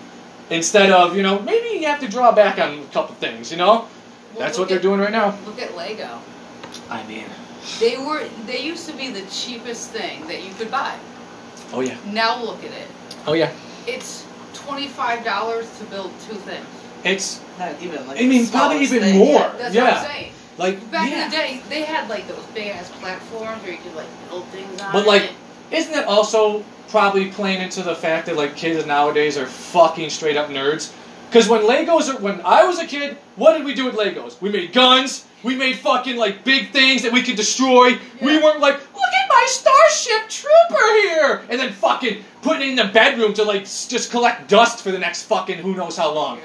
instead 0.50 0.90
of, 0.92 1.16
you 1.16 1.24
know, 1.24 1.40
maybe 1.44 1.80
you 1.80 1.86
have 1.86 2.02
to 2.02 2.10
draw 2.10 2.34
back 2.34 2.60
on 2.60 2.80
a 2.80 2.84
couple 2.88 3.16
things, 3.16 3.52
you 3.52 3.58
know. 3.58 3.72
Well, 3.72 3.88
That's 4.40 4.60
what 4.60 4.68
they're 4.68 4.80
at- 4.80 4.84
doing 4.84 5.00
right 5.00 5.14
now. 5.14 5.38
Look 5.46 5.62
at 5.62 5.78
Lego. 5.78 6.20
I 6.90 7.08
mean, 7.08 7.24
They 7.80 7.96
were 7.98 8.28
they 8.48 8.60
used 8.62 8.90
to 8.90 8.94
be 8.98 9.10
the 9.10 9.26
cheapest 9.32 9.92
thing 9.92 10.28
that 10.28 10.44
you 10.44 10.54
could 10.56 10.70
buy. 10.70 10.94
oh 11.72 11.80
yeah, 11.80 11.96
Now 12.08 12.44
look 12.44 12.60
at 12.66 12.72
it. 12.72 12.88
oh 13.28 13.34
yeah. 13.34 13.54
It's 13.88 14.26
twenty 14.54 14.90
five 14.90 15.24
dollars 15.24 15.70
to 15.80 15.86
build 15.86 16.12
two 16.28 16.36
things. 16.36 16.66
It's 17.06 17.40
Not 17.58 17.82
even 17.82 18.06
like 18.08 18.20
I 18.22 18.26
mean, 18.26 18.46
probably 18.50 18.82
even 18.84 19.00
thing. 19.00 19.20
more. 19.20 19.40
That's 19.58 19.74
yeah. 19.74 19.84
what 19.86 19.94
I'm 20.02 20.06
saying. 20.12 20.32
Like 20.58 20.92
Back 20.92 21.10
yeah. 21.10 21.26
in 21.26 21.30
the 21.30 21.36
day, 21.36 21.62
they 21.70 21.82
had 21.84 22.10
like 22.10 22.28
those 22.28 22.44
big 22.54 22.68
ass 22.68 22.90
platforms 23.00 23.62
where 23.64 23.72
you 23.72 23.78
could 23.80 23.96
like 23.96 24.08
build 24.30 24.46
things 24.48 24.82
on. 24.82 24.92
But, 24.92 25.06
like, 25.08 25.24
it. 25.24 25.32
Isn't 25.72 25.94
it 25.94 26.06
also 26.06 26.64
probably 26.90 27.32
playing 27.32 27.62
into 27.62 27.82
the 27.82 27.96
fact 27.96 28.28
that 28.28 28.36
like 28.36 28.56
kids 28.56 28.86
nowadays 28.86 29.38
are 29.38 29.48
fucking 29.48 30.10
straight 30.10 30.38
up 30.38 30.50
nerds? 30.50 30.94
Because 31.28 31.50
when 31.50 31.62
Legos, 31.62 32.14
are, 32.14 32.20
when 32.22 32.40
I 32.42 32.64
was 32.64 32.80
a 32.80 32.86
kid, 32.86 33.18
what 33.36 33.58
did 33.58 33.66
we 33.66 33.74
do 33.74 33.86
with 33.86 33.96
Legos? 33.96 34.40
We 34.40 34.50
made 34.50 34.72
guns. 34.72 35.26
We 35.44 35.56
made 35.56 35.78
fucking 35.78 36.16
like 36.16 36.44
big 36.44 36.72
things 36.72 37.02
that 37.04 37.12
we 37.12 37.22
could 37.22 37.36
destroy. 37.36 37.98
We 38.22 38.38
weren't 38.38 38.60
like, 38.60 38.76
look 38.76 39.14
at 39.14 39.30
my 39.30 39.46
Starship 39.48 40.30
Trooper 40.30 40.94
here, 41.02 41.46
and 41.50 41.60
then 41.60 41.74
fucking 41.74 42.24
putting 42.42 42.62
it 42.62 42.70
in 42.70 42.76
the 42.76 42.92
bedroom 42.94 43.34
to 43.34 43.44
like 43.44 43.64
s- 43.64 43.88
just 43.88 44.12
collect 44.12 44.48
dust 44.48 44.82
for 44.82 44.92
the 44.92 45.00
next 45.00 45.24
fucking 45.24 45.58
who 45.58 45.76
knows 45.76 45.98
how 45.98 46.14
long. 46.14 46.40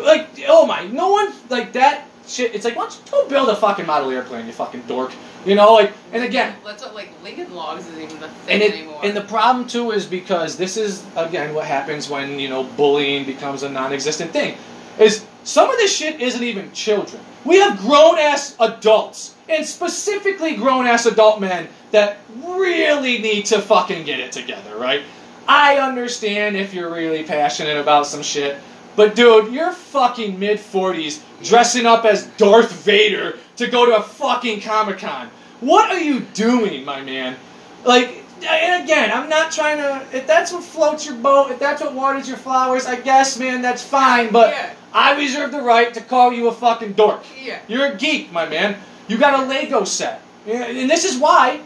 Like, 0.00 0.28
oh 0.46 0.66
my, 0.66 0.86
no 0.86 1.10
one 1.10 1.32
like 1.48 1.72
that 1.72 2.07
shit. 2.28 2.54
It's 2.54 2.64
like, 2.64 2.76
why 2.76 2.84
don't 2.84 2.94
you 2.94 3.10
go 3.10 3.28
build 3.28 3.48
a 3.48 3.56
fucking 3.56 3.86
model 3.86 4.10
airplane, 4.10 4.46
you 4.46 4.52
fucking 4.52 4.82
dork. 4.82 5.12
You 5.46 5.54
know, 5.54 5.72
like, 5.74 5.92
and 6.12 6.24
again, 6.24 6.56
Let's 6.64 6.82
not 6.82 6.94
like 6.94 7.10
Lincoln 7.22 7.54
Logs 7.54 7.86
isn't 7.86 8.02
even 8.02 8.20
the 8.20 8.28
thing 8.28 8.54
and 8.54 8.62
it, 8.62 8.74
anymore. 8.74 9.00
and 9.02 9.16
the 9.16 9.22
problem 9.22 9.66
too 9.66 9.92
is 9.92 10.04
because 10.04 10.56
this 10.56 10.76
is 10.76 11.04
again 11.16 11.54
what 11.54 11.64
happens 11.64 12.08
when 12.10 12.38
you 12.38 12.48
know 12.48 12.64
bullying 12.64 13.24
becomes 13.24 13.62
a 13.62 13.68
non-existent 13.68 14.32
thing. 14.32 14.56
Is 14.98 15.24
some 15.44 15.70
of 15.70 15.76
this 15.76 15.94
shit 15.96 16.20
isn't 16.20 16.42
even 16.42 16.72
children. 16.72 17.22
We 17.44 17.56
have 17.60 17.78
grown 17.78 18.18
ass 18.18 18.56
adults, 18.58 19.36
and 19.48 19.64
specifically 19.64 20.56
grown 20.56 20.86
ass 20.86 21.06
adult 21.06 21.40
men 21.40 21.68
that 21.92 22.18
really 22.44 23.18
need 23.18 23.46
to 23.46 23.60
fucking 23.60 24.04
get 24.04 24.20
it 24.20 24.32
together, 24.32 24.76
right? 24.76 25.02
I 25.46 25.78
understand 25.78 26.56
if 26.56 26.74
you're 26.74 26.92
really 26.92 27.22
passionate 27.22 27.78
about 27.78 28.06
some 28.06 28.22
shit, 28.22 28.58
but 28.98 29.14
dude, 29.14 29.54
you're 29.54 29.70
fucking 29.70 30.40
mid 30.40 30.58
40s 30.58 31.22
dressing 31.44 31.86
up 31.86 32.04
as 32.04 32.26
Darth 32.36 32.72
Vader 32.82 33.38
to 33.54 33.68
go 33.68 33.86
to 33.86 33.96
a 33.96 34.02
fucking 34.02 34.60
Comic 34.60 34.98
Con. 34.98 35.30
What 35.60 35.88
are 35.92 36.00
you 36.00 36.18
doing, 36.34 36.84
my 36.84 37.00
man? 37.00 37.36
Like, 37.84 38.24
and 38.44 38.82
again, 38.82 39.12
I'm 39.12 39.28
not 39.28 39.52
trying 39.52 39.76
to. 39.76 40.04
If 40.16 40.26
that's 40.26 40.52
what 40.52 40.64
floats 40.64 41.06
your 41.06 41.14
boat, 41.14 41.52
if 41.52 41.60
that's 41.60 41.80
what 41.80 41.94
waters 41.94 42.26
your 42.26 42.38
flowers, 42.38 42.86
I 42.86 42.96
guess, 42.96 43.38
man, 43.38 43.62
that's 43.62 43.84
fine. 43.84 44.32
But 44.32 44.50
yeah, 44.50 44.74
I 44.92 45.16
reserve 45.16 45.52
the 45.52 45.62
right 45.62 45.94
to 45.94 46.00
call 46.00 46.32
you 46.32 46.48
a 46.48 46.52
fucking 46.52 46.94
dork. 46.94 47.22
yeah. 47.40 47.60
You're 47.68 47.92
a 47.92 47.96
geek, 47.96 48.32
my 48.32 48.48
man. 48.48 48.78
You 49.06 49.16
got 49.16 49.38
a 49.38 49.46
Lego 49.46 49.84
set. 49.84 50.22
And 50.44 50.90
this 50.90 51.04
is 51.04 51.16
why 51.18 51.60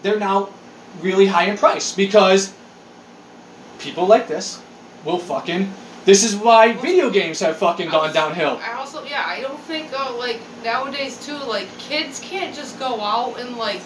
they're 0.00 0.18
now 0.18 0.48
really 1.02 1.26
high 1.26 1.44
in 1.44 1.58
price 1.58 1.94
because 1.94 2.54
people 3.78 4.06
like 4.06 4.28
this 4.28 4.62
will 5.04 5.18
fucking. 5.18 5.70
This 6.04 6.24
is 6.24 6.34
why 6.34 6.72
video 6.72 7.10
games 7.10 7.40
have 7.40 7.56
fucking 7.58 7.90
gone 7.90 8.12
downhill. 8.14 8.58
I 8.62 8.72
also 8.72 9.04
yeah, 9.04 9.24
I 9.26 9.40
don't 9.40 9.60
think 9.60 9.92
uh, 9.92 10.16
like 10.16 10.40
nowadays 10.64 11.24
too 11.24 11.36
like 11.36 11.68
kids 11.78 12.20
can't 12.20 12.54
just 12.54 12.78
go 12.78 13.00
out 13.00 13.38
and 13.38 13.56
like 13.56 13.82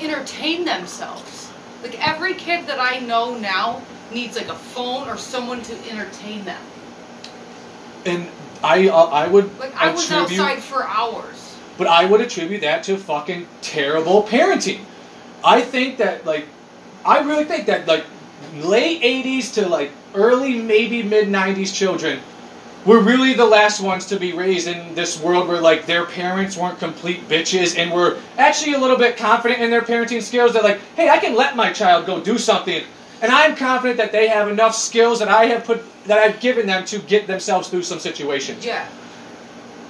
entertain 0.00 0.64
themselves. 0.64 1.50
Like 1.82 2.06
every 2.06 2.34
kid 2.34 2.66
that 2.66 2.78
I 2.80 3.00
know 3.00 3.36
now 3.38 3.82
needs 4.12 4.36
like 4.36 4.48
a 4.48 4.54
phone 4.54 5.08
or 5.08 5.16
someone 5.16 5.62
to 5.62 5.90
entertain 5.90 6.44
them. 6.44 6.60
And 8.04 8.28
I, 8.62 8.88
uh, 8.88 9.04
I 9.06 9.26
would 9.26 9.58
Like 9.58 9.74
I 9.74 9.90
was 9.90 10.10
attribute, 10.10 10.40
outside 10.40 10.62
for 10.62 10.84
hours. 10.84 11.56
but 11.76 11.86
I 11.88 12.04
would 12.04 12.20
attribute 12.20 12.60
that 12.62 12.84
to 12.84 12.96
fucking 12.96 13.48
terrible 13.62 14.22
parenting. 14.22 14.80
I 15.44 15.60
think 15.60 15.98
that 15.98 16.24
like, 16.24 16.46
I 17.04 17.20
really 17.20 17.44
think 17.44 17.66
that 17.66 17.86
like, 17.86 18.04
late 18.54 19.02
'80s 19.02 19.54
to 19.54 19.68
like 19.68 19.90
early 20.14 20.60
maybe 20.60 21.02
mid 21.02 21.28
'90s 21.28 21.74
children 21.74 22.20
we're 22.86 23.02
really 23.02 23.34
the 23.34 23.44
last 23.44 23.80
ones 23.80 24.06
to 24.06 24.18
be 24.18 24.32
raised 24.32 24.68
in 24.68 24.94
this 24.94 25.20
world 25.20 25.48
where 25.48 25.60
like 25.60 25.86
their 25.86 26.06
parents 26.06 26.56
weren't 26.56 26.78
complete 26.78 27.28
bitches 27.28 27.76
and 27.76 27.90
were 27.90 28.18
actually 28.38 28.74
a 28.74 28.78
little 28.78 28.96
bit 28.96 29.16
confident 29.16 29.60
in 29.60 29.70
their 29.70 29.82
parenting 29.82 30.22
skills 30.22 30.52
They're 30.52 30.62
like, 30.62 30.80
hey, 30.94 31.10
I 31.10 31.18
can 31.18 31.34
let 31.34 31.56
my 31.56 31.72
child 31.72 32.06
go 32.06 32.20
do 32.20 32.38
something. 32.38 32.84
And 33.20 33.32
I'm 33.32 33.56
confident 33.56 33.96
that 33.96 34.12
they 34.12 34.28
have 34.28 34.48
enough 34.48 34.74
skills 34.74 35.18
that 35.18 35.28
I 35.28 35.46
have 35.46 35.64
put 35.64 35.82
that 36.04 36.18
I've 36.18 36.38
given 36.38 36.66
them 36.66 36.84
to 36.86 37.00
get 37.00 37.26
themselves 37.26 37.68
through 37.68 37.82
some 37.82 37.98
situations. 37.98 38.64
Yeah. 38.64 38.86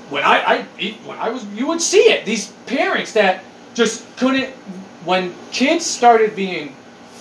When 0.09 0.23
I, 0.23 0.65
I 0.79 0.91
when 1.05 1.19
I 1.19 1.29
was 1.29 1.45
you 1.49 1.67
would 1.67 1.83
see 1.83 2.05
it. 2.05 2.25
These 2.25 2.53
parents 2.67 3.13
that 3.13 3.45
just 3.75 4.05
couldn't 4.17 4.51
when 5.05 5.35
kids 5.51 5.85
started 5.85 6.35
being 6.35 6.75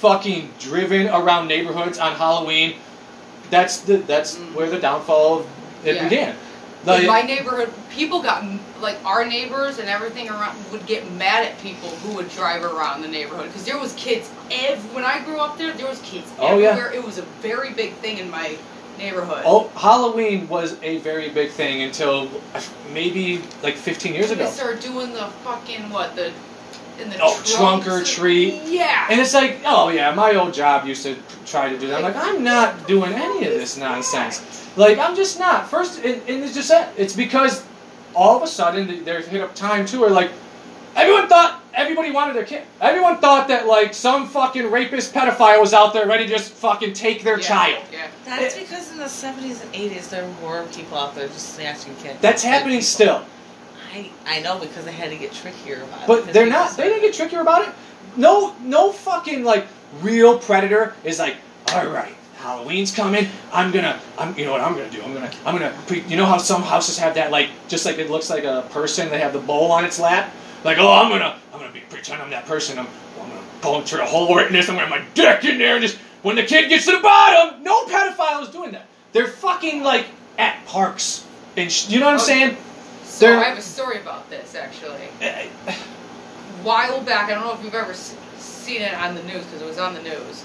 fucking 0.10 0.52
driven 0.60 1.08
around 1.08 1.48
neighborhoods 1.48 1.98
on 1.98 2.14
Halloween, 2.14 2.76
that's 3.50 3.80
the 3.80 3.98
that's 3.98 4.36
Mm. 4.36 4.54
where 4.54 4.70
the 4.70 4.78
downfall 4.80 5.40
of 5.40 5.46
it 5.84 5.96
Yeah. 5.96 6.04
began. 6.04 6.36
Like 6.86 7.00
Like, 7.00 7.08
my 7.08 7.22
neighborhood, 7.24 7.74
people 7.90 8.22
got 8.22 8.44
like 8.80 8.98
our 9.04 9.26
neighbors 9.26 9.80
and 9.80 9.90
everything 9.90 10.30
around 10.30 10.56
would 10.72 10.86
get 10.86 11.10
mad 11.14 11.44
at 11.44 11.60
people 11.64 11.90
who 12.04 12.14
would 12.18 12.30
drive 12.30 12.64
around 12.64 13.02
the 13.02 13.08
neighborhood 13.08 13.48
because 13.48 13.66
there 13.66 13.80
was 13.80 13.94
kids. 13.94 14.30
Ev- 14.52 14.94
when 14.94 15.04
I 15.04 15.20
grew 15.26 15.38
up 15.40 15.58
there, 15.58 15.72
there 15.74 15.88
was 15.88 16.00
kids 16.02 16.28
Oh, 16.38 16.60
yeah. 16.60 16.70
everywhere. 16.70 16.92
It 16.94 17.04
was 17.04 17.18
a 17.18 17.24
very 17.42 17.72
big 17.72 17.94
thing 18.04 18.20
in 18.20 18.30
my 18.30 18.56
neighborhood. 19.00 19.42
oh, 19.48 19.70
Halloween 19.76 20.48
was 20.48 20.76
a 20.84 20.98
very 21.00 21.30
big 21.30 21.50
thing 21.50 21.82
until 21.82 22.30
maybe 22.94 23.42
like 23.64 23.76
15 23.78 24.14
years 24.14 24.30
ago. 24.30 24.46
They 24.46 24.52
started 24.52 24.80
doing 24.82 25.12
the 25.14 25.26
fucking 25.44 25.90
what 25.90 26.16
the 26.16 26.32
in 27.00 27.10
the 27.10 27.18
Oh, 27.22 27.42
trunk 27.46 27.84
or 27.86 27.90
trunks. 27.92 28.14
treat. 28.14 28.62
Yeah. 28.66 29.08
And 29.10 29.20
it's 29.20 29.34
like, 29.34 29.60
oh 29.66 29.90
yeah, 29.90 30.14
my 30.14 30.36
old 30.36 30.54
job 30.54 30.86
used 30.86 31.04
to 31.04 31.16
try 31.46 31.70
to 31.70 31.78
do 31.78 31.88
that. 31.88 31.98
I'm 31.98 32.04
like, 32.04 32.16
I'm 32.16 32.44
not 32.44 32.88
doing 32.88 33.14
any 33.14 33.46
of 33.46 33.54
this 33.54 33.78
nonsense. 33.78 34.42
Like, 34.78 34.98
I'm 34.98 35.16
just 35.16 35.40
not. 35.40 35.70
First, 35.70 36.00
and, 36.04 36.22
and 36.28 36.44
it's 36.44 36.54
just 36.54 36.70
that. 36.70 36.94
It's 36.98 37.16
because 37.16 37.64
all 38.14 38.38
of 38.38 38.44
a 38.44 38.48
sudden 38.48 39.04
there's 39.04 39.28
hit 39.28 39.42
up 39.42 39.54
time 39.56 39.86
too 39.86 40.00
where 40.02 40.10
like 40.10 40.32
everyone 40.96 41.28
thought 41.28 41.62
everybody 41.74 42.12
wanted 42.12 42.36
their 42.36 42.46
kid. 42.46 42.64
Everyone 42.80 43.18
thought 43.18 43.48
that 43.50 43.68
like 43.68 43.94
some 43.94 44.28
fucking 44.30 44.72
rapist 44.72 45.14
pedophile 45.14 45.60
was 45.60 45.74
out 45.74 45.92
there 45.94 46.08
ready 46.08 46.24
to 46.26 46.30
just 46.30 46.54
fucking 46.54 46.94
take 46.94 47.24
their 47.24 47.38
Yeah, 47.40 47.46
child. 47.48 47.84
Yeah. 47.92 48.08
That's 48.26 48.56
It- 48.56 48.62
because 48.62 48.92
in 48.92 48.98
the 48.98 49.04
70s 49.06 49.62
and 49.62 49.74
80s 49.74 50.10
there 50.10 50.24
were 50.24 50.34
more 50.42 50.64
people 50.74 50.98
out 50.98 51.14
there 51.16 51.28
just 51.28 51.56
snatching 51.56 51.94
kids. 51.98 52.20
That's 52.22 52.42
happening 52.44 52.78
people. 52.80 52.84
still. 52.86 53.26
I, 53.94 54.10
I 54.26 54.40
know 54.42 54.60
because 54.60 54.86
they 54.86 54.92
had 54.92 55.10
to 55.12 55.18
get 55.18 55.32
trickier 55.34 55.84
about 55.84 56.02
it. 56.04 56.08
But 56.08 56.34
they're 56.34 56.48
not. 56.48 56.76
They 56.78 56.84
didn't 56.90 57.02
get 57.02 57.14
trickier 57.14 57.42
about 57.42 57.68
it. 57.68 57.74
No, 58.18 58.56
no 58.62 58.92
fucking 58.92 59.44
like 59.44 59.68
real 60.02 60.38
predator 60.40 60.94
is 61.04 61.20
like, 61.20 61.36
all 61.74 61.88
right, 61.88 62.14
Halloween's 62.38 62.94
coming. 62.94 63.28
I'm 63.52 63.72
gonna, 63.72 64.00
I'm, 64.18 64.38
you 64.38 64.46
know 64.46 64.52
what 64.52 64.62
I'm 64.62 64.74
gonna 64.74 64.90
do? 64.90 65.02
I'm 65.02 65.14
gonna, 65.14 65.32
I'm 65.46 65.56
gonna. 65.58 65.76
Pre- 65.88 66.02
you 66.02 66.16
know 66.18 66.26
how 66.26 66.38
some 66.38 66.62
houses 66.62 66.98
have 66.98 67.16
that 67.16 67.32
like, 67.32 67.50
just 67.68 67.86
like 67.86 67.98
it 67.98 68.10
looks 68.10 68.30
like 68.30 68.44
a 68.44 68.68
person. 68.72 69.10
They 69.10 69.20
have 69.20 69.34
the 69.34 69.40
bowl 69.40 69.72
on 69.72 69.84
its 69.86 70.00
lap. 70.00 70.34
Like, 70.64 70.78
oh, 70.80 70.92
I'm 70.92 71.10
gonna, 71.10 71.38
I'm 71.54 71.60
gonna 71.60 71.72
be 71.74 71.82
pretend 71.82 72.22
I'm 72.22 72.30
that 72.32 72.46
person. 72.46 72.80
I'm, 72.80 72.88
I'm 73.22 73.30
gonna 73.30 73.42
puncture 73.62 74.00
a 74.00 74.06
hole 74.06 74.36
right 74.36 74.48
in 74.48 74.54
this. 74.54 74.70
I'm 74.70 74.76
gonna 74.76 74.88
have 74.88 75.00
my 75.02 75.06
dick 75.14 75.44
in 75.46 75.58
there 75.58 75.76
and 75.76 75.82
just 75.84 75.98
when 76.24 76.36
the 76.36 76.44
kid 76.44 76.70
gets 76.70 76.86
to 76.86 76.92
the 76.92 77.00
bottom, 77.02 77.62
no 77.64 77.86
pedophile 77.86 78.42
is 78.44 78.50
doing 78.50 78.72
that. 78.72 78.88
They're 79.12 79.28
fucking 79.28 79.84
like 79.84 80.06
at 80.38 80.66
parks 80.66 81.26
and 81.56 81.72
sh- 81.72 81.90
you 81.90 82.00
know 82.00 82.06
what 82.08 82.16
I'm 82.16 82.20
Oh, 82.20 82.24
saying? 82.24 82.58
So 83.06 83.28
They're- 83.28 83.38
I 83.38 83.44
have 83.46 83.58
a 83.58 83.62
story 83.62 84.00
about 84.00 84.30
this 84.30 84.56
actually. 84.56 85.08
Eh, 85.22 85.48
while 86.64 87.02
back, 87.02 87.30
I 87.30 87.36
don't 87.36 87.46
know 87.46 87.54
if 87.54 87.64
you've 87.64 87.76
ever 87.76 87.94
seen 87.94 88.82
it 88.82 88.94
on 88.94 89.16
the 89.16 89.24
news 89.24 89.44
because 89.46 89.62
it 89.62 89.66
was 89.68 89.78
on 89.78 89.94
the 89.94 90.02
news. 90.02 90.44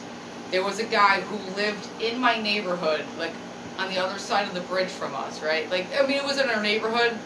There 0.51 0.63
was 0.63 0.79
a 0.79 0.85
guy 0.85 1.21
who 1.21 1.37
lived 1.57 1.87
in 2.01 2.19
my 2.21 2.41
neighborhood, 2.41 3.05
like 3.19 3.33
on 3.79 3.89
the 3.89 3.99
other 3.99 4.19
side 4.19 4.47
of 4.47 4.55
the 4.55 4.61
bridge 4.61 4.89
from 4.89 5.15
us, 5.15 5.43
right? 5.43 5.71
Like, 5.71 5.87
I 5.99 6.07
mean, 6.07 6.17
it 6.19 6.25
was 6.25 6.39
in 6.39 6.49
our 6.51 6.63
neighborhood, 6.63 7.17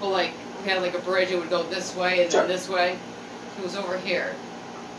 but 0.00 0.08
like 0.08 0.32
we 0.62 0.70
had 0.70 0.82
like 0.82 0.94
a 0.94 0.98
bridge. 1.00 1.30
It 1.30 1.38
would 1.38 1.50
go 1.50 1.62
this 1.62 1.94
way 1.94 2.22
and 2.22 2.30
Sure. 2.32 2.40
then 2.42 2.50
this 2.50 2.68
way. 2.68 2.98
He 3.56 3.62
was 3.62 3.76
over 3.76 3.96
here. 3.98 4.34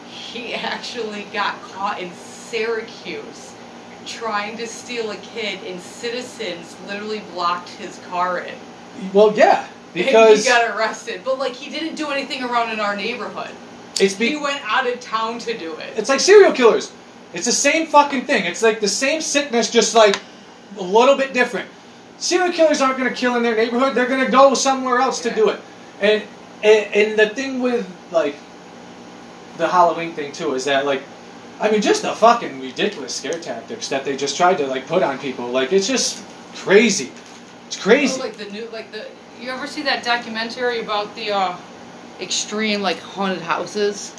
He 0.10 0.54
actually 0.54 1.24
got 1.34 1.62
caught 1.74 2.00
in 2.00 2.12
Syracuse 2.14 3.52
trying 4.06 4.58
to 4.58 4.68
steal 4.68 5.12
a 5.12 5.16
kid, 5.18 5.60
and 5.66 5.80
citizens 5.82 6.76
literally 6.88 7.20
blocked 7.34 7.70
his 7.70 8.00
car 8.10 8.40
in. 8.40 8.54
Well, 9.14 9.34
yeah, 9.36 9.68
because 9.94 10.44
he 10.44 10.50
got 10.50 10.76
arrested, 10.76 11.22
but 11.24 11.40
like 11.40 11.54
he 11.54 11.70
didn't 11.70 11.96
do 11.96 12.10
anything 12.10 12.44
around 12.44 12.72
in 12.72 12.80
our 12.80 12.96
neighborhood. 12.96 13.52
it's 14.00 14.16
He 14.16 14.36
went 14.36 14.62
out 14.64 14.88
of 14.88 15.00
town 15.00 15.40
to 15.40 15.58
do 15.58 15.76
it. 15.76 15.94
It's 15.98 16.10
like 16.10 16.20
serial 16.20 16.52
killers. 16.52 16.92
It's 17.34 17.46
the 17.46 17.52
same 17.52 17.88
fucking 17.88 18.26
thing. 18.26 18.46
It's 18.46 18.62
like 18.62 18.80
the 18.80 18.88
same 18.88 19.22
sickness, 19.22 19.72
just 19.72 19.96
like 19.96 20.20
a 20.78 20.84
little 20.84 21.18
bit 21.18 21.34
different. 21.34 21.70
Serial 22.18 22.54
killers 22.54 22.80
aren't 22.80 22.98
going 22.98 23.10
to 23.10 23.16
kill 23.16 23.36
in 23.36 23.44
their 23.44 23.56
neighborhood. 23.56 23.96
They're 23.96 24.08
going 24.08 24.24
to 24.24 24.32
go 24.32 24.54
somewhere 24.54 25.00
else 25.00 25.20
to 25.22 25.34
do 25.34 25.50
it. 25.50 25.60
And, 26.00 26.24
and 26.64 26.94
and 26.96 27.20
the 27.20 27.30
thing 27.30 27.62
with 27.62 27.88
like 28.12 28.36
the 29.58 29.68
Halloween 29.68 30.14
thing 30.14 30.32
too 30.32 30.54
is 30.56 30.66
that 30.66 30.86
like 30.86 31.04
I 31.60 31.70
mean 31.70 31.82
just 31.82 32.02
the 32.02 32.14
fucking 32.14 32.60
ridiculous 32.60 33.14
scare 33.14 33.40
tactics 33.40 33.88
that 33.90 34.06
they 34.06 34.16
just 34.16 34.38
tried 34.38 34.58
to 34.58 34.68
like 34.68 34.88
put 34.88 35.04
on 35.04 35.20
people. 35.20 35.50
Like 35.50 35.74
it's 35.74 35.88
just 35.88 36.24
crazy. 36.56 37.12
It's 37.74 37.82
crazy. 37.82 38.22
Oh, 38.22 38.24
like 38.24 38.38
the 38.38 38.46
new, 38.46 38.70
like 38.70 38.92
the. 38.92 39.08
You 39.42 39.50
ever 39.50 39.66
see 39.66 39.82
that 39.84 40.04
documentary 40.04 40.80
about 40.80 41.16
the 41.16 41.32
uh, 41.32 41.58
extreme 42.22 42.82
like 42.84 43.00
haunted 43.00 43.42
houses? 43.42 44.14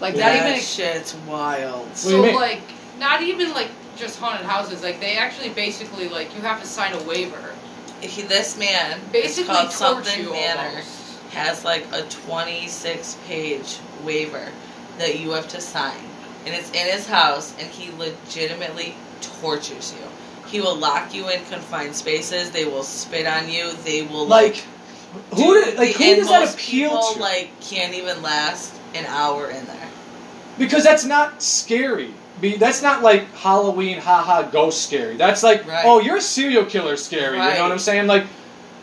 Like 0.00 0.14
not 0.14 0.20
that 0.20 0.48
even. 0.48 0.60
shit's 0.60 1.14
wild. 1.28 1.88
What 1.88 2.02
do 2.02 2.16
you 2.16 2.32
so 2.32 2.36
like 2.38 2.62
not 2.98 3.22
even 3.22 3.52
like 3.52 3.68
just 3.96 4.18
haunted 4.18 4.46
houses. 4.46 4.82
Like 4.82 4.98
they 5.00 5.18
actually 5.18 5.50
basically 5.50 6.08
like 6.08 6.34
you 6.34 6.40
have 6.40 6.62
to 6.62 6.66
sign 6.66 6.94
a 6.94 7.02
waiver. 7.02 7.54
He, 8.00 8.22
this 8.22 8.58
man, 8.58 8.98
Basically 9.12 9.54
it's 9.56 9.78
called 9.78 10.04
something 10.04 10.24
you 10.24 10.32
manner, 10.32 10.68
almost. 10.68 11.20
has 11.32 11.64
like 11.66 11.84
a 11.92 12.02
26 12.02 13.18
page 13.26 13.78
waiver 14.04 14.48
that 14.96 15.20
you 15.20 15.32
have 15.32 15.48
to 15.48 15.60
sign. 15.60 16.00
And 16.46 16.54
it's 16.54 16.70
in 16.70 16.86
his 16.86 17.06
house, 17.06 17.54
and 17.58 17.68
he 17.68 17.90
legitimately 17.98 18.94
tortures 19.20 19.92
you. 19.92 20.06
He 20.46 20.60
will 20.60 20.76
lock 20.76 21.14
you 21.14 21.28
in 21.28 21.44
confined 21.46 21.94
spaces. 21.94 22.50
They 22.50 22.64
will 22.64 22.82
spit 22.82 23.26
on 23.26 23.48
you. 23.48 23.72
They 23.84 24.02
will 24.02 24.26
like 24.26 24.64
who 25.30 25.36
do 25.36 25.64
did, 25.64 25.78
like 25.78 25.94
who 25.94 26.16
does 26.16 26.28
that 26.28 26.54
appeal 26.54 26.90
people, 26.90 27.14
to? 27.14 27.20
Like 27.20 27.60
can't 27.60 27.94
even 27.94 28.22
last 28.22 28.74
an 28.94 29.06
hour 29.06 29.50
in 29.50 29.64
there. 29.66 29.88
Because 30.58 30.84
that's 30.84 31.04
not 31.04 31.42
scary. 31.42 32.14
Be, 32.40 32.56
that's 32.56 32.82
not 32.82 33.02
like 33.02 33.32
Halloween, 33.34 33.98
haha, 33.98 34.42
ghost 34.42 34.86
scary. 34.86 35.16
That's 35.16 35.42
like, 35.42 35.66
Right. 35.66 35.84
oh, 35.86 36.00
you're 36.00 36.16
a 36.16 36.20
serial 36.20 36.66
killer 36.66 36.96
scary. 36.96 37.38
You 37.38 37.42
know 37.42 37.62
what 37.62 37.72
I'm 37.72 37.78
saying? 37.78 38.06
Like, 38.06 38.26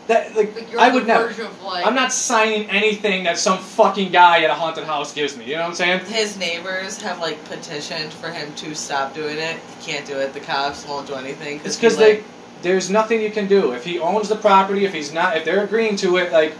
that, 0.06 0.36
like, 0.36 0.54
Like 0.54 0.70
you're 0.70 0.80
I 0.80 0.90
would 0.92 1.04
the 1.04 1.06
never. 1.06 1.28
of 1.28 1.62
like. 1.62 1.86
I'm 1.86 1.94
not 1.94 2.12
signing 2.12 2.68
anything 2.70 3.24
that 3.24 3.38
some 3.38 3.58
fucking 3.58 4.12
guy 4.12 4.42
at 4.44 4.50
a 4.50 4.54
haunted 4.54 4.84
house 4.84 5.12
gives 5.14 5.36
me. 5.36 5.44
You 5.46 5.54
know 5.56 5.62
what 5.62 5.68
I'm 5.68 5.74
saying? 5.74 6.00
His 6.06 6.36
neighbors 6.38 7.00
have 7.02 7.20
like 7.20 7.42
petitioned 7.46 8.12
for 8.12 8.30
him 8.30 8.54
to 8.56 8.74
stop 8.74 9.14
doing 9.14 9.38
it. 9.38 9.56
He 9.80 9.92
can't 9.92 10.06
do 10.06 10.18
it. 10.18 10.32
The 10.34 10.40
cops 10.40 10.86
won't 10.86 11.06
do 11.06 11.14
anything 11.14 11.60
It's 11.64 11.76
because 11.76 11.94
because 11.94 11.96
they, 11.96 12.22
there's 12.62 12.90
nothing 12.90 13.20
you 13.22 13.30
can 13.30 13.46
do. 13.46 13.72
If 13.72 13.84
he 13.84 13.98
owns 13.98 14.28
the 14.28 14.36
property, 14.36 14.84
if 14.84 14.92
he's 14.92 15.12
not, 15.12 15.36
if 15.36 15.44
they're 15.44 15.64
agreeing 15.64 15.96
to 15.96 16.16
it, 16.18 16.32
like, 16.32 16.54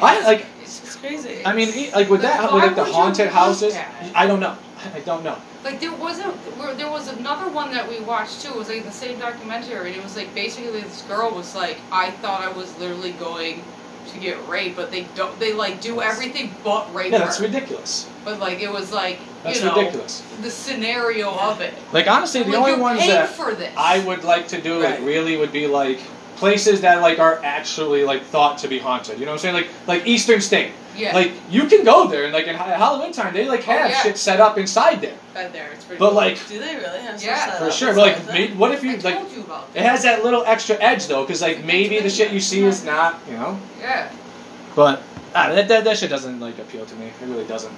I 0.00 0.20
like. 0.24 0.46
It's, 0.60 0.82
it's 0.82 0.96
crazy. 0.96 1.44
I 1.44 1.52
mean, 1.52 1.68
like 1.92 2.08
with 2.08 2.22
Like, 2.24 2.32
that, 2.32 2.52
with 2.52 2.62
like 2.64 2.74
the 2.76 2.84
haunted 2.84 3.28
houses, 3.28 3.74
that? 3.74 4.12
I 4.14 4.26
don't 4.26 4.40
know. 4.40 4.56
I 4.94 5.00
don't 5.00 5.22
know. 5.22 5.36
Like 5.64 5.80
there 5.80 5.94
wasn't, 5.94 6.34
there 6.76 6.90
was 6.90 7.08
another 7.08 7.50
one 7.50 7.70
that 7.72 7.88
we 7.88 8.00
watched 8.00 8.40
too. 8.42 8.48
It 8.50 8.56
was 8.56 8.68
like 8.68 8.84
the 8.84 8.90
same 8.90 9.18
documentary, 9.18 9.88
and 9.90 9.96
it 9.96 10.02
was 10.02 10.16
like 10.16 10.34
basically 10.34 10.80
this 10.80 11.02
girl 11.02 11.30
was 11.30 11.54
like, 11.54 11.78
I 11.90 12.10
thought 12.10 12.40
I 12.42 12.50
was 12.50 12.76
literally 12.78 13.12
going 13.12 13.62
to 14.12 14.18
get 14.18 14.36
raped, 14.48 14.76
but 14.76 14.90
they 14.90 15.04
don't. 15.14 15.38
They 15.38 15.52
like 15.52 15.80
do 15.80 16.00
everything 16.00 16.52
but 16.64 16.92
rape 16.94 17.12
Yeah, 17.12 17.18
that's 17.18 17.38
her. 17.38 17.44
ridiculous. 17.44 18.08
But 18.24 18.40
like 18.40 18.60
it 18.60 18.70
was 18.70 18.92
like 18.92 19.18
That's 19.44 19.60
you 19.60 19.66
know 19.66 19.76
ridiculous. 19.76 20.22
the 20.42 20.50
scenario 20.50 21.30
of 21.30 21.60
it. 21.60 21.72
Like 21.92 22.08
honestly, 22.08 22.42
the 22.42 22.50
Like, 22.50 22.58
only 22.58 22.80
ones 22.80 23.00
that. 23.06 23.38
I 23.76 24.00
would 24.04 24.24
like 24.24 24.48
to 24.48 24.60
do 24.60 24.78
like 24.80 24.98
Right. 24.98 25.02
really 25.02 25.36
would 25.36 25.52
be 25.52 25.66
like 25.68 25.98
places 26.36 26.80
that 26.80 27.00
like 27.00 27.20
are 27.20 27.40
actually 27.44 28.02
like 28.04 28.22
thought 28.24 28.58
to 28.58 28.68
be 28.68 28.78
haunted. 28.80 29.20
You 29.20 29.26
know 29.26 29.32
what 29.32 29.44
I'm 29.44 29.54
saying? 29.54 29.54
Like 29.54 29.68
like 29.86 30.06
Eastern 30.06 30.40
State. 30.40 30.72
Yeah. 30.96 31.14
Like 31.14 31.32
you 31.50 31.66
can 31.66 31.84
go 31.84 32.06
there 32.08 32.24
and 32.24 32.32
like 32.32 32.46
in 32.46 32.54
Halloween 32.54 33.12
time 33.12 33.32
they 33.34 33.46
like 33.48 33.60
Oh, 33.68 33.72
have 33.72 33.90
yeah. 33.90 34.02
shit 34.02 34.18
set 34.18 34.40
up 34.40 34.58
inside 34.58 35.00
there. 35.00 35.16
been 35.34 35.52
there. 35.52 35.70
It's 35.72 35.84
pretty. 35.84 35.98
But 35.98 36.08
cool. 36.08 36.16
like 36.16 36.48
do 36.48 36.58
they 36.58 36.76
really 36.76 37.00
have? 37.00 37.22
Yeah. 37.22 37.58
for 37.58 37.70
sure. 37.70 37.94
But 37.94 38.00
like 38.18 38.26
maybe, 38.28 38.54
what 38.54 38.72
if 38.72 38.82
I 38.84 38.86
you 38.86 38.96
like 38.98 39.16
told 39.18 39.32
you 39.32 39.40
about 39.42 39.68
it 39.74 39.82
has 39.82 40.02
that 40.02 40.22
little 40.24 40.44
extra 40.44 40.76
edge 40.80 41.06
though 41.06 41.22
because 41.24 41.40
like 41.40 41.64
maybe 41.64 41.98
the 42.00 42.10
shit 42.10 42.32
you 42.32 42.40
see 42.40 42.62
is 42.64 42.84
not 42.84 43.20
you 43.28 43.34
know. 43.34 43.58
Yeah. 43.80 44.12
But 44.74 45.02
ah, 45.34 45.48
that, 45.52 45.68
that 45.68 45.84
that 45.84 45.98
shit 45.98 46.10
doesn't 46.10 46.40
like 46.40 46.58
appeal 46.58 46.84
to 46.86 46.94
me. 46.96 47.06
It 47.06 47.26
really 47.26 47.46
doesn't. 47.46 47.72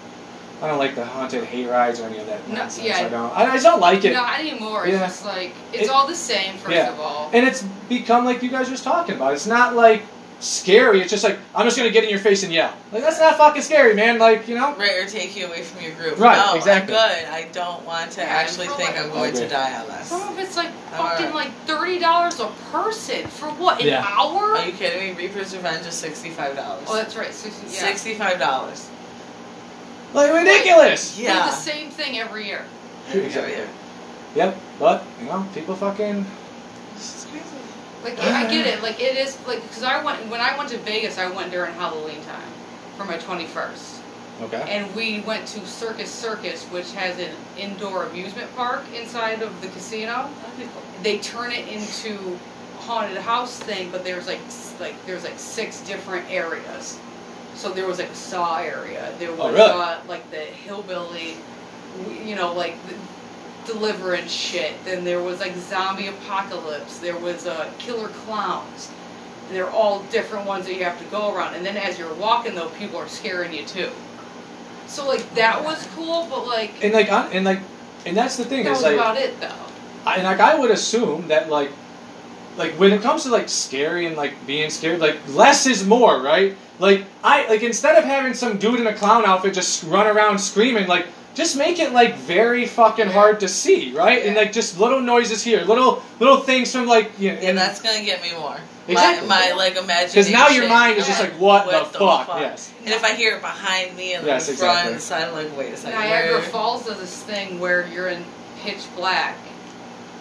I 0.62 0.68
don't 0.68 0.78
like 0.78 0.94
the 0.94 1.04
haunted 1.04 1.44
hay 1.44 1.66
rides 1.66 2.00
or 2.00 2.04
any 2.04 2.18
of 2.18 2.26
that 2.28 2.48
No, 2.48 2.54
nonsense. 2.54 2.86
yeah. 2.86 2.98
I 2.98 3.08
don't. 3.08 3.30
I, 3.36 3.46
I 3.46 3.52
just 3.52 3.64
don't 3.64 3.80
like 3.80 4.04
it. 4.04 4.12
Not 4.12 4.38
anymore. 4.38 4.86
It's 4.86 4.94
Yeah. 4.94 5.06
just 5.06 5.24
like 5.24 5.52
it's 5.72 5.84
It- 5.84 5.90
all 5.90 6.06
the 6.06 6.14
same. 6.14 6.56
First 6.58 6.70
yeah. 6.74 6.92
of 6.92 7.00
all. 7.00 7.28
And 7.34 7.46
it's 7.46 7.62
become 7.88 8.24
like 8.24 8.42
you 8.42 8.50
guys 8.50 8.66
were 8.66 8.72
just 8.72 8.84
talking 8.84 9.16
about. 9.16 9.34
It's 9.34 9.46
not 9.46 9.74
like 9.74 10.02
scary. 10.44 11.00
It's 11.00 11.10
just 11.10 11.24
like 11.24 11.38
I'm 11.54 11.64
just 11.64 11.76
gonna 11.76 11.90
get 11.90 12.04
in 12.04 12.10
your 12.10 12.18
face 12.18 12.42
and 12.42 12.52
yell. 12.52 12.72
Like 12.92 13.02
that's 13.02 13.18
not 13.18 13.36
fucking 13.36 13.62
scary, 13.62 13.94
man. 13.94 14.18
Like 14.18 14.46
you 14.46 14.54
know. 14.54 14.74
Right, 14.76 15.02
or 15.02 15.06
take 15.06 15.34
you 15.36 15.46
away 15.46 15.62
from 15.62 15.82
your 15.82 15.92
group. 15.94 16.18
Right, 16.18 16.36
no, 16.36 16.54
exactly. 16.54 16.94
I'm 16.94 17.22
good. 17.24 17.28
I 17.28 17.48
don't 17.52 17.84
want 17.84 18.12
to 18.12 18.20
Yeah, 18.20 18.26
actually 18.28 18.66
think 18.68 18.90
like- 18.90 18.98
I'm 19.00 19.10
going 19.10 19.32
to 19.34 19.48
die 19.48 19.80
on 19.80 19.86
this. 19.88 20.08
Some 20.08 20.28
of 20.32 20.38
it's 20.38 20.56
like 20.56 20.70
Alright. 20.92 21.18
fucking 21.18 21.34
like 21.34 21.52
thirty 21.66 21.98
dollars 21.98 22.38
a 22.40 22.48
person 22.70 23.26
for 23.26 23.48
what 23.50 23.80
an 23.80 23.88
Yeah. 23.88 24.04
hour? 24.06 24.56
Are 24.56 24.66
you 24.66 24.72
kidding 24.72 25.16
me? 25.16 25.20
Reaper's 25.22 25.54
Revenge 25.54 25.86
is 25.86 25.94
sixty-five 25.94 26.54
dollars. 26.56 26.84
Oh, 26.88 26.94
that's 26.96 27.16
right. 27.16 27.32
60, 27.32 27.66
yeah. 27.66 27.72
Sixty-five 27.88 28.38
dollars. 28.38 28.88
Like 30.12 30.32
ridiculous. 30.32 31.16
They 31.16 31.22
do 31.22 31.28
Yeah. 31.28 31.46
the 31.46 31.52
same 31.52 31.90
thing 31.90 32.18
every 32.20 32.46
year. 32.46 32.64
Exactly. 33.12 33.54
Yep. 34.36 34.56
But 34.78 35.04
you 35.20 35.26
know, 35.26 35.46
people 35.54 35.74
fucking. 35.74 36.26
This 36.94 37.16
is 37.16 37.30
crazy. 37.30 37.44
Like 38.04 38.18
I 38.20 38.48
get 38.50 38.66
it. 38.66 38.82
Like 38.82 39.00
it 39.00 39.16
is 39.16 39.38
like 39.46 39.62
because 39.62 39.82
I 39.82 40.02
went 40.04 40.28
when 40.28 40.40
I 40.40 40.56
went 40.58 40.68
to 40.70 40.78
Vegas, 40.78 41.18
I 41.18 41.30
went 41.30 41.50
during 41.50 41.72
Halloween 41.74 42.22
time 42.24 42.48
for 42.98 43.04
my 43.04 43.16
twenty 43.16 43.46
first, 43.46 44.00
Okay. 44.42 44.62
and 44.68 44.94
we 44.94 45.20
went 45.20 45.46
to 45.48 45.66
Circus 45.66 46.10
Circus, 46.10 46.64
which 46.66 46.92
has 46.92 47.18
an 47.18 47.30
indoor 47.58 48.04
amusement 48.04 48.54
park 48.56 48.84
inside 48.94 49.40
of 49.42 49.58
the 49.62 49.68
casino. 49.68 50.28
They 51.02 51.18
turn 51.18 51.50
it 51.50 51.66
into 51.68 52.38
haunted 52.78 53.16
house 53.16 53.58
thing, 53.58 53.90
but 53.90 54.04
there's 54.04 54.26
like 54.26 54.40
like 54.80 54.94
there's 55.06 55.24
like 55.24 55.38
six 55.38 55.80
different 55.80 56.30
areas. 56.30 56.98
So 57.54 57.70
there 57.70 57.86
was 57.86 57.98
like 57.98 58.10
a 58.10 58.14
saw 58.14 58.58
area. 58.58 59.14
There 59.18 59.30
was 59.30 59.40
Oh, 59.40 59.52
really? 59.52 59.60
uh, 59.70 60.00
like 60.08 60.28
the 60.30 60.40
hillbilly, 60.40 61.36
you 62.22 62.34
know, 62.34 62.52
like 62.52 62.74
the 62.86 62.94
deliverance 63.66 64.30
shit. 64.30 64.72
Then 64.84 65.04
there 65.04 65.22
was 65.22 65.40
like 65.40 65.54
zombie 65.56 66.08
apocalypse. 66.08 66.98
There 66.98 67.16
was 67.16 67.46
uh, 67.46 67.70
killer 67.78 68.08
clowns. 68.08 68.90
And 69.48 69.56
they're 69.56 69.70
all 69.70 70.02
different 70.04 70.46
ones 70.46 70.66
that 70.66 70.74
you 70.74 70.84
have 70.84 70.98
to 70.98 71.04
go 71.06 71.34
around. 71.34 71.54
And 71.54 71.64
then 71.64 71.76
as 71.76 71.98
you're 71.98 72.14
walking 72.14 72.54
though, 72.54 72.68
people 72.70 72.98
are 72.98 73.08
scaring 73.08 73.52
you 73.52 73.64
too. 73.64 73.90
So 74.86 75.06
like 75.06 75.34
that 75.34 75.62
was 75.64 75.86
cool, 75.94 76.26
but 76.30 76.46
like 76.46 76.72
And 76.82 76.92
like, 76.92 77.10
on, 77.10 77.32
and 77.32 77.44
like, 77.44 77.60
and 78.06 78.16
that's 78.16 78.36
the 78.36 78.44
thing 78.44 78.64
that 78.64 78.72
is 78.72 78.78
was 78.78 78.84
like, 78.84 78.94
about 78.94 79.16
it 79.16 79.40
though. 79.40 79.52
I, 80.06 80.16
and 80.16 80.24
like 80.24 80.40
I 80.40 80.58
would 80.58 80.70
assume 80.70 81.28
that 81.28 81.48
like, 81.48 81.70
like 82.56 82.72
when 82.74 82.92
it 82.92 83.02
comes 83.02 83.24
to 83.24 83.30
like 83.30 83.48
scary 83.48 84.06
and 84.06 84.16
like 84.16 84.46
being 84.46 84.70
scared, 84.70 85.00
like 85.00 85.16
less 85.28 85.66
is 85.66 85.86
more, 85.86 86.20
right? 86.20 86.56
Like 86.78 87.04
I 87.22 87.48
like 87.48 87.62
instead 87.62 87.96
of 87.96 88.04
having 88.04 88.34
some 88.34 88.58
dude 88.58 88.80
in 88.80 88.86
a 88.86 88.94
clown 88.94 89.24
outfit 89.24 89.54
just 89.54 89.84
run 89.84 90.06
around 90.06 90.38
screaming, 90.38 90.86
like 90.86 91.06
just 91.34 91.56
make 91.56 91.78
it 91.80 91.92
like 91.92 92.14
very 92.16 92.66
fucking 92.66 93.08
hard 93.08 93.40
to 93.40 93.48
see, 93.48 93.92
right? 93.92 94.24
And 94.24 94.36
like 94.36 94.52
just 94.52 94.78
little 94.78 95.00
noises 95.00 95.42
here, 95.42 95.62
little 95.62 96.02
little 96.20 96.38
things 96.38 96.72
from 96.72 96.86
like 96.86 97.18
you 97.18 97.32
know, 97.32 97.40
Yeah, 97.40 97.48
and- 97.50 97.58
that's 97.58 97.80
gonna 97.82 98.04
get 98.04 98.22
me 98.22 98.32
more. 98.38 98.56
Exactly. 98.86 99.26
My, 99.26 99.48
my 99.50 99.52
like 99.56 99.76
imagination. 99.76 100.10
Because 100.10 100.30
now 100.30 100.48
your 100.48 100.68
mind 100.68 100.98
is 100.98 101.06
just 101.06 101.18
like, 101.18 101.32
what, 101.40 101.66
What 101.66 101.90
the, 101.92 101.98
the 101.98 102.04
fuck? 102.04 102.26
fuck? 102.26 102.40
Yes. 102.40 102.70
And 102.80 102.90
if 102.90 103.02
I 103.02 103.14
hear 103.14 103.34
it 103.36 103.40
behind 103.40 103.96
me 103.96 104.12
and 104.12 104.26
Yes, 104.26 104.46
in 104.50 104.56
front 104.56 104.72
exactly. 104.72 104.92
and 104.92 105.02
side, 105.02 105.24
I'm 105.28 105.32
like, 105.32 105.56
wait 105.56 105.72
a 105.72 105.76
second. 105.78 105.98
Niagara 105.98 106.32
where- 106.34 106.42
Falls 106.42 106.84
does 106.84 106.98
this 107.00 107.22
thing 107.22 107.58
where 107.60 107.86
you're 107.88 108.08
in 108.08 108.22
pitch 108.60 108.84
black 108.94 109.36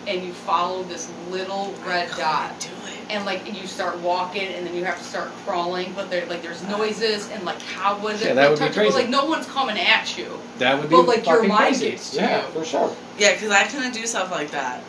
and 0.08 0.24
you 0.24 0.32
follow 0.34 0.84
this 0.84 1.12
little 1.30 1.74
red 1.86 2.10
I 2.14 2.18
dot. 2.18 2.70
Couldn't. 3.04 3.16
And 3.16 3.26
like 3.26 3.46
you 3.60 3.68
start 3.68 3.98
walking 4.00 4.48
and 4.48 4.66
then 4.66 4.76
you 4.76 4.84
have 4.86 4.98
to 4.98 5.04
start 5.04 5.30
crawling, 5.46 5.94
but 5.94 6.10
there 6.10 6.26
like 6.28 6.42
there's 6.42 6.62
noises 6.68 7.30
and 7.32 7.44
like 7.44 7.62
how 7.62 7.98
would 8.00 8.16
it 8.16 8.22
Yeah, 8.26 8.34
that 8.34 8.50
would 8.50 8.60
be 8.60 8.66
touch 8.66 8.76
you, 8.76 8.84
but, 8.84 8.92
crazy. 8.92 8.98
like 9.04 9.10
no 9.10 9.26
one's 9.26 9.46
coming 9.48 9.78
at 9.78 10.18
you. 10.18 10.40
That 10.60 10.80
would 10.80 10.90
be 10.90 10.96
But, 10.96 11.08
like, 11.08 11.26
your 11.26 11.36
fucking 11.38 11.50
mind 11.50 11.76
crazy. 11.76 11.92
gets 11.92 12.12
to 12.12 12.18
Yeah, 12.18 12.46
you. 12.46 12.54
for 12.54 12.66
sure. 12.66 12.96
Yeah, 13.18 13.34
because 13.34 13.52
I 13.52 13.64
couldn't 13.68 13.94
do 13.94 14.06
stuff 14.06 14.32
like 14.32 14.52
that. 14.52 14.82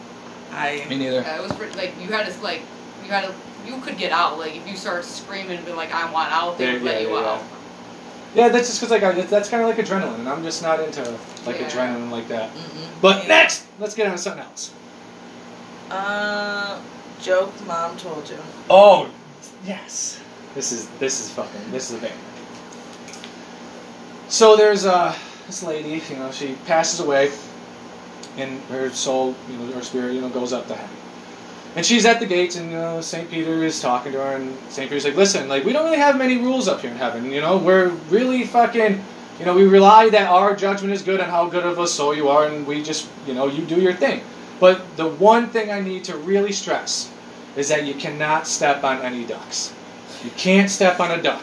I. 0.52 0.84
Me 0.88 0.96
neither. 0.98 1.20
Yeah, 1.22 1.38
it 1.38 1.42
was 1.42 1.52
pretty, 1.52 1.74
like 1.76 1.92
you 2.00 2.08
had 2.08 2.26
to 2.30 2.40
like 2.42 2.62
you 3.04 3.10
had 3.10 3.24
to 3.24 3.34
you 3.66 3.78
could 3.80 3.96
get 3.98 4.12
out 4.12 4.38
like 4.38 4.54
if 4.56 4.66
you 4.68 4.76
start 4.76 5.04
screaming 5.04 5.56
and 5.56 5.66
be 5.66 5.72
like 5.72 5.92
I 5.92 6.10
want 6.12 6.30
out, 6.32 6.58
they 6.58 6.66
Yeah, 6.66 6.72
would 6.74 6.82
let 6.82 7.02
yeah, 7.02 7.08
you 7.08 7.14
yeah, 7.14 7.24
out. 7.26 7.42
Yeah, 8.34 8.48
that's 8.48 8.66
just 8.68 8.80
because 8.80 8.90
like 8.90 9.02
I, 9.02 9.12
that's 9.22 9.48
kind 9.48 9.62
of 9.62 9.68
like 9.68 9.78
adrenaline, 9.84 10.18
and 10.18 10.28
I'm 10.28 10.42
just 10.42 10.62
not 10.62 10.80
into 10.80 11.02
like 11.46 11.60
Yeah. 11.60 11.68
adrenaline 11.68 12.10
like 12.10 12.28
that. 12.28 12.50
Mm-mm. 12.50 13.00
But 13.00 13.22
Yeah. 13.22 13.28
next, 13.28 13.64
let's 13.78 13.94
get 13.94 14.06
on 14.06 14.12
to 14.12 14.18
something 14.18 14.42
else. 14.42 14.72
Uh, 15.90 16.78
joke 17.24 17.66
mom 17.66 17.96
told 17.96 18.28
you. 18.28 18.36
Oh, 18.68 19.08
yes. 19.64 20.20
This 20.54 20.72
is 20.72 20.88
this 21.00 21.20
is 21.20 21.30
fucking 21.30 21.70
this 21.70 21.90
is 21.90 21.98
a 21.98 22.00
banger. 22.02 22.14
So 24.28 24.56
there's 24.56 24.84
uh 24.84 25.16
this 25.46 25.62
lady, 25.62 26.02
you 26.10 26.16
know, 26.16 26.30
she 26.30 26.54
passes 26.66 27.00
away, 27.00 27.32
and 28.36 28.60
her 28.64 28.90
soul, 28.90 29.34
you 29.50 29.56
know, 29.56 29.72
her 29.72 29.82
spirit, 29.82 30.12
you 30.12 30.20
know, 30.20 30.28
goes 30.28 30.52
up 30.52 30.68
to 30.68 30.74
heaven. 30.74 30.96
And 31.76 31.84
she's 31.84 32.04
at 32.04 32.20
the 32.20 32.26
gates, 32.26 32.56
and 32.56 32.70
you 32.70 32.76
know, 32.76 33.00
Saint 33.00 33.30
Peter 33.30 33.64
is 33.64 33.80
talking 33.80 34.12
to 34.12 34.18
her, 34.18 34.36
and 34.36 34.56
Saint 34.68 34.90
Peter's 34.90 35.04
like, 35.04 35.16
"Listen, 35.16 35.48
like 35.48 35.64
we 35.64 35.72
don't 35.72 35.84
really 35.84 35.98
have 35.98 36.16
many 36.16 36.36
rules 36.36 36.68
up 36.68 36.82
here 36.82 36.90
in 36.90 36.96
heaven. 36.96 37.30
You 37.30 37.40
know, 37.40 37.56
we're 37.56 37.88
really 38.10 38.44
fucking." 38.44 39.02
You 39.40 39.44
know, 39.44 39.54
we 39.56 39.64
rely 39.66 40.10
that 40.10 40.30
our 40.30 40.54
judgment 40.54 40.94
is 40.94 41.02
good 41.02 41.20
on 41.20 41.28
how 41.28 41.48
good 41.48 41.66
of 41.66 41.80
a 41.80 41.88
soul 41.88 42.14
you 42.14 42.28
are, 42.28 42.46
and 42.46 42.64
we 42.64 42.84
just, 42.84 43.08
you 43.26 43.34
know, 43.34 43.48
you 43.48 43.64
do 43.64 43.80
your 43.80 43.92
thing. 43.92 44.20
But 44.60 44.96
the 44.96 45.08
one 45.08 45.48
thing 45.48 45.72
I 45.72 45.80
need 45.80 46.04
to 46.04 46.16
really 46.18 46.52
stress 46.52 47.10
is 47.56 47.68
that 47.68 47.84
you 47.84 47.94
cannot 47.94 48.46
step 48.46 48.84
on 48.84 49.00
any 49.02 49.24
ducks. 49.24 49.74
You 50.24 50.30
can't 50.30 50.70
step 50.70 51.00
on 51.00 51.10
a 51.10 51.22
duck. 51.22 51.42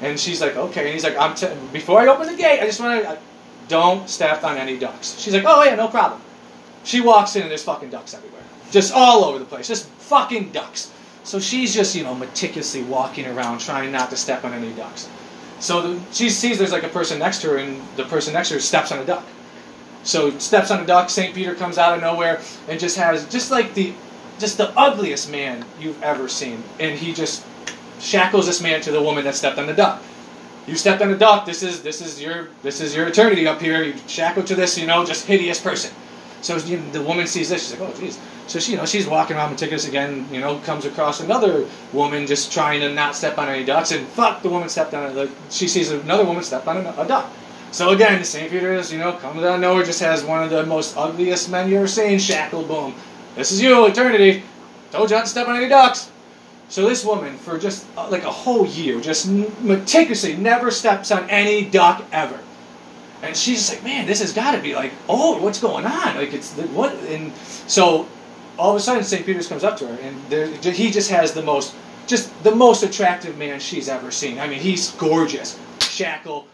And 0.00 0.18
she's 0.18 0.40
like, 0.40 0.56
okay. 0.56 0.84
And 0.84 0.92
he's 0.92 1.04
like, 1.04 1.16
I'm 1.16 1.34
t- 1.34 1.48
before 1.72 2.00
I 2.00 2.06
open 2.08 2.26
the 2.26 2.36
gate, 2.36 2.60
I 2.60 2.66
just 2.66 2.80
want 2.80 3.02
to, 3.02 3.18
don't 3.68 4.08
step 4.08 4.44
on 4.44 4.58
any 4.58 4.78
ducks. 4.78 5.18
She's 5.18 5.32
like, 5.32 5.44
oh 5.46 5.62
yeah, 5.64 5.74
no 5.74 5.88
problem. 5.88 6.20
She 6.84 7.00
walks 7.00 7.34
in 7.34 7.42
and 7.42 7.50
there's 7.50 7.62
fucking 7.62 7.88
ducks 7.88 8.12
everywhere, 8.12 8.42
just 8.70 8.92
all 8.92 9.24
over 9.24 9.38
the 9.38 9.46
place, 9.46 9.68
just 9.68 9.86
fucking 9.88 10.50
ducks. 10.52 10.92
So 11.22 11.40
she's 11.40 11.72
just, 11.72 11.94
you 11.94 12.02
know, 12.02 12.14
meticulously 12.14 12.82
walking 12.82 13.26
around 13.26 13.60
trying 13.60 13.90
not 13.90 14.10
to 14.10 14.16
step 14.16 14.44
on 14.44 14.52
any 14.52 14.72
ducks. 14.74 15.08
So 15.60 15.80
the, 15.80 16.12
she 16.12 16.28
sees 16.28 16.58
there's 16.58 16.72
like 16.72 16.82
a 16.82 16.88
person 16.88 17.18
next 17.18 17.40
to 17.40 17.48
her, 17.48 17.56
and 17.56 17.80
the 17.96 18.04
person 18.04 18.34
next 18.34 18.48
to 18.48 18.54
her 18.56 18.60
steps 18.60 18.92
on 18.92 18.98
a 18.98 19.04
duck. 19.06 19.24
So 20.02 20.38
steps 20.38 20.70
on 20.70 20.80
a 20.80 20.86
duck. 20.86 21.08
Saint 21.08 21.34
Peter 21.34 21.54
comes 21.54 21.78
out 21.78 21.96
of 21.96 22.02
nowhere 22.02 22.42
and 22.68 22.78
just 22.78 22.98
has 22.98 23.26
just 23.30 23.50
like 23.50 23.72
the, 23.72 23.94
just 24.38 24.58
the 24.58 24.70
ugliest 24.78 25.30
man 25.30 25.64
you've 25.80 26.02
ever 26.02 26.28
seen, 26.28 26.62
and 26.80 26.98
he 26.98 27.12
just 27.12 27.44
shackles 28.00 28.46
this 28.46 28.60
man 28.60 28.80
to 28.82 28.92
the 28.92 29.02
woman 29.02 29.24
that 29.24 29.34
stepped 29.34 29.58
on 29.58 29.66
the 29.66 29.74
duck. 29.74 30.02
You 30.66 30.76
stepped 30.76 31.02
on 31.02 31.10
the 31.10 31.18
duck. 31.18 31.44
This 31.44 31.62
is 31.62 31.82
this 31.82 32.00
is 32.00 32.20
your 32.20 32.48
this 32.62 32.80
is 32.80 32.94
your 32.94 33.06
eternity 33.08 33.46
up 33.46 33.60
here. 33.60 33.82
You 33.82 33.94
shackled 34.06 34.46
to 34.46 34.54
this, 34.54 34.78
you 34.78 34.86
know, 34.86 35.04
just 35.04 35.26
hideous 35.26 35.60
person. 35.60 35.94
So 36.40 36.56
you 36.56 36.82
the 36.92 37.02
woman 37.02 37.26
sees 37.26 37.48
this. 37.50 37.68
She's 37.68 37.78
like, 37.78 37.88
oh, 37.88 37.92
jeez. 37.92 38.18
So 38.46 38.58
she, 38.58 38.72
you 38.72 38.78
know, 38.78 38.84
she's 38.84 39.06
walking 39.06 39.36
around 39.36 39.50
meticulous 39.50 39.88
again. 39.88 40.28
You 40.30 40.40
know, 40.40 40.58
comes 40.58 40.84
across 40.84 41.20
another 41.20 41.66
woman 41.92 42.26
just 42.26 42.52
trying 42.52 42.80
to 42.80 42.92
not 42.92 43.16
step 43.16 43.38
on 43.38 43.48
any 43.48 43.64
ducks, 43.64 43.92
and 43.92 44.06
fuck, 44.08 44.42
the 44.42 44.50
woman 44.50 44.68
stepped 44.68 44.94
on 44.94 45.16
it. 45.16 45.30
She 45.50 45.68
sees 45.68 45.90
another 45.90 46.24
woman 46.24 46.42
step 46.42 46.66
on 46.66 46.78
a, 46.78 47.08
duck. 47.08 47.30
So 47.72 47.90
again, 47.90 48.22
St. 48.22 48.50
Peter's, 48.50 48.92
you 48.92 48.98
know, 48.98 49.12
comes 49.14 49.42
out 49.42 49.56
of 49.56 49.60
nowhere, 49.60 49.84
just 49.84 50.00
has 50.00 50.22
one 50.22 50.44
of 50.44 50.50
the 50.50 50.64
most 50.66 50.96
ugliest 50.96 51.50
men 51.50 51.68
you 51.68 51.78
ever 51.78 51.88
seen. 51.88 52.18
Shackle, 52.18 52.62
boom. 52.62 52.94
This 53.34 53.52
is 53.52 53.60
you, 53.60 53.86
eternity. 53.86 54.42
Told 54.92 55.10
you 55.10 55.16
not 55.16 55.24
to 55.24 55.30
step 55.30 55.48
on 55.48 55.56
any 55.56 55.68
ducks. 55.68 56.10
So 56.68 56.88
this 56.88 57.04
woman, 57.04 57.36
for 57.36 57.58
just 57.58 57.86
uh, 57.96 58.08
like 58.10 58.24
a 58.24 58.30
whole 58.30 58.66
year, 58.66 59.00
just 59.00 59.28
meticulously 59.28 60.36
never 60.36 60.70
steps 60.70 61.10
on 61.10 61.28
any 61.28 61.64
duck 61.64 62.04
ever. 62.12 62.38
And 63.22 63.36
she's 63.36 63.58
just 63.58 63.74
like, 63.74 63.84
man, 63.84 64.06
this 64.06 64.20
has 64.20 64.32
got 64.32 64.52
to 64.52 64.60
be 64.60 64.74
like, 64.74 64.92
oh, 65.08 65.42
what's 65.42 65.60
going 65.60 65.84
on? 65.84 66.16
Like, 66.16 66.32
it's 66.32 66.52
what? 66.52 66.94
And 67.04 67.32
so 67.66 68.06
all 68.58 68.70
of 68.70 68.76
a 68.76 68.80
sudden, 68.80 69.02
St. 69.02 69.24
Peter's 69.26 69.48
comes 69.48 69.64
up 69.64 69.76
to 69.78 69.86
her, 69.88 69.98
and 70.02 70.16
there, 70.28 70.46
he 70.46 70.90
just 70.90 71.10
has 71.10 71.32
the 71.32 71.42
most, 71.42 71.74
just 72.06 72.30
the 72.44 72.54
most 72.54 72.82
attractive 72.82 73.36
man 73.38 73.60
she's 73.60 73.88
ever 73.88 74.10
seen. 74.10 74.38
I 74.38 74.46
mean, 74.46 74.60
he's 74.60 74.90
gorgeous. 74.92 75.58
Shackle, 75.80 76.46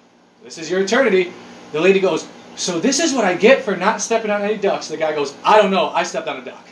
this 0.43 0.59
is 0.59 0.71
your 0.71 0.81
eternity. 0.81 1.33
The 1.73 1.81
lady 1.81 2.01
goes, 2.01 2.27
so 2.57 2.81
this 2.81 3.01
is 3.01 3.13
what 3.13 3.25
I 3.25 3.35
get 3.35 3.63
for 3.63 3.77
not 3.77 4.01
stepping 4.01 4.31
on 4.31 4.43
any 4.43 4.57
ducks. 4.57 4.89
The 4.89 4.97
guy 4.97 5.15
goes, 5.15 5.35
I 5.45 5.61
don't 5.61 5.71
know, 5.71 5.91
I 5.91 6.03
stepped 6.05 6.29
on 6.29 6.39
a 6.39 6.45
duck. 6.45 6.67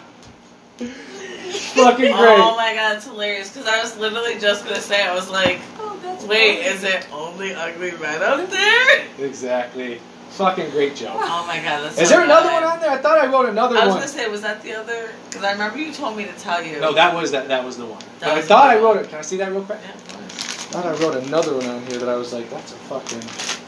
Fucking 1.75 1.99
great. 2.17 2.39
Oh 2.41 2.57
my 2.57 2.75
god, 2.75 2.97
it's 2.97 3.07
hilarious. 3.07 3.53
Because 3.53 3.69
I 3.69 3.81
was 3.83 3.97
literally 3.99 4.39
just 4.39 4.65
gonna 4.65 4.81
say, 4.81 5.03
I 5.07 5.15
was 5.15 5.29
like, 5.31 5.61
Oh, 5.79 5.99
that's 6.03 6.25
wait, 6.25 6.63
funny. 6.63 6.75
is 6.75 6.85
it 6.85 7.07
only 7.13 7.55
ugly 7.55 7.93
men 7.93 8.23
out 8.23 8.49
there? 8.51 9.05
Exactly. 9.19 10.01
Fucking 10.31 10.71
great 10.71 10.95
joke. 10.95 11.17
Oh 11.17 11.45
my 11.47 11.57
god, 11.57 11.83
that's 11.85 12.01
Is 12.01 12.09
so 12.09 12.17
there 12.17 12.25
another 12.25 12.51
one 12.53 12.63
on 12.63 12.81
there? 12.81 12.91
I 12.91 12.99
thought 12.99 13.19
I 13.19 13.27
wrote 13.27 13.49
another 13.49 13.75
one. 13.75 13.83
I 13.83 13.87
was 13.87 13.95
one. 13.95 14.03
gonna 14.03 14.13
say, 14.13 14.29
was 14.29 14.43
that 14.43 14.63
the 14.63 14.75
other? 14.75 15.11
Because 15.29 15.43
I 15.45 15.53
remember 15.53 15.79
you 15.79 15.93
told 15.93 16.17
me 16.17 16.25
to 16.25 16.33
tell 16.33 16.63
you. 16.65 16.79
No, 16.81 16.93
that 16.95 17.15
was 17.15 17.31
that. 17.33 17.49
That 17.49 17.65
was 17.65 17.77
the 17.77 17.87
one. 17.87 17.99
That 18.21 18.29
but 18.35 18.39
I 18.39 18.43
thought 18.43 18.67
the 18.73 18.79
I 18.79 18.83
one. 18.83 18.85
wrote 18.97 19.05
it. 19.05 19.09
Can 19.11 19.19
I 19.19 19.23
see 19.23 19.37
that 19.39 19.51
real 19.51 19.65
quick? 19.65 19.81
Yeah, 19.83 19.91
it 19.91 19.97
was. 19.97 20.07
I 20.17 20.73
thought 20.73 20.87
I 20.87 20.93
wrote 21.03 21.17
another 21.27 21.55
one 21.57 21.67
on 21.67 21.85
here 21.87 21.99
that 21.99 22.09
I 22.09 22.15
was 22.15 22.33
like, 22.33 22.49
that's 22.49 22.73
a 22.73 22.77
fucking. 22.77 23.60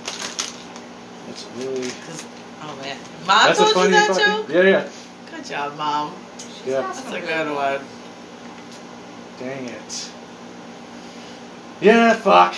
That's 1.32 1.46
really. 1.56 1.90
oh 2.60 2.76
man, 2.82 2.98
mom 3.26 3.46
that's 3.46 3.58
told 3.58 3.70
a 3.70 3.74
funny 3.74 3.86
you 3.86 3.92
that 3.92 4.08
fucking. 4.08 4.24
joke. 4.24 4.48
Yeah, 4.50 4.70
yeah. 4.70 4.88
Good 5.30 5.44
job, 5.46 5.76
mom. 5.78 6.14
Yeah. 6.66 6.80
That's 6.82 7.10
a 7.10 7.20
good 7.20 7.54
one. 7.54 7.80
Dang 9.38 9.64
it. 9.64 10.10
Yeah, 11.80 12.14
fuck. 12.16 12.54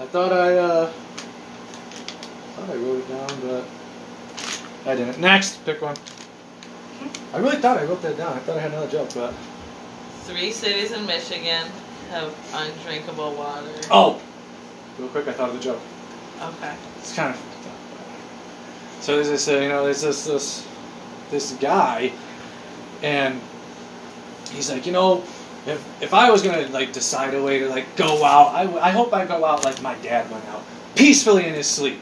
I 0.00 0.06
thought 0.06 0.32
I 0.32 0.56
uh. 0.56 0.86
thought 2.56 2.70
I 2.70 2.76
wrote 2.76 3.00
it 3.00 3.08
down, 3.08 3.40
but 3.42 4.90
I 4.90 4.96
didn't. 4.96 5.20
Next, 5.20 5.62
pick 5.66 5.82
one. 5.82 5.96
I 7.34 7.38
really 7.38 7.58
thought 7.58 7.76
I 7.76 7.84
wrote 7.84 8.00
that 8.00 8.16
down. 8.16 8.38
I 8.38 8.40
thought 8.40 8.56
I 8.56 8.60
had 8.60 8.70
another 8.72 8.90
joke, 8.90 9.10
but 9.12 9.34
Three 10.22 10.50
cities 10.50 10.92
in 10.92 11.04
Michigan 11.04 11.66
have 12.08 12.34
undrinkable 12.54 13.34
water. 13.34 13.68
oh, 13.90 14.18
real 14.98 15.08
quick, 15.08 15.28
I 15.28 15.32
thought 15.32 15.50
of 15.50 15.56
the 15.56 15.62
joke. 15.62 15.80
Okay. 16.40 16.74
It's 16.98 17.14
kind 17.14 17.34
of. 17.34 17.51
So 19.02 19.16
there's 19.16 19.28
this, 19.28 19.48
uh, 19.48 19.58
you 19.58 19.68
know, 19.68 19.84
there's 19.84 20.00
this 20.02 20.24
this 20.24 20.66
this 21.30 21.52
guy, 21.60 22.12
and 23.02 23.40
he's 24.52 24.70
like, 24.70 24.86
you 24.86 24.92
know, 24.92 25.22
if 25.66 26.02
if 26.02 26.14
I 26.14 26.30
was 26.30 26.42
gonna 26.42 26.68
like 26.68 26.92
decide 26.92 27.34
a 27.34 27.42
way 27.42 27.58
to 27.58 27.68
like 27.68 27.96
go 27.96 28.24
out, 28.24 28.54
I, 28.54 28.62
I 28.78 28.90
hope 28.90 29.12
I 29.12 29.26
go 29.26 29.44
out 29.44 29.64
like 29.64 29.82
my 29.82 29.94
dad 29.96 30.30
went 30.30 30.46
out, 30.46 30.62
peacefully 30.94 31.46
in 31.46 31.54
his 31.54 31.66
sleep. 31.66 32.00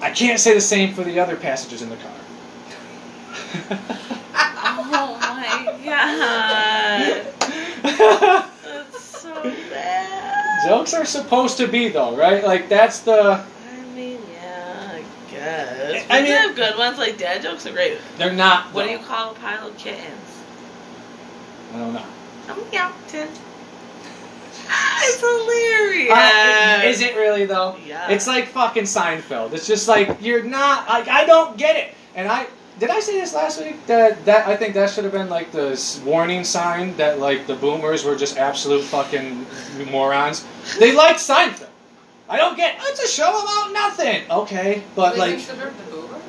I 0.00 0.10
can't 0.10 0.38
say 0.38 0.54
the 0.54 0.60
same 0.60 0.94
for 0.94 1.02
the 1.04 1.18
other 1.18 1.36
passengers 1.36 1.82
in 1.82 1.90
the 1.90 1.96
car. 1.96 2.12
Oh 4.78 5.18
my 5.20 5.78
god. 5.84 7.26
That's 7.82 9.00
so 9.04 9.34
bad. 9.42 10.68
Jokes 10.68 10.94
are 10.94 11.04
supposed 11.04 11.56
to 11.58 11.66
be 11.68 11.88
though, 11.88 12.16
right? 12.16 12.44
Like 12.44 12.68
that's 12.68 13.00
the 13.00 13.40
I 13.40 13.44
mean, 13.94 14.20
yeah, 14.32 14.92
I 14.92 15.04
guess. 15.30 15.95
I 16.10 16.22
mean- 16.22 16.32
have 16.32 16.54
good 16.56 16.76
ones 16.78 16.98
like 16.98 17.18
dad 17.18 17.42
jokes 17.42 17.66
are 17.66 17.72
great. 17.72 17.98
they're 18.18 18.32
not. 18.32 18.72
What 18.72 18.84
do 18.84 18.90
you 18.90 18.98
call 18.98 19.32
a 19.32 19.34
pile 19.34 19.68
of 19.68 19.76
kittens? 19.78 20.44
I 21.74 21.78
don't 21.78 21.92
know. 21.94 22.04
A 22.48 22.52
meowton. 22.54 23.28
It's 24.68 25.20
hilarious. 25.20 26.12
Uh, 26.12 26.82
is 26.84 27.00
it 27.00 27.14
really 27.14 27.44
though? 27.46 27.76
Yeah. 27.86 28.10
It's 28.10 28.26
like 28.26 28.48
fucking 28.48 28.82
Seinfeld. 28.84 29.52
It's 29.52 29.66
just 29.66 29.86
like 29.86 30.20
you're 30.20 30.42
not 30.42 30.88
like 30.88 31.06
I 31.08 31.24
don't 31.24 31.56
get 31.56 31.76
it. 31.76 31.94
And 32.16 32.26
I 32.28 32.46
did 32.80 32.90
I 32.90 32.98
say 33.00 33.20
this 33.20 33.32
last 33.34 33.60
week 33.60 33.86
that 33.86 34.24
that 34.24 34.48
I 34.48 34.56
think 34.56 34.74
that 34.74 34.90
should 34.90 35.04
have 35.04 35.12
been 35.12 35.28
like 35.28 35.52
the 35.52 35.78
warning 36.04 36.42
sign 36.42 36.96
that 36.96 37.20
like 37.20 37.46
the 37.46 37.54
boomers 37.54 38.04
were 38.04 38.16
just 38.16 38.38
absolute 38.38 38.82
fucking 38.82 39.46
morons. 39.90 40.44
They 40.80 40.92
like 40.92 41.16
Seinfeld. 41.16 41.68
I 42.28 42.36
don't 42.38 42.56
get. 42.56 42.76
It's 42.80 43.02
a 43.02 43.08
show 43.08 43.28
about 43.42 43.72
nothing. 43.72 44.22
Okay, 44.30 44.82
but 44.94 45.12
they 45.12 45.18
like 45.18 45.30
considered 45.32 45.74
the 45.78 45.90
boomers? 45.90 46.22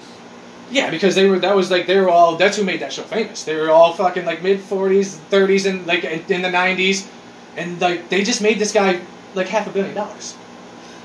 yeah, 0.70 0.92
because 0.92 1.16
they 1.16 1.28
were 1.28 1.40
that 1.40 1.56
was 1.56 1.72
like 1.72 1.88
they 1.88 2.00
were 2.00 2.10
all 2.10 2.36
that's 2.38 2.58
who 2.58 2.64
made 2.64 2.82
that 2.82 2.94
show 2.94 3.04
famous. 3.04 3.44
They 3.44 3.56
were 3.56 3.70
all 3.72 3.94
fucking 3.94 4.26
like 4.26 4.44
mid 4.44 4.60
forties, 4.62 5.18
thirties, 5.18 5.66
and 5.66 5.86
like 5.88 6.04
in 6.04 6.42
the 6.42 6.52
nineties, 6.52 7.10
and 7.56 7.80
like 7.82 8.10
they 8.10 8.24
just 8.24 8.42
made 8.42 8.60
this 8.60 8.72
guy 8.72 9.02
like 9.34 9.48
half 9.48 9.68
a 9.68 9.72
billion 9.72 9.96
dollars 9.96 10.36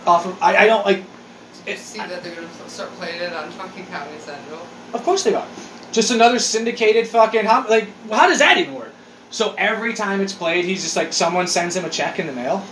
off 0.07 0.27
of. 0.27 0.41
I, 0.43 0.57
I 0.59 0.67
don't 0.67 0.85
like. 0.85 0.99
You 0.99 1.73
It, 1.75 1.79
see 1.79 1.99
that 1.99 2.23
they're 2.23 2.35
gonna 2.35 2.49
start 2.69 2.91
playing 2.93 3.21
it 3.23 3.33
on 3.33 3.51
fucking 3.53 3.87
Comedy 3.87 4.19
Central. 4.19 4.67
of 4.93 5.03
course 5.05 5.23
they 5.23 5.35
are. 5.35 5.47
Just 5.93 6.11
another 6.11 6.39
syndicated 6.39 7.07
fucking. 7.07 7.45
How 7.45 7.67
like 7.69 7.89
how 8.11 8.27
does 8.29 8.41
that 8.41 8.59
even 8.59 8.75
work? 8.75 8.93
So 9.31 9.55
every 9.57 9.95
time 9.95 10.21
it's 10.21 10.33
played, 10.35 10.65
he's 10.67 10.83
just 10.83 10.97
like 10.97 11.13
someone 11.15 11.47
sends 11.47 11.77
him 11.77 11.85
a 11.87 11.91
check 11.91 12.19
in 12.19 12.27
the 12.27 12.33
mail. 12.35 12.63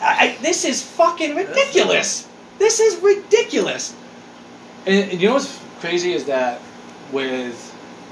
I, 0.00 0.36
I, 0.38 0.42
this 0.42 0.64
is 0.64 0.82
fucking 0.82 1.34
ridiculous. 1.36 2.28
This 2.58 2.80
is 2.80 3.02
ridiculous. 3.02 3.94
And, 4.86 5.10
and 5.10 5.20
you 5.20 5.28
know 5.28 5.34
what's 5.34 5.60
crazy 5.80 6.12
is 6.12 6.24
that 6.26 6.60
with 7.12 7.54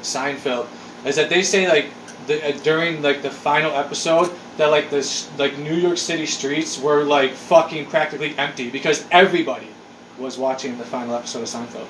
Seinfeld 0.03 0.67
is 1.05 1.17
that 1.17 1.29
they 1.29 1.43
say 1.43 1.69
like 1.69 1.87
the, 2.27 2.47
uh, 2.47 2.59
during 2.63 3.03
like 3.03 3.23
the 3.23 3.31
final 3.31 3.73
episode 3.73 4.31
that 4.57 4.67
like 4.71 4.91
this 4.91 5.31
like 5.39 5.59
New 5.59 5.75
York 5.75 5.99
City 5.99 6.27
streets 6.27 6.79
were 6.79 7.05
like 7.05 7.33
fucking 7.33 7.87
practically 7.87 8.37
empty 8.39 8.71
because 8.71 9.05
everybody 9.11 9.69
was 10.19 10.39
watching 10.39 10.79
the 10.79 10.85
final 10.85 11.15
episode 11.15 11.43
of 11.43 11.49
Seinfeld. 11.49 11.87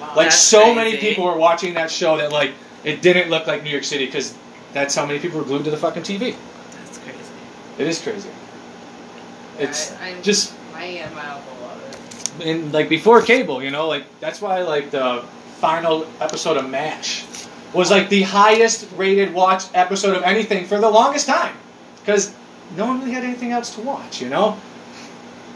Wow, 0.00 0.14
Like 0.16 0.26
that's 0.26 0.38
so 0.38 0.74
many 0.74 0.96
people 0.96 1.24
were 1.24 1.36
watching 1.36 1.74
that 1.74 1.90
show 1.90 2.16
that 2.16 2.32
like 2.32 2.52
it 2.84 3.02
didn't 3.02 3.30
look 3.30 3.46
like 3.46 3.62
New 3.62 3.70
York 3.70 3.84
City 3.84 4.06
because 4.06 4.36
that's 4.72 4.94
how 4.94 5.06
many 5.06 5.18
people 5.18 5.38
were 5.38 5.44
glued 5.44 5.64
to 5.64 5.70
the 5.70 5.76
fucking 5.76 6.02
TV. 6.02 6.36
That's 6.84 6.98
crazy. 6.98 7.18
It 7.78 7.86
is 7.86 8.00
crazy. 8.00 8.28
It's 9.58 9.92
I, 10.00 10.10
I, 10.10 10.20
just 10.22 10.54
my 10.72 10.84
uh, 10.84 11.06
and 11.06 11.14
my 11.14 11.26
uncle 11.26 11.56
love 11.62 12.40
it. 12.40 12.46
in 12.46 12.72
like 12.72 12.88
before 12.88 13.22
cable, 13.22 13.62
you 13.62 13.70
know, 13.70 13.88
like 13.88 14.04
that's 14.20 14.40
why 14.40 14.62
like 14.62 14.90
the 14.90 15.04
uh, 15.04 15.22
final 15.60 16.06
episode 16.20 16.56
of 16.56 16.68
MASH 16.68 17.24
was 17.72 17.90
like 17.90 18.08
the 18.08 18.22
highest 18.22 18.88
rated 18.96 19.34
watched 19.34 19.70
episode 19.74 20.16
of 20.16 20.22
anything 20.22 20.64
for 20.66 20.78
the 20.78 20.88
longest 20.88 21.26
time 21.26 21.54
because 22.00 22.34
no 22.76 22.86
one 22.86 23.00
really 23.00 23.12
had 23.12 23.24
anything 23.24 23.52
else 23.52 23.74
to 23.74 23.80
watch, 23.80 24.20
you 24.20 24.28
know. 24.28 24.58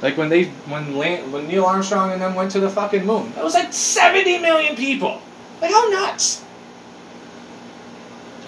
Like 0.03 0.17
when 0.17 0.29
they 0.29 0.45
when 0.67 0.97
when 0.97 1.47
Neil 1.47 1.65
Armstrong 1.65 2.13
and 2.13 2.21
them 2.21 2.35
went 2.35 2.51
to 2.53 2.61
the 2.61 2.69
fucking 2.69 3.07
moon, 3.07 3.33
that 3.35 3.45
was 3.45 3.55
like 3.55 3.73
seventy 3.73 4.39
million 4.39 4.75
people. 4.75 5.23
Like 5.61 5.71
how 5.71 5.89
nuts. 5.89 6.45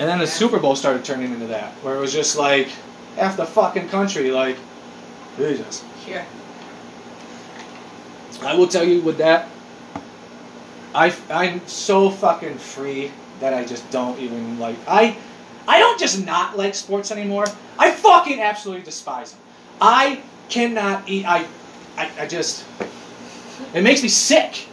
And 0.00 0.08
then 0.08 0.18
the 0.18 0.26
Super 0.26 0.58
Bowl 0.58 0.74
started 0.74 1.04
turning 1.04 1.32
into 1.32 1.46
that, 1.46 1.72
where 1.74 1.94
it 1.94 2.00
was 2.00 2.12
just 2.12 2.36
like 2.36 2.66
half 3.16 3.36
the 3.36 3.46
fucking 3.46 3.88
country, 3.88 4.32
like 4.32 4.56
Yeah. 6.06 6.24
I 8.42 8.54
will 8.54 8.68
tell 8.68 8.84
you 8.84 9.00
with 9.00 9.18
that, 9.18 9.48
I 10.94 11.14
I'm 11.30 11.66
so 11.66 12.10
fucking 12.10 12.58
free 12.58 13.10
that 13.40 13.54
I 13.54 13.64
just 13.64 13.88
don't 13.90 14.18
even 14.20 14.58
like 14.58 14.76
I 14.86 15.16
I 15.66 15.78
don't 15.78 15.98
just 15.98 16.24
not 16.24 16.56
like 16.56 16.74
sports 16.74 17.10
anymore. 17.10 17.46
I 17.78 17.90
fucking 17.90 18.40
absolutely 18.40 18.84
despise 18.84 19.32
them. 19.32 19.40
I 19.80 20.20
cannot 20.48 21.08
eat. 21.08 21.26
I 21.26 21.46
I, 21.96 22.10
I 22.20 22.26
just 22.26 22.64
it 23.74 23.82
makes 23.82 24.02
me 24.02 24.08
sick. 24.08 24.66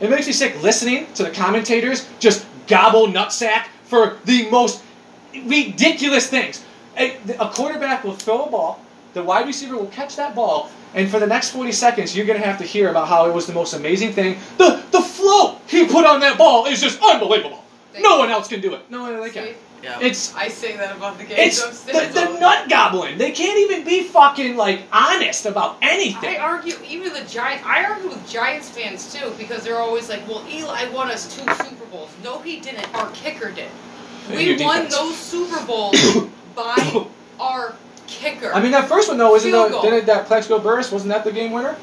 It 0.00 0.10
makes 0.10 0.26
me 0.26 0.32
sick 0.32 0.60
listening 0.62 1.12
to 1.14 1.22
the 1.22 1.30
commentators 1.30 2.08
just 2.18 2.44
gobble 2.66 3.06
nutsack 3.06 3.66
for 3.84 4.18
the 4.24 4.50
most 4.50 4.82
ridiculous 5.32 6.28
things. 6.28 6.64
A, 6.96 7.16
a 7.38 7.48
quarterback 7.50 8.04
will 8.04 8.14
throw 8.14 8.44
a 8.44 8.50
ball, 8.50 8.84
the 9.14 9.22
wide 9.22 9.46
receiver 9.46 9.76
will 9.76 9.86
catch 9.86 10.16
that 10.16 10.34
ball, 10.34 10.70
and 10.94 11.10
for 11.10 11.18
the 11.18 11.26
next 11.26 11.50
40 11.50 11.72
seconds, 11.72 12.16
you're 12.16 12.26
going 12.26 12.40
to 12.40 12.46
have 12.46 12.58
to 12.58 12.64
hear 12.64 12.88
about 12.90 13.08
how 13.08 13.26
it 13.28 13.34
was 13.34 13.46
the 13.46 13.52
most 13.52 13.74
amazing 13.74 14.12
thing. 14.12 14.38
The, 14.58 14.82
the 14.90 15.00
flow 15.00 15.58
he 15.66 15.86
put 15.86 16.04
on 16.06 16.20
that 16.20 16.38
ball 16.38 16.66
is 16.66 16.80
just 16.80 17.00
unbelievable. 17.02 17.64
No 18.00 18.18
one 18.18 18.30
else 18.30 18.48
can 18.48 18.60
do 18.60 18.74
it. 18.74 18.90
No 18.90 19.02
one 19.02 19.20
they 19.20 19.30
can. 19.30 19.44
See, 19.48 19.54
Yeah. 19.82 19.98
It's 20.00 20.34
I 20.34 20.48
say 20.48 20.76
that 20.78 20.96
about 20.96 21.18
the 21.18 21.24
game. 21.24 21.36
it's 21.38 21.82
the, 21.84 21.92
the 21.92 22.38
nut 22.38 22.70
gobbling. 22.70 23.18
They 23.18 23.32
can't 23.32 23.58
even 23.58 23.84
be 23.84 24.04
fucking 24.04 24.56
like 24.56 24.80
honest 24.92 25.44
about 25.44 25.76
anything. 25.82 26.36
I 26.36 26.38
argue, 26.38 26.74
even 26.88 27.12
the 27.12 27.24
Giant. 27.24 27.66
I 27.66 27.84
argue 27.84 28.08
with 28.08 28.26
Giants 28.28 28.70
fans 28.70 29.12
too 29.12 29.32
because 29.36 29.62
they're 29.64 29.78
always 29.80 30.08
like, 30.08 30.26
"Well, 30.26 30.42
Eli 30.48 30.88
won 30.90 31.10
us 31.10 31.34
two 31.36 31.42
Super 31.54 31.84
Bowls." 31.90 32.10
No, 32.24 32.38
he 32.38 32.60
didn't. 32.60 32.92
Our 32.94 33.10
kicker 33.10 33.50
did. 33.50 33.68
And 34.28 34.36
We 34.38 34.64
won 34.64 34.84
defense. 34.84 34.96
those 34.96 35.16
Super 35.16 35.66
Bowls 35.66 36.00
by 36.54 37.06
our 37.40 37.74
kicker. 38.18 38.52
I 38.54 38.62
mean, 38.62 38.72
that 38.72 38.88
first 38.88 39.08
one 39.08 39.18
though, 39.18 39.34
isn't 39.34 39.50
that, 39.50 39.82
didn't 39.82 40.06
that 40.06 40.26
Plaxico 40.26 40.58
Burress 40.58 40.90
wasn't 40.92 41.12
that 41.12 41.24
the 41.24 41.32
game 41.32 41.52
winner? 41.52 41.76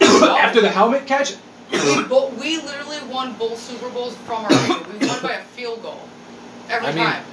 After 0.00 0.60
the 0.60 0.68
helmet 0.68 1.06
catch, 1.06 1.34
we, 1.72 2.02
bo- 2.04 2.28
we 2.40 2.58
literally 2.58 2.98
won 3.10 3.34
both 3.34 3.58
Super 3.58 3.90
Bowls 3.90 4.16
from 4.18 4.44
our 4.44 4.50
kicker. 4.50 4.98
We 4.98 5.06
won 5.06 5.22
by 5.22 5.32
a 5.32 5.42
field 5.44 5.82
goal 5.82 6.00
every 6.68 6.88
I 6.88 6.92
mean, 6.92 7.04
time. 7.04 7.24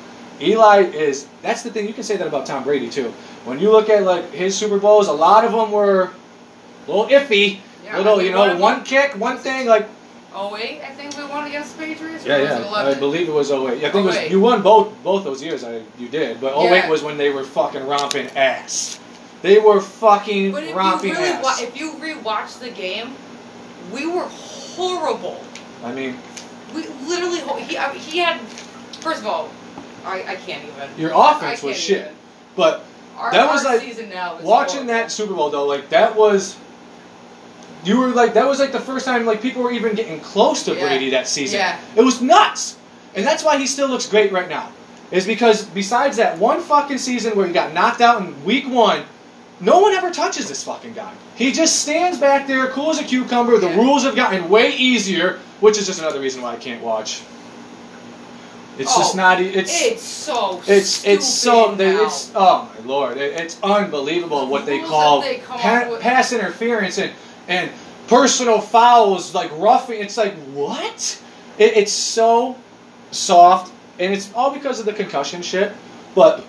Eli 0.41 0.81
is. 0.81 1.27
That's 1.41 1.63
the 1.63 1.71
thing. 1.71 1.87
You 1.87 1.93
can 1.93 2.03
say 2.03 2.17
that 2.17 2.27
about 2.27 2.45
Tom 2.45 2.63
Brady 2.63 2.89
too. 2.89 3.13
When 3.45 3.59
you 3.59 3.71
look 3.71 3.89
at 3.89 4.03
like 4.03 4.31
his 4.31 4.57
Super 4.57 4.79
Bowls, 4.79 5.07
a 5.07 5.13
lot 5.13 5.45
of 5.45 5.51
them 5.51 5.71
were 5.71 6.11
a 6.87 6.91
little 6.91 7.07
iffy. 7.07 7.59
Yeah, 7.83 7.97
little, 7.97 8.17
we 8.17 8.25
you 8.25 8.31
know, 8.31 8.39
won 8.39 8.59
one 8.59 8.83
kick, 8.83 9.17
one 9.17 9.37
thing. 9.37 9.67
Like 9.67 9.87
Oh 10.35 10.51
wait, 10.51 10.81
I 10.81 10.89
think 10.91 11.15
we 11.17 11.23
won 11.25 11.45
against 11.47 11.77
the 11.77 11.83
Patriots. 11.85 12.25
yeah, 12.25 12.37
or 12.37 12.41
was 12.41 12.49
it 12.49 12.71
yeah. 12.71 12.77
I 12.89 12.93
believe 12.95 13.27
it 13.29 13.31
was 13.33 13.51
08. 13.51 13.59
I 13.59 13.69
think 13.91 13.95
it 13.95 14.01
was 14.01 14.17
oh 14.17 14.21
you 14.23 14.39
won 14.39 14.61
both 14.61 14.91
both 15.03 15.23
those 15.23 15.43
years. 15.43 15.63
I 15.63 15.81
you 15.99 16.07
did, 16.09 16.41
but 16.41 16.55
08 16.57 16.69
Yeah. 16.71 16.89
was 16.89 17.03
when 17.03 17.17
they 17.17 17.29
were 17.29 17.43
fucking 17.43 17.85
romping 17.85 18.27
ass. 18.35 18.99
They 19.43 19.59
were 19.59 19.81
fucking 19.81 20.51
But 20.53 20.63
if 20.63 20.69
you 20.69 20.75
romping 20.75 21.11
really 21.11 21.23
ass. 21.29 21.43
wa- 21.43 21.55
if 21.59 21.77
you 21.79 21.93
rewatch 21.95 22.59
the 22.59 22.69
game, 22.69 23.13
we 23.91 24.07
were 24.07 24.23
horrible. 24.23 25.43
I 25.83 25.91
mean, 25.91 26.17
We 26.73 26.87
literally 27.07 27.41
he 27.65 27.77
I, 27.77 27.93
he 27.93 28.17
had. 28.19 28.39
First 29.01 29.19
of 29.21 29.27
all, 29.27 29.49
I, 30.05 30.23
I 30.23 30.35
can't 30.35 30.63
even. 30.65 30.89
your 30.97 31.11
offense 31.13 31.61
was 31.61 31.77
shit. 31.77 32.01
even. 32.01 32.13
But 32.55 32.85
Our, 33.17 33.31
That 33.31 33.51
was 33.51 33.63
like- 33.65 33.81
season 33.81 34.09
now. 34.09 34.39
Watching 34.41 34.83
horrible. 34.85 34.93
that 34.93 35.11
Super 35.11 35.33
Bowl 35.33 35.49
though, 35.49 35.65
like 35.65 35.89
that 35.89 36.15
was. 36.15 36.55
You 37.83 37.99
were 37.99 38.07
like 38.09 38.33
that 38.35 38.47
was 38.47 38.59
like 38.59 38.71
the 38.71 38.79
first 38.79 39.05
time 39.05 39.25
like 39.25 39.41
people 39.41 39.61
were 39.63 39.71
even 39.71 39.93
getting 39.95 40.19
close 40.21 40.63
to 40.63 40.73
Yeah. 40.75 40.87
Brady 40.87 41.09
that 41.11 41.27
season. 41.27 41.59
Yeah. 41.59 41.79
It 41.95 42.01
was 42.01 42.21
nuts, 42.21 42.77
and 43.15 43.25
that's 43.25 43.43
why 43.43 43.57
he 43.57 43.67
still 43.67 43.87
looks 43.89 44.07
great 44.07 44.31
right 44.31 44.47
now. 44.49 44.69
Is 45.11 45.25
because 45.27 45.65
besides 45.65 46.17
that 46.17 46.37
one 46.39 46.61
fucking 46.61 46.97
season 46.97 47.35
where 47.35 47.45
he 47.45 47.53
got 47.53 47.73
knocked 47.73 48.01
out 48.01 48.21
in 48.21 48.43
week 48.45 48.67
one, 48.67 49.03
no 49.59 49.79
one 49.79 49.93
ever 49.93 50.09
touches 50.11 50.47
this 50.47 50.63
fucking 50.63 50.93
guy. 50.93 51.13
He 51.35 51.51
just 51.51 51.81
stands 51.81 52.17
back 52.17 52.47
there, 52.47 52.67
cool 52.69 52.89
as 52.91 52.99
a 52.99 53.03
cucumber. 53.03 53.57
The 53.59 53.67
Yeah. 53.69 53.75
rules 53.75 54.03
have 54.03 54.15
gotten 54.15 54.49
way 54.49 54.71
easier, 54.75 55.39
which 55.59 55.77
is 55.77 55.85
just 55.85 55.99
another 55.99 56.19
reason 56.19 56.41
why 56.41 56.53
I 56.53 56.55
can't 56.57 56.81
watch. 56.81 57.21
It's 58.79 58.95
just 58.97 59.13
Oh, 59.13 59.17
not. 59.17 59.39
e- 59.39 59.49
It's 59.49 59.81
It's 59.83 60.01
so. 60.03 60.61
it's 60.65 61.05
it's 61.05 61.27
so 61.27 61.63
stupid 61.65 61.77
they, 61.77 61.93
now. 61.93 62.03
it's 62.05 62.31
oh 62.33 62.69
my 62.79 62.85
lord 62.87 63.17
it, 63.17 63.39
it's 63.39 63.57
unbelievable 63.61 64.47
what 64.47 64.65
they 64.65 64.79
call 64.79 65.21
they 65.21 65.37
pa- 65.47 65.95
pass 65.99 66.33
interference 66.33 66.97
and 66.97 67.11
and 67.47 67.71
personal 68.07 68.59
fouls, 68.61 69.33
like 69.33 69.51
roughing. 69.57 70.01
It's 70.01 70.17
like 70.17 70.33
what? 70.53 71.21
It, 71.57 71.77
it's 71.77 71.91
so 71.91 72.55
soft, 73.11 73.73
and 73.99 74.13
it's 74.13 74.33
all 74.33 74.51
because 74.53 74.79
of 74.79 74.85
the 74.85 74.93
concussion 74.93 75.41
shit. 75.41 75.73
But 76.15 76.45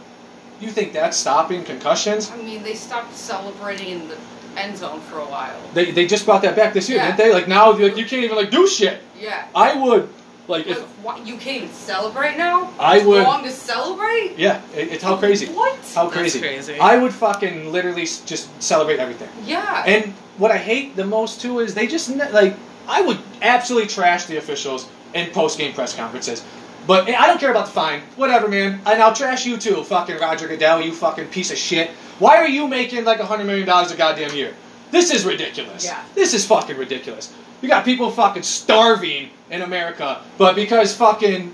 you 0.61 0.70
think 0.70 0.92
that's 0.92 1.16
stopping 1.16 1.64
concussions? 1.64 2.30
I 2.30 2.36
mean, 2.36 2.62
they 2.62 2.74
stopped 2.74 3.14
celebrating 3.14 3.88
in 3.88 4.09
the 4.09 4.16
end 4.57 4.76
zone 4.76 5.01
for 5.01 5.18
a 5.18 5.24
while. 5.24 5.59
They, 5.74 5.90
they 5.90 6.07
just 6.07 6.24
brought 6.24 6.42
that 6.42 6.55
back 6.55 6.72
this 6.74 6.88
year, 6.88 6.99
Yeah. 6.99 7.07
didn't 7.16 7.18
they? 7.18 7.32
Like 7.34 7.49
now, 7.49 7.72
like, 7.72 7.97
you 7.97 8.05
can't 8.05 8.24
even 8.24 8.36
like 8.36 8.51
do 8.51 8.66
shit. 8.68 9.01
Yeah. 9.18 9.47
I 9.55 9.74
would 9.80 10.09
like 10.47 10.66
Like, 10.66 10.76
if 10.76 10.82
what, 11.03 11.26
you 11.26 11.36
can't 11.36 11.57
even 11.64 11.72
celebrate 11.72 12.36
now? 12.36 12.70
I 12.78 12.97
It's 12.99 13.07
would- 13.07 13.24
wrong 13.24 13.42
to 13.45 13.51
celebrate? 13.51 14.34
yeah, 14.36 14.61
it, 14.74 14.92
it's 14.92 15.03
how 15.03 15.16
crazy. 15.16 15.47
What? 15.47 15.76
How 15.95 16.05
That's 16.05 16.16
crazy. 16.16 16.40
crazy. 16.40 16.78
I 16.78 16.97
would 16.97 17.12
fucking 17.14 17.72
literally 17.72 18.03
s- 18.03 18.20
just 18.20 18.49
celebrate 18.62 18.99
everything. 18.99 19.28
Yeah. 19.45 19.84
And 19.86 20.12
what 20.38 20.51
I 20.51 20.59
hate 20.59 20.97
the 20.97 21.05
most 21.07 21.40
too 21.40 21.61
is 21.61 21.74
they 21.74 21.86
just 21.86 22.11
ne- 22.11 22.30
like 22.30 22.55
I 22.88 23.01
would 23.01 23.18
absolutely 23.40 23.88
trash 23.88 24.26
the 24.26 24.36
officials 24.36 24.86
in 25.14 25.30
post 25.30 25.59
game 25.59 25.72
press 25.72 25.95
conferences. 25.95 26.45
But 26.86 27.09
eh, 27.09 27.16
I 27.18 27.26
don't 27.26 27.40
care 27.40 27.51
about 27.51 27.64
the 27.66 27.72
fine. 27.72 28.03
Whatever, 28.16 28.47
man. 28.49 28.80
And 28.84 29.03
I'll 29.03 29.14
trash 29.14 29.47
you 29.47 29.57
too, 29.57 29.82
fucking 29.84 30.18
Roger 30.18 30.47
Goodell, 30.49 30.82
you 30.82 30.92
fucking 30.92 31.28
piece 31.28 31.51
of 31.51 31.57
shit. 31.57 31.90
Why 32.18 32.36
are 32.36 32.49
you 32.49 32.68
making 32.68 33.05
like 33.05 33.20
a 33.20 33.26
hundred 33.26 33.47
million 33.47 33.66
dollars 33.66 33.90
a 33.90 33.97
goddamn 33.97 34.34
year? 34.34 34.53
This 34.95 35.11
is 35.11 35.24
ridiculous. 35.24 35.84
Yeah. 35.84 36.03
This 36.14 36.34
is 36.34 36.47
fucking 36.47 36.76
ridiculous. 36.76 37.34
You 37.61 37.68
got 37.68 37.84
people 37.84 38.11
fucking 38.11 38.45
starving 38.45 39.30
in 39.51 39.62
America, 39.62 40.20
but 40.38 40.55
because 40.55 40.95
fucking 40.97 41.53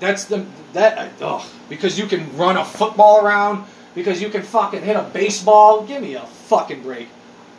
that's 0.00 0.24
the 0.26 0.46
that 0.74 0.96
uh, 1.20 1.36
ugh, 1.36 1.46
because 1.68 1.98
you 1.98 2.06
can 2.06 2.36
run 2.36 2.56
a 2.56 2.64
football 2.64 3.24
around, 3.26 3.64
because 3.94 4.22
you 4.22 4.28
can 4.28 4.42
fucking 4.42 4.82
hit 4.82 4.94
a 4.94 5.02
baseball. 5.12 5.84
Give 5.84 6.00
me 6.00 6.14
a 6.14 6.22
fucking 6.46 6.82
break. 6.82 7.08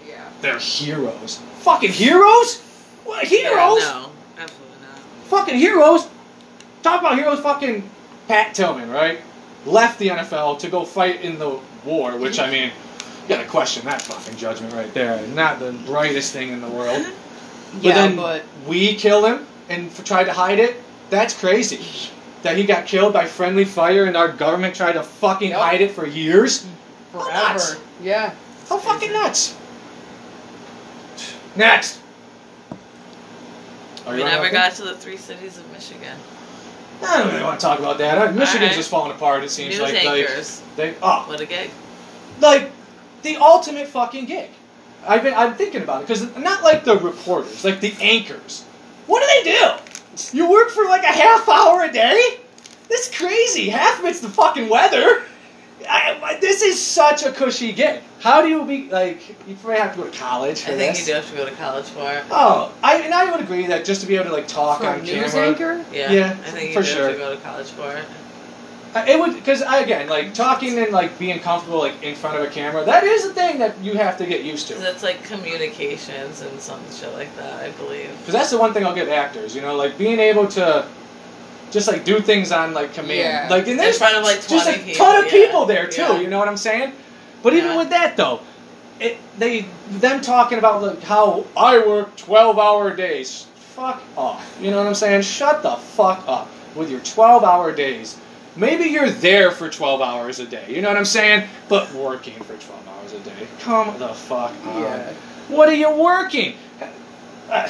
yeah. 0.08 0.30
They're 0.42 0.58
heroes. 0.60 1.40
Fucking 1.60 1.92
heroes? 1.92 2.62
What 3.04 3.26
heroes? 3.28 3.82
Yeah, 3.82 4.06
no, 4.06 4.12
absolutely 4.38 4.78
not. 4.82 5.00
Fucking 5.26 5.56
heroes. 5.58 6.08
Talk 6.82 7.02
about 7.02 7.18
heroes. 7.18 7.42
Fucking 7.42 7.90
Pat 8.30 8.54
Tillman, 8.56 8.90
right? 8.90 9.20
Left 9.66 10.00
the 10.00 10.08
NFL 10.10 10.60
to 10.60 10.70
go 10.70 10.86
fight 10.86 11.22
in 11.22 11.38
the 11.40 11.60
war, 11.84 12.16
which 12.16 12.40
I 12.40 12.50
mean, 12.50 12.72
gotta 13.30 13.48
question 13.48 13.86
that 13.86 14.02
fucking 14.02 14.36
judgment 14.38 14.74
right 14.74 14.94
there. 14.94 15.26
Not 15.28 15.60
the 15.60 15.72
brightest 15.86 16.34
thing 16.34 16.50
in 16.50 16.62
the 16.62 16.70
world. 16.70 17.06
But 17.72 17.84
yeah, 17.84 17.94
then 17.94 18.16
but 18.16 18.44
we 18.66 18.96
kill 18.96 19.24
him 19.24 19.46
and 19.70 19.92
f- 19.92 20.04
tried 20.04 20.24
to 20.24 20.34
hide 20.34 20.58
it. 20.58 20.76
That's 21.12 21.40
crazy. 21.40 22.10
That 22.42 22.58
he 22.58 22.64
got 22.64 22.88
killed 22.88 23.14
by 23.14 23.28
friendly 23.28 23.64
fire 23.64 24.06
and 24.06 24.18
our 24.18 24.32
government 24.32 24.74
tried 24.76 24.94
to 24.94 25.04
fucking 25.04 25.52
Yep. 25.52 25.60
hide 25.60 25.82
it 25.82 25.92
for 25.92 26.08
years. 26.08 26.66
How 27.14 27.20
nuts. 27.30 27.74
forever. 27.74 27.86
Yeah. 28.02 28.34
How 28.70 28.80
fucking 28.80 29.14
nuts. 29.14 29.56
Next. 31.56 32.00
Are 34.08 34.14
We 34.14 34.20
you 34.20 34.26
never 34.26 34.44
that 34.46 34.52
got 34.52 34.74
to 34.78 34.84
the 34.84 34.96
three 34.96 35.18
cities 35.18 35.58
of 35.60 35.72
Michigan. 35.72 36.18
I 37.04 37.18
don't 37.20 37.28
really 37.32 37.44
want 37.44 37.60
to 37.60 37.66
talk 37.66 37.78
about 37.78 37.98
that. 38.00 38.18
Uh, 38.18 38.32
Michigan's 38.32 38.56
Alright. 38.64 38.76
just 38.76 38.90
falling 38.90 39.12
apart. 39.12 39.44
It 39.44 39.52
seems 39.52 39.76
News 39.78 39.82
like 39.82 39.94
like 40.06 40.28
anchors. 40.28 40.62
they 40.76 40.96
oh 41.04 41.24
What 41.28 41.40
a 41.40 41.46
gig. 41.46 41.70
like 42.42 42.72
the 43.24 43.38
ultimate 43.38 43.88
fucking 43.88 44.26
gig. 44.26 44.50
I've 45.08 45.24
been 45.24 45.34
I'm 45.34 45.56
thinking 45.56 45.82
about 45.82 46.02
it 46.04 46.08
because 46.08 46.36
not 46.38 46.64
like 46.64 46.84
the 46.84 46.98
reporters, 46.98 47.64
like 47.64 47.80
the 47.80 47.94
anchors. 48.02 48.64
What 49.08 49.22
do 49.22 49.28
they 49.52 49.58
do? 49.58 50.38
You 50.38 50.50
work 50.50 50.70
for 50.70 50.84
like 50.86 51.04
a 51.04 51.08
half 51.08 51.48
hour 51.48 51.84
a 51.84 51.92
day? 51.92 52.40
That's 52.90 53.16
crazy. 53.16 53.70
Half 53.70 54.00
of 54.00 54.06
it's 54.06 54.20
the 54.20 54.30
fucking 54.30 54.68
weather. 54.70 55.24
I, 55.90 56.20
I- 56.22 56.40
this 56.42 56.62
is 56.62 56.80
such 56.84 57.24
a 57.24 57.32
cushy 57.32 57.72
gig. 57.72 58.02
How 58.20 58.42
do 58.42 58.50
you 58.50 58.66
be 58.66 58.90
like? 58.90 59.30
You 59.48 59.56
probably 59.56 59.80
have 59.80 59.96
to 59.96 60.02
go 60.04 60.10
to 60.10 60.18
college 60.18 60.62
for 60.64 60.72
I 60.72 60.76
think 60.76 60.98
this. 60.98 61.08
you 61.08 61.14
do 61.14 61.22
have 61.22 61.30
to 61.32 61.38
go 61.38 61.46
to 61.46 61.56
college 61.56 61.86
for 61.86 62.12
it. 62.12 62.24
Oh, 62.30 62.74
I 62.84 62.98
and 62.98 63.14
I 63.14 63.32
would 63.32 63.40
agree 63.40 63.66
that 63.68 63.86
just 63.86 64.02
to 64.02 64.08
be 64.08 64.16
able 64.18 64.26
to 64.26 64.34
like 64.34 64.48
talk 64.50 64.80
For 64.82 64.88
a 64.88 64.94
on 64.94 65.04
news 65.04 65.32
camera, 65.32 65.48
anchor? 65.48 65.86
Yeah, 65.94 66.12
Yeah, 66.12 66.32
I 66.46 66.50
think 66.52 66.68
you 66.70 66.74
for 66.74 66.82
do 66.82 66.86
sure. 66.88 67.04
have 67.06 67.14
to 67.14 67.18
go 67.18 67.34
to 67.34 67.42
college 67.42 67.70
for 67.70 67.96
it. 67.96 68.04
Uh, 68.96 69.06
it 69.08 69.20
would 69.20 69.36
because 69.36 69.62
again 69.62 70.10
like 70.10 70.34
talking 70.34 70.78
and 70.80 70.92
like 70.92 71.18
being 71.20 71.40
comfortable 71.40 71.78
like 71.78 72.02
in 72.02 72.16
front 72.16 72.38
of 72.38 72.44
a 72.44 72.48
camera. 72.48 72.84
That 72.84 73.04
is 73.04 73.26
a 73.26 73.34
thing 73.34 73.60
that 73.60 73.78
you 73.80 73.94
have 73.94 74.18
to 74.18 74.26
get 74.26 74.44
used 74.44 74.68
to. 74.70 74.74
Because 74.74 74.96
it's 74.96 75.04
like 75.04 75.24
communications 75.24 76.42
and 76.42 76.60
some 76.60 76.82
shit 76.92 77.14
like 77.14 77.36
that, 77.36 77.64
I 77.64 77.72
believe. 77.72 78.10
Because 78.20 78.34
that's 78.34 78.50
the 78.50 78.58
one 78.58 78.74
thing 78.74 78.86
I'll 78.86 78.96
give 78.96 79.10
actors, 79.10 79.56
you 79.56 79.62
know, 79.62 79.76
like 79.76 79.98
being 79.98 80.20
able 80.20 80.48
to 80.50 80.88
just 81.72 81.88
like 81.88 82.04
do 82.04 82.20
things 82.20 82.52
on 82.52 82.74
like 82.74 82.94
command. 82.94 83.20
Yeah. 83.20 83.48
Like 83.50 83.64
and 83.64 83.74
In 83.74 83.78
there's 83.78 84.00
front 84.00 84.16
of, 84.16 84.24
like, 84.24 84.48
just 84.48 84.68
a 84.68 84.74
20 84.74 84.84
people, 84.84 85.06
ton 85.06 85.18
of 85.18 85.26
yeah. 85.26 85.32
people 85.32 85.66
there 85.66 85.88
too. 85.88 86.02
Yeah. 86.02 86.20
You 86.20 86.28
know 86.28 86.40
what 86.40 86.48
I'm 86.48 86.58
saying? 86.58 86.94
But 87.44 87.54
even 87.54 87.78
with 87.78 87.90
that 87.92 88.18
though, 88.18 88.42
it 89.00 89.18
they 89.38 89.66
them 89.90 90.22
talking 90.22 90.58
about 90.58 90.82
like 90.82 91.02
how 91.04 91.46
I 91.56 91.78
work 91.80 92.16
12 92.18 92.58
hour 92.58 92.96
days. 92.96 93.46
Fuck 93.56 94.02
off. 94.18 94.58
You 94.60 94.72
know 94.72 94.78
what 94.78 94.88
I'm 94.88 94.96
saying? 94.96 95.22
Shut 95.22 95.64
the 95.64 95.76
fuck 95.76 96.24
up 96.28 96.50
with 96.76 96.90
your 96.90 97.00
12 97.02 97.44
hour 97.44 97.72
days. 97.74 98.18
Maybe 98.56 98.86
you're 98.86 99.10
there 99.10 99.52
for 99.52 99.70
12 99.70 100.02
hours 100.02 100.40
a 100.40 100.46
day. 100.46 100.66
You 100.68 100.82
know 100.82 100.90
what 100.90 100.98
I'm 100.98 101.06
saying? 101.06 101.48
But 101.68 101.92
working 101.94 102.36
for 102.44 102.58
12 102.58 102.88
hours 102.88 103.14
a 103.14 103.20
day. 103.20 103.48
Come 103.60 103.98
the 104.00 104.10
fuck 104.10 104.54
on. 104.66 104.82
Yeah. 104.82 105.14
What 105.48 105.70
are 105.70 105.76
you 105.76 105.92
working? 105.92 106.56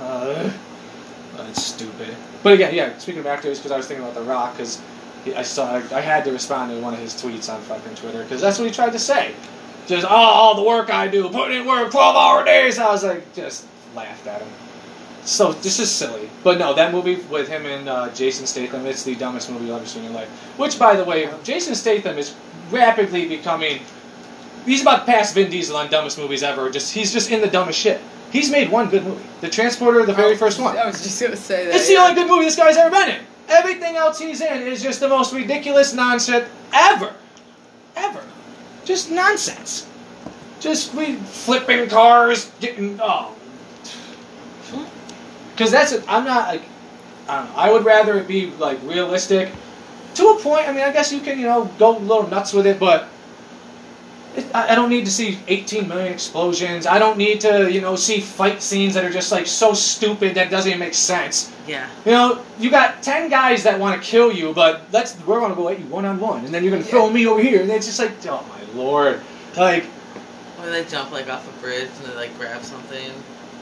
Uh, 0.00 0.50
that's 1.36 1.62
stupid. 1.62 2.16
But 2.42 2.54
again, 2.54 2.74
yeah. 2.74 2.96
Speaking 2.96 3.20
of 3.20 3.26
actors, 3.26 3.58
because 3.58 3.70
I 3.70 3.76
was 3.76 3.86
thinking 3.86 4.02
about 4.02 4.14
The 4.14 4.22
Rock, 4.22 4.56
because 4.56 4.80
I 5.36 5.42
saw 5.42 5.74
I 5.74 6.00
had 6.00 6.24
to 6.24 6.32
respond 6.32 6.70
to 6.70 6.80
one 6.80 6.94
of 6.94 7.00
his 7.00 7.12
tweets 7.12 7.52
on 7.52 7.60
fucking 7.62 7.96
Twitter, 7.96 8.22
because 8.22 8.40
that's 8.40 8.58
what 8.58 8.66
he 8.66 8.72
tried 8.72 8.92
to 8.92 8.98
say. 8.98 9.34
Just 9.86 10.06
oh, 10.06 10.08
all 10.08 10.54
the 10.54 10.62
work 10.62 10.88
I 10.88 11.06
do, 11.08 11.28
putting 11.28 11.60
in 11.60 11.66
work, 11.66 11.90
twelve 11.90 12.16
hour 12.16 12.44
days. 12.44 12.78
I 12.78 12.90
was 12.90 13.04
like, 13.04 13.34
just 13.34 13.66
laughed 13.94 14.26
at 14.26 14.40
him. 14.40 14.48
So 15.24 15.52
this 15.52 15.78
is 15.78 15.90
silly, 15.90 16.30
but 16.42 16.58
no, 16.58 16.74
that 16.74 16.92
movie 16.92 17.16
with 17.30 17.46
him 17.46 17.66
and 17.66 17.88
uh, 17.88 18.12
Jason 18.14 18.46
Statham, 18.46 18.86
it's 18.86 19.04
the 19.04 19.14
dumbest 19.14 19.50
movie 19.50 19.66
you'll 19.66 19.76
ever 19.76 19.86
see 19.86 19.98
in 19.98 20.06
your 20.06 20.14
life. 20.14 20.28
Which, 20.58 20.78
by 20.78 20.96
the 20.96 21.04
way, 21.04 21.28
Jason 21.44 21.74
Statham 21.74 22.16
is 22.18 22.34
rapidly 22.70 23.28
becoming. 23.28 23.80
He's 24.64 24.82
about 24.82 25.06
to 25.06 25.12
pass 25.12 25.32
Vin 25.32 25.50
Diesel 25.50 25.76
on 25.76 25.90
dumbest 25.90 26.18
movies 26.18 26.42
ever. 26.42 26.70
Just 26.70 26.92
he's 26.94 27.12
just 27.12 27.30
in 27.30 27.40
the 27.40 27.48
dumbest 27.48 27.78
shit. 27.78 28.00
He's 28.32 28.50
made 28.50 28.70
one 28.70 28.88
good 28.88 29.04
movie, 29.04 29.22
The 29.40 29.48
Transporter, 29.48 30.06
the 30.06 30.14
very 30.14 30.36
first 30.36 30.60
one. 30.60 30.76
I 30.76 30.86
was 30.86 31.02
just 31.02 31.20
gonna 31.20 31.36
say 31.36 31.66
that. 31.66 31.74
It's 31.74 31.88
the 31.88 31.96
only 31.96 32.14
good 32.14 32.28
movie 32.28 32.44
this 32.44 32.56
guy's 32.56 32.76
ever 32.76 32.90
been 32.90 33.10
in. 33.10 33.20
Everything 33.48 33.96
else 33.96 34.18
he's 34.18 34.40
in 34.40 34.62
is 34.62 34.82
just 34.82 35.00
the 35.00 35.08
most 35.08 35.34
ridiculous 35.34 35.92
nonsense 35.92 36.48
ever. 36.72 37.12
Ever. 37.96 38.24
Just 38.84 39.10
nonsense. 39.10 39.88
Just 40.60 40.94
we 40.94 41.16
flipping 41.16 41.88
cars, 41.88 42.52
getting 42.60 42.98
oh. 43.02 43.34
Because 45.60 45.72
that's 45.72 45.92
it. 45.92 46.02
I'm 46.08 46.24
not 46.24 46.48
like 46.48 46.62
I 47.28 47.36
don't 47.36 47.50
know. 47.50 47.54
I 47.54 47.70
would 47.70 47.84
rather 47.84 48.16
it 48.18 48.26
be 48.26 48.46
like 48.52 48.78
realistic 48.82 49.52
to 50.14 50.28
a 50.28 50.40
point. 50.40 50.66
I 50.66 50.72
mean, 50.72 50.82
I 50.82 50.90
guess 50.90 51.12
you 51.12 51.20
can 51.20 51.38
you 51.38 51.44
know 51.44 51.66
go 51.78 51.98
a 51.98 52.00
little 52.00 52.26
nuts 52.28 52.54
with 52.54 52.66
it, 52.66 52.80
but 52.80 53.08
it, 54.36 54.46
I, 54.54 54.72
I 54.72 54.74
don't 54.74 54.88
need 54.88 55.04
to 55.04 55.10
see 55.10 55.38
18 55.48 55.86
million 55.86 56.10
explosions. 56.10 56.86
I 56.86 56.98
don't 56.98 57.18
need 57.18 57.42
to 57.42 57.70
you 57.70 57.82
know 57.82 57.94
see 57.94 58.22
fight 58.22 58.62
scenes 58.62 58.94
that 58.94 59.04
are 59.04 59.10
just 59.10 59.32
like 59.32 59.46
so 59.46 59.74
stupid 59.74 60.34
that 60.36 60.50
doesn't 60.50 60.66
even 60.66 60.80
make 60.80 60.94
sense. 60.94 61.54
Yeah. 61.68 61.90
You 62.06 62.12
know, 62.12 62.42
you 62.58 62.70
got 62.70 63.02
ten 63.02 63.28
guys 63.28 63.62
that 63.64 63.78
want 63.78 64.02
to 64.02 64.08
kill 64.08 64.32
you, 64.32 64.54
but 64.54 64.84
let's 64.92 65.14
we're 65.26 65.40
gonna 65.40 65.54
go 65.54 65.68
at 65.68 65.78
you 65.78 65.84
one 65.88 66.06
on 66.06 66.18
one, 66.20 66.46
and 66.46 66.54
then 66.54 66.64
you're 66.64 66.72
gonna 66.72 66.82
throw 66.82 67.10
me 67.10 67.26
over 67.26 67.42
here, 67.42 67.60
and 67.60 67.70
it's 67.70 67.84
just 67.84 67.98
like, 67.98 68.12
oh 68.24 68.42
my 68.48 68.80
lord, 68.80 69.20
like, 69.58 69.84
Or 70.58 70.70
they 70.70 70.86
jump 70.86 71.10
like 71.12 71.28
off 71.28 71.46
a 71.46 71.60
bridge 71.60 71.90
and 71.98 72.06
they 72.06 72.14
like 72.14 72.38
grab 72.38 72.62
something. 72.62 73.12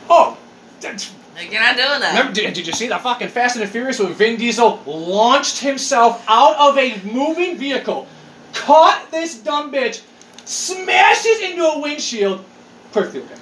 oh, 0.08 0.38
that's, 0.80 1.12
Like 1.38 1.52
you're 1.52 1.60
not 1.62 1.76
doing 1.76 2.00
that. 2.00 2.18
remember, 2.18 2.32
did, 2.32 2.52
did 2.54 2.66
you 2.66 2.72
see 2.72 2.88
that 2.88 3.00
fucking 3.02 3.28
Fast 3.28 3.56
and 3.56 3.62
the 3.64 3.70
Furious 3.70 4.00
where 4.00 4.08
Vin 4.12 4.36
Diesel 4.36 4.82
launched 4.86 5.58
himself 5.60 6.24
out 6.28 6.56
of 6.56 6.76
a 6.76 7.00
moving 7.04 7.56
vehicle, 7.56 8.06
caught 8.54 9.08
this 9.12 9.38
dumb 9.38 9.70
bitch, 9.72 10.02
smashes 10.44 11.40
into 11.40 11.62
a 11.64 11.78
windshield, 11.80 12.44
perfectly 12.92 13.20
okay, 13.22 13.40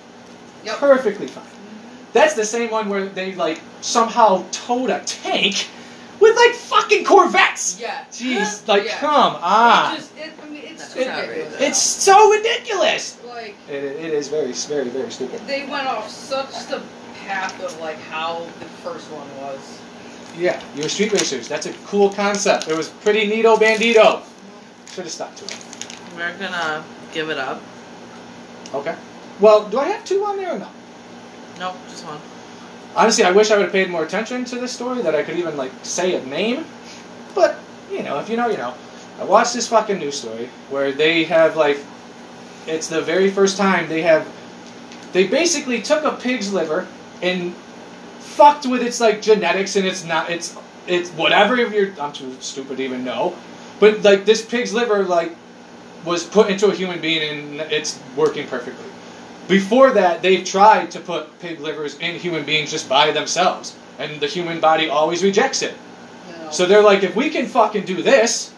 Yep. 0.65 0.77
perfectly 0.79 1.27
fine. 1.27 1.45
That's 2.13 2.35
the 2.35 2.45
same 2.45 2.71
one 2.71 2.89
where 2.89 3.07
they 3.07 3.35
like 3.35 3.61
somehow 3.81 4.45
towed 4.51 4.91
a 4.91 5.01
tank 5.07 5.69
with 6.21 6.37
like 6.37 6.53
fucking 6.55 7.05
Corvettes. 7.05 7.79
Yeah. 7.81 8.05
Jeez, 8.11 8.67
like 8.69 8.85
Yeah. 8.85 8.99
come 8.99 9.37
It 9.37 9.43
on. 9.43 9.97
just, 9.97 10.17
it, 10.19 10.33
I 10.43 10.49
mean, 10.49 10.63
it's 10.65 10.83
That's 10.83 10.95
too 10.95 11.01
ridiculous. 11.31 11.61
It's 11.61 11.79
so 11.79 12.31
ridiculous. 12.31 13.19
like 13.27 13.55
It, 13.71 13.85
it 13.85 14.13
is 14.13 14.29
very, 14.29 14.53
very, 14.53 14.89
very 14.89 15.11
stupid. 15.11 15.41
they 15.47 15.67
went 15.67 15.87
off 15.87 16.11
such 16.11 16.67
the 16.67 16.83
path 17.27 17.63
of 17.63 17.79
like 17.81 17.99
how 17.99 18.47
the 18.61 18.67
first 18.83 19.11
one 19.11 19.29
was. 19.39 19.81
Yeah, 20.39 20.63
you 20.75 20.83
were 20.83 20.89
street 20.89 21.13
racers. 21.13 21.49
That's 21.49 21.67
a 21.67 21.73
cool 21.87 22.11
concept. 22.11 22.69
It 22.69 22.77
was 22.77 22.89
pretty 22.89 23.29
neato 23.29 23.59
bandito. 23.59 24.23
Should 24.93 25.05
have 25.05 25.13
stuck 25.13 25.35
to 25.37 25.45
it. 25.45 25.57
We're 26.15 26.37
gonna 26.39 26.85
give 27.13 27.31
it 27.31 27.39
up. 27.39 27.61
Okay. 28.75 28.95
Well, 29.41 29.69
do 29.69 29.79
I 29.79 29.89
have 29.89 30.05
two 30.05 30.25
on 30.25 30.37
there 30.37 30.55
or 30.55 30.59
no? 30.59 30.69
Nope, 31.59 31.77
just 31.89 32.05
one. 32.05 32.21
Honestly, 32.95 33.25
I 33.25 33.31
wish 33.31 33.51
I 33.51 33.57
would 33.57 33.65
have 33.65 33.73
paid 33.73 33.91
more 33.91 34.05
attention 34.05 34.45
to 34.47 34.57
this 34.57 34.73
story, 34.73 35.03
that 35.03 35.15
I 35.15 35.23
could 35.23 35.37
even 35.37 35.57
like 35.57 35.73
say 35.83 36.15
a 36.15 36.25
name. 36.27 36.65
But 37.35 37.59
you 37.91 38.03
know, 38.03 38.19
if 38.19 38.29
you 38.29 38.37
know, 38.37 38.49
you 38.49 38.57
know. 38.57 38.75
I 39.19 39.25
watched 39.25 39.55
this 39.55 39.69
fucking 39.69 39.99
news 39.99 40.21
story 40.21 40.51
where 40.69 40.93
they 40.93 41.25
have 41.25 41.57
like, 41.57 41.79
it's 42.67 42.87
the 42.87 43.01
very 43.01 43.31
first 43.31 43.57
time 43.57 43.89
they 43.89 44.03
have 44.03 44.29
they 45.13 45.27
basically 45.27 45.81
took 45.81 46.05
a 46.05 46.13
pig's 46.13 46.53
liver 46.53 46.87
and 47.23 47.55
fucked 48.21 48.67
with 48.67 48.83
its 48.83 49.01
like 49.01 49.23
genetics 49.23 49.77
and 49.77 49.87
it's 49.87 50.05
not 50.05 50.29
it's 50.31 50.57
it's 50.87 51.11
whatever 51.11 51.57
if 51.57 51.73
you're 51.73 51.93
I'm 52.01 52.13
too 52.13 52.37
stupid 52.41 52.77
to 52.79 52.85
even 52.85 53.05
know. 53.05 53.35
But 53.81 54.03
like 54.03 54.25
this 54.25 54.45
pig's 54.45 54.73
liver 54.73 55.03
like 55.05 55.35
was 56.05 56.25
put 56.25 56.49
into 56.51 56.69
a 56.69 56.75
human 56.75 57.01
being 57.01 57.59
and 57.59 57.73
it's 57.73 57.99
working 58.17 58.47
perfectly. 58.47 58.87
Before 59.49 59.93
that, 59.93 60.23
they've 60.23 60.45
tried 60.45 60.91
to 60.93 61.01
put 61.01 61.39
pig 61.39 61.61
livers 61.61 61.99
in 61.99 62.19
human 62.19 62.45
beings 62.45 62.71
just 62.71 62.89
by 62.89 63.13
themselves, 63.13 63.77
and 63.99 64.21
the 64.21 64.27
human 64.27 64.59
body 64.59 64.89
always 64.89 65.23
rejects 65.23 65.63
it. 65.63 65.75
No. 66.29 66.51
So 66.51 66.67
they're 66.67 66.83
like, 66.83 67.05
if 67.05 67.15
we 67.15 67.31
can 67.31 67.47
fucking 67.47 67.85
do 67.85 68.03
this, 68.03 68.53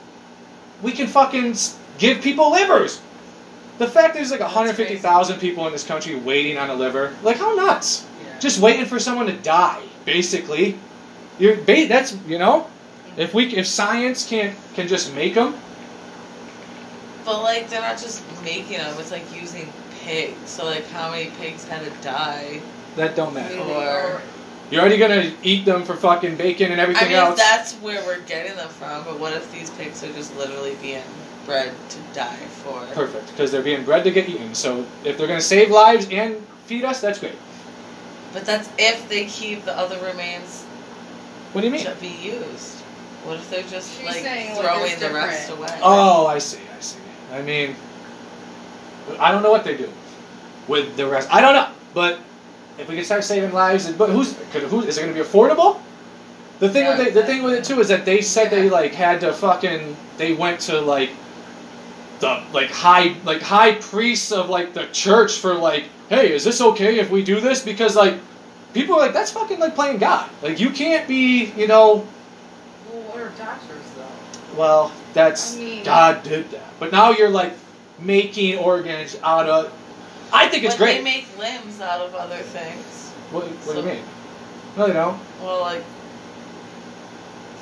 we 0.83 0.93
can 0.93 1.07
fucking 1.07 1.57
give 1.99 2.23
people 2.23 2.51
livers. 2.51 3.03
The 3.77 3.87
fact 3.87 4.15
there's 4.15 4.31
like 4.31 4.41
That's 4.41 4.55
150,000 4.55 5.39
people 5.39 5.67
in 5.67 5.73
this 5.73 5.87
country 5.87 6.17
waiting 6.17 6.57
on 6.57 6.71
a 6.71 6.75
liver, 6.75 7.15
like 7.23 7.37
how 7.37 7.55
nuts? 7.55 8.07
Just 8.41 8.61
waiting 8.61 8.87
for 8.87 8.99
someone 8.99 9.27
to 9.27 9.33
die, 9.37 9.83
basically. 10.05 10.79
You're 11.39 11.57
that's 11.57 12.17
you 12.27 12.39
know, 12.39 12.67
if 13.17 13.35
we 13.35 13.47
if 13.55 13.67
science 13.67 14.27
can't 14.29 14.57
can 14.75 14.89
just 14.89 15.15
make 15.15 15.35
them, 15.35 15.55
But 17.25 17.43
like 17.43 17.69
they're 17.69 17.81
not 17.81 17.99
just 17.99 18.23
making 18.43 18.79
them; 18.79 18.95
it's 18.99 19.11
like 19.11 19.25
using 19.35 19.73
pigs. 20.01 20.51
So 20.51 20.65
like, 20.65 20.87
how 20.91 21.11
many 21.11 21.31
pigs 21.41 21.65
had 21.69 21.85
to 21.85 21.91
die? 22.03 22.61
that 22.97 23.15
don't 23.15 23.33
matter. 23.33 23.59
Or- 23.61 24.21
You're 24.71 24.81
already 24.81 24.99
gonna 24.99 25.33
eat 25.43 25.65
them 25.65 25.85
for 25.85 25.95
fucking 25.95 26.37
bacon 26.37 26.73
and 26.73 26.81
I 26.81 26.85
everything 26.85 27.09
mean, 27.09 27.17
else. 27.17 27.39
that's 27.39 27.75
where 27.75 28.03
we're 28.05 28.21
getting 28.23 28.57
them 28.57 28.69
from. 28.69 29.05
But 29.05 29.19
what 29.21 29.33
if 29.33 29.51
these 29.53 29.71
pigs 29.71 30.03
are 30.03 30.13
just 30.13 30.37
literally 30.37 30.77
being 30.83 31.03
bred 31.47 31.73
to 31.91 31.99
die 32.13 32.37
for? 32.63 32.85
Perfect, 32.93 33.29
because 33.29 33.51
they're 33.53 33.63
being 33.63 33.85
bred 33.85 34.05
to 34.05 34.11
get 34.11 34.29
eaten. 34.29 34.55
So 34.55 34.85
if 35.05 35.17
they're 35.17 35.29
gonna 35.29 35.41
save 35.41 35.71
lives 35.71 36.09
and 36.11 36.45
feed 36.67 36.85
us, 36.85 37.01
that's 37.01 37.19
great. 37.19 37.37
But 38.33 38.45
that's 38.45 38.69
if 38.79 39.09
they 39.09 39.25
keep 39.27 39.65
the 39.65 39.77
other 39.77 39.99
remains 40.05 40.65
What 41.53 41.63
do 41.63 41.67
you 41.67 41.73
mean? 41.73 41.85
to 41.85 41.95
be 41.97 42.09
used. 42.09 42.81
What 43.25 43.37
if 43.37 43.51
they're 43.51 43.63
just 43.65 43.97
She's 43.97 44.07
like 44.07 44.23
throwing 44.59 44.83
there's 44.83 45.01
the 45.01 45.13
rest 45.13 45.51
away? 45.51 45.79
Oh, 45.83 46.27
I 46.27 46.39
see, 46.39 46.61
I 46.77 46.81
see. 46.81 46.99
I 47.33 47.43
mean, 47.43 47.75
I 49.19 49.33
don't 49.33 49.43
know 49.43 49.51
what 49.51 49.65
they 49.65 49.77
do 49.77 49.91
with 50.69 50.97
the 50.97 51.07
rest. 51.07 51.29
I 51.33 51.41
don't 51.41 51.55
know, 51.55 51.69
but 51.95 52.21
if 52.79 52.89
we 52.89 52.95
can 52.95 53.05
start 53.05 53.25
saving 53.25 53.53
lives, 53.53 53.91
but 53.93 54.11
who's 54.11 54.39
could, 54.53 54.63
who 54.65 54.83
is 54.83 54.99
it 54.99 55.03
going 55.03 55.15
to 55.15 55.21
be 55.21 55.27
affordable? 55.27 55.81
The 56.61 56.69
thing 56.69 56.87
with 56.89 56.99
Yeah, 56.99 57.07
it, 57.07 57.15
the 57.15 57.25
thing 57.25 57.43
with 57.43 57.55
it 57.55 57.65
too 57.65 57.81
is 57.81 57.89
that 57.89 58.05
they 58.05 58.21
said 58.21 58.51
they 58.51 58.69
like 58.71 58.93
had 58.93 59.21
to 59.21 59.33
fucking 59.33 59.97
they 60.17 60.35
went 60.35 60.61
to 60.63 60.81
like 60.81 61.11
the 62.21 62.43
like 62.53 62.71
high 62.71 63.15
like 63.25 63.43
high 63.43 63.75
priests 63.75 64.33
of 64.33 64.49
like 64.49 64.75
the 64.75 64.87
church 64.87 65.39
for 65.39 65.55
like 65.55 65.85
hey 66.09 66.33
is 66.33 66.45
this 66.45 66.61
okay 66.61 66.99
if 66.99 67.11
we 67.11 67.23
do 67.23 67.41
this 67.41 67.63
because 67.63 67.95
like 67.97 68.15
people 68.75 68.95
are 68.95 69.01
like 69.01 69.13
that's 69.13 69.31
fucking 69.33 69.59
like 69.59 69.75
playing 69.75 69.99
God 69.99 70.29
like 70.43 70.59
you 70.61 70.71
can't 70.71 71.07
be 71.09 71.47
you 71.57 71.67
know 71.67 72.07
Well, 72.93 73.03
what 73.03 73.21
are 73.21 73.29
doctors 73.31 73.85
though? 73.97 74.57
well, 74.59 74.93
that's 75.15 75.57
I 75.57 75.59
mean- 75.61 75.85
God 75.85 76.23
did 76.23 76.51
that. 76.51 76.63
But 76.79 76.93
now 76.93 77.11
you're 77.11 77.29
like 77.31 77.53
making 77.99 78.57
organs 78.59 79.19
out 79.25 79.49
of. 79.49 79.73
I 80.33 80.49
think 80.49 80.63
it's 80.65 80.77
great. 80.77 80.99
they 80.99 81.03
make 81.03 81.27
limbs 81.39 81.81
out 81.81 82.01
of 82.01 82.15
other 82.15 82.37
things. 82.39 83.11
what 83.33 83.45
what 83.47 83.75
do 83.75 83.81
you 83.81 83.87
mean? 83.87 84.05
No, 84.77 84.87
they 84.87 84.93
don't. 84.93 85.19
Well, 85.43 85.61
like 85.61 85.83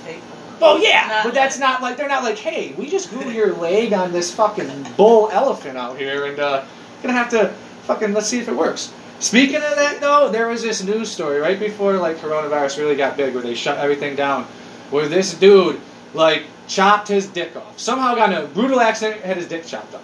fake 0.04 0.20
limbs. 0.60 0.82
Yeah, 0.82 1.06
Not 1.08 1.24
but 1.24 1.34
that's 1.34 1.58
like- 1.58 1.70
not 1.70 1.82
like 1.82 1.96
they're 1.96 2.08
not 2.08 2.22
like, 2.24 2.38
hey, 2.38 2.74
we 2.78 2.88
just 2.88 3.10
grew 3.10 3.30
your 3.40 3.54
leg 3.54 3.92
on 3.92 4.12
this 4.12 4.32
fucking 4.34 4.86
bull 4.96 5.28
elephant 5.32 5.76
out 5.78 5.96
here, 5.98 6.26
and 6.26 6.38
uh, 6.38 6.64
gonna 7.02 7.14
have 7.14 7.30
to 7.30 7.54
fucking 7.86 8.12
let's 8.12 8.28
see 8.28 8.38
if 8.38 8.48
it 8.48 8.54
works. 8.54 8.92
Speaking 9.18 9.56
of 9.56 9.76
that, 9.76 10.00
though, 10.00 10.28
there 10.30 10.48
was 10.48 10.62
this 10.62 10.82
news 10.82 11.10
story 11.10 11.38
right 11.38 11.58
before 11.58 11.94
like 11.94 12.18
coronavirus 12.18 12.78
really 12.78 12.96
got 12.96 13.16
big, 13.16 13.34
where 13.34 13.42
they 13.42 13.54
shut 13.54 13.78
everything 13.78 14.14
down, 14.14 14.44
where 14.90 15.08
this 15.08 15.34
dude 15.34 15.80
like 16.12 16.42
chopped 16.68 17.08
his 17.08 17.26
dick 17.26 17.56
off. 17.56 17.78
Somehow 17.78 18.14
got 18.14 18.32
in 18.32 18.44
a 18.44 18.46
brutal 18.48 18.80
accident, 18.80 19.22
had 19.22 19.36
his 19.36 19.48
dick 19.48 19.64
chopped 19.64 19.94
off. 19.94 20.02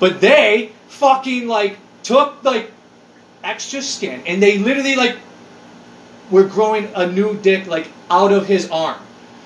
But 0.00 0.20
they 0.20 0.72
fucking 0.88 1.46
like 1.46 1.78
took 2.02 2.42
like 2.42 2.72
extra 3.44 3.82
skin, 3.82 4.22
and 4.26 4.42
they 4.42 4.58
literally 4.58 4.96
like 4.96 5.16
were 6.30 6.44
growing 6.44 6.90
a 6.94 7.06
new 7.06 7.36
dick 7.38 7.66
like 7.66 7.88
out 8.10 8.32
of 8.32 8.46
his 8.46 8.68
arm. 8.70 8.98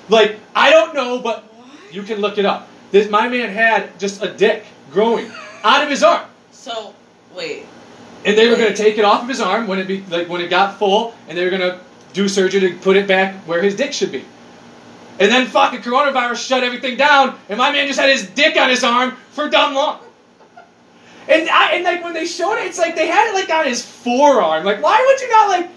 Like 0.09 0.39
I 0.55 0.71
don't 0.71 0.95
know, 0.95 1.19
but 1.19 1.45
you 1.91 2.03
can 2.05 2.21
look 2.21 2.39
it 2.39 2.47
up. 2.47 2.69
This 2.91 3.11
my 3.11 3.29
man 3.29 3.51
had 3.51 3.99
just 3.99 4.23
a 4.23 4.33
dick 4.33 4.65
growing 4.91 5.31
out 5.63 5.83
of 5.83 5.91
his 5.91 6.03
arm, 6.03 6.27
So 6.53 6.95
wait, 7.35 7.67
and 8.25 8.37
they 8.37 8.49
were 8.49 8.57
gonna 8.57 8.77
take 8.77 8.99
it 8.99 9.05
off 9.05 9.23
of 9.23 9.29
his 9.29 9.41
arm 9.41 9.67
when 9.67 9.79
it 9.79 9.87
be 9.87 10.03
like 10.11 10.29
when 10.29 10.41
it 10.41 10.49
got 10.49 10.79
full, 10.79 11.15
and 11.29 11.37
they 11.37 11.45
were 11.45 11.51
gonna 11.51 11.81
do 12.13 12.29
surgery 12.29 12.61
to 12.61 12.77
put 12.79 12.97
it 12.97 13.07
back 13.07 13.35
where 13.47 13.63
his 13.63 13.77
dick 13.77 13.93
should 13.93 14.13
be. 14.13 14.25
And 15.19 15.31
then 15.31 15.47
fucking 15.47 15.81
coronavirus 15.81 16.47
shut 16.47 16.65
everything 16.65 16.97
down, 16.97 17.39
and 17.49 17.59
my 17.59 17.71
man 17.71 17.87
just 17.87 18.01
had 18.01 18.11
his 18.11 18.27
dick 18.31 18.57
on 18.57 18.69
his 18.69 18.83
arm 18.83 19.13
for 19.31 19.49
dumb 19.49 19.75
long. 19.75 20.01
And 21.29 21.49
I 21.49 21.73
and 21.73 21.85
like 21.85 22.03
when 22.03 22.13
they 22.13 22.27
showed 22.27 22.57
it, 22.57 22.67
it's 22.67 22.79
like 22.79 22.97
they 22.97 23.07
had 23.07 23.29
it 23.29 23.35
like 23.35 23.51
on 23.51 23.67
his 23.67 23.85
forearm. 23.85 24.65
Like 24.65 24.83
why 24.83 25.03
would 25.07 25.21
you 25.21 25.29
not 25.31 25.49
like 25.49 25.71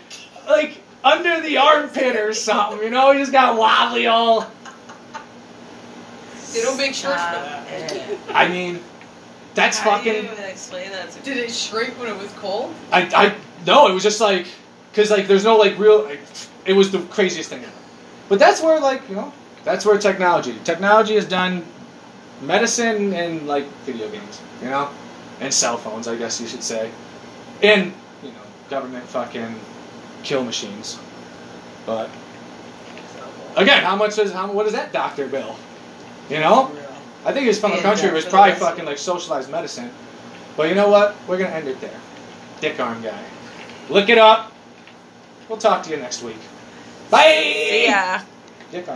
like 0.47 0.82
under 1.03 1.41
the 1.41 1.58
armpit 1.58 2.16
or 2.16 2.34
something? 2.34 2.84
You 2.84 2.89
know, 2.89 3.12
he 3.12 3.20
just 3.20 3.32
got 3.32 3.58
wobbly 3.58 4.08
all. 4.08 4.49
They 6.53 6.62
don't 6.62 6.78
make 6.78 6.93
shirts 6.93 7.22
for 7.24 7.36
that. 7.36 8.18
I 8.34 8.47
mean, 8.47 8.82
that's 9.58 9.80
How 9.80 9.97
do 9.97 9.97
fucking. 9.97 10.14
you 10.14 10.32
even 10.32 10.43
explain 10.45 10.91
that 10.91 11.18
Did 11.24 11.38
it 11.38 11.51
shrink 11.51 11.99
when 11.99 12.10
it 12.10 12.18
was 12.18 12.32
cold? 12.34 12.74
I 12.91 13.01
I 13.01 13.36
no, 13.66 13.88
it 13.88 13.93
was 13.93 14.03
just 14.03 14.22
like 14.22 14.47
because 14.91 15.10
like 15.10 15.28
there's 15.28 15.43
no 15.43 15.58
like 15.58 15.78
real. 15.80 16.03
Like, 16.03 16.22
it 16.66 16.74
was 16.74 16.91
the 16.91 16.99
craziest 16.99 17.49
thing 17.49 17.64
ever. 17.64 17.72
But 18.30 18.38
that's 18.38 18.62
where 18.62 18.80
like 18.80 19.10
you 19.10 19.16
know 19.16 19.34
that's 19.64 19.84
where 19.84 19.97
technology 19.97 20.55
technology 20.64 21.16
has 21.16 21.26
done 21.28 21.66
medicine 22.39 23.14
and 23.14 23.47
like 23.47 23.66
video 23.84 24.08
games, 24.12 24.39
you 24.62 24.70
know, 24.70 24.89
and 25.41 25.51
cell 25.51 25.78
phones, 25.78 26.08
I 26.08 26.16
guess 26.16 26.39
you 26.39 26.47
should 26.47 26.64
say, 26.64 26.91
and 27.64 27.91
you 28.22 28.30
know 28.30 28.45
government 28.70 29.05
fucking 29.05 29.55
kill 30.22 30.43
machines. 30.43 30.99
But 31.88 32.12
again, 33.55 33.84
how 33.84 33.95
much 33.95 34.20
is 34.20 34.32
how 34.32 34.51
what 34.51 34.68
is 34.68 34.74
that 34.74 34.93
doctor 34.93 35.28
bill? 35.28 35.55
You 36.30 36.41
know. 36.41 36.72
I 37.28 37.34
think 37.34 37.45
his 37.45 37.61
Yeah, 37.61 37.82
country 37.82 38.07
yeah, 38.07 38.13
was 38.13 38.23
probably 38.25 38.53
fucking 38.53 38.86
like 38.86 38.97
socialized 38.97 39.51
medicine. 39.51 39.91
But 40.55 40.69
you 40.69 40.75
know 40.75 40.88
what? 40.88 41.13
We're 41.28 41.38
gonna 41.38 41.49
end 41.49 41.67
it 41.67 41.82
there. 41.82 41.99
Dick 42.61 42.80
arm 42.80 43.03
guy. 43.03 43.21
Look 43.89 44.07
it 44.07 44.17
up. 44.17 44.53
We'll 45.49 45.57
talk 45.57 45.84
to 45.84 45.89
you 45.89 45.97
next 45.97 46.23
week. 46.23 46.39
Bye. 47.11 47.67
See 47.69 47.88
ya. 47.88 48.19
Dick 48.71 48.88
arm. 48.88 48.95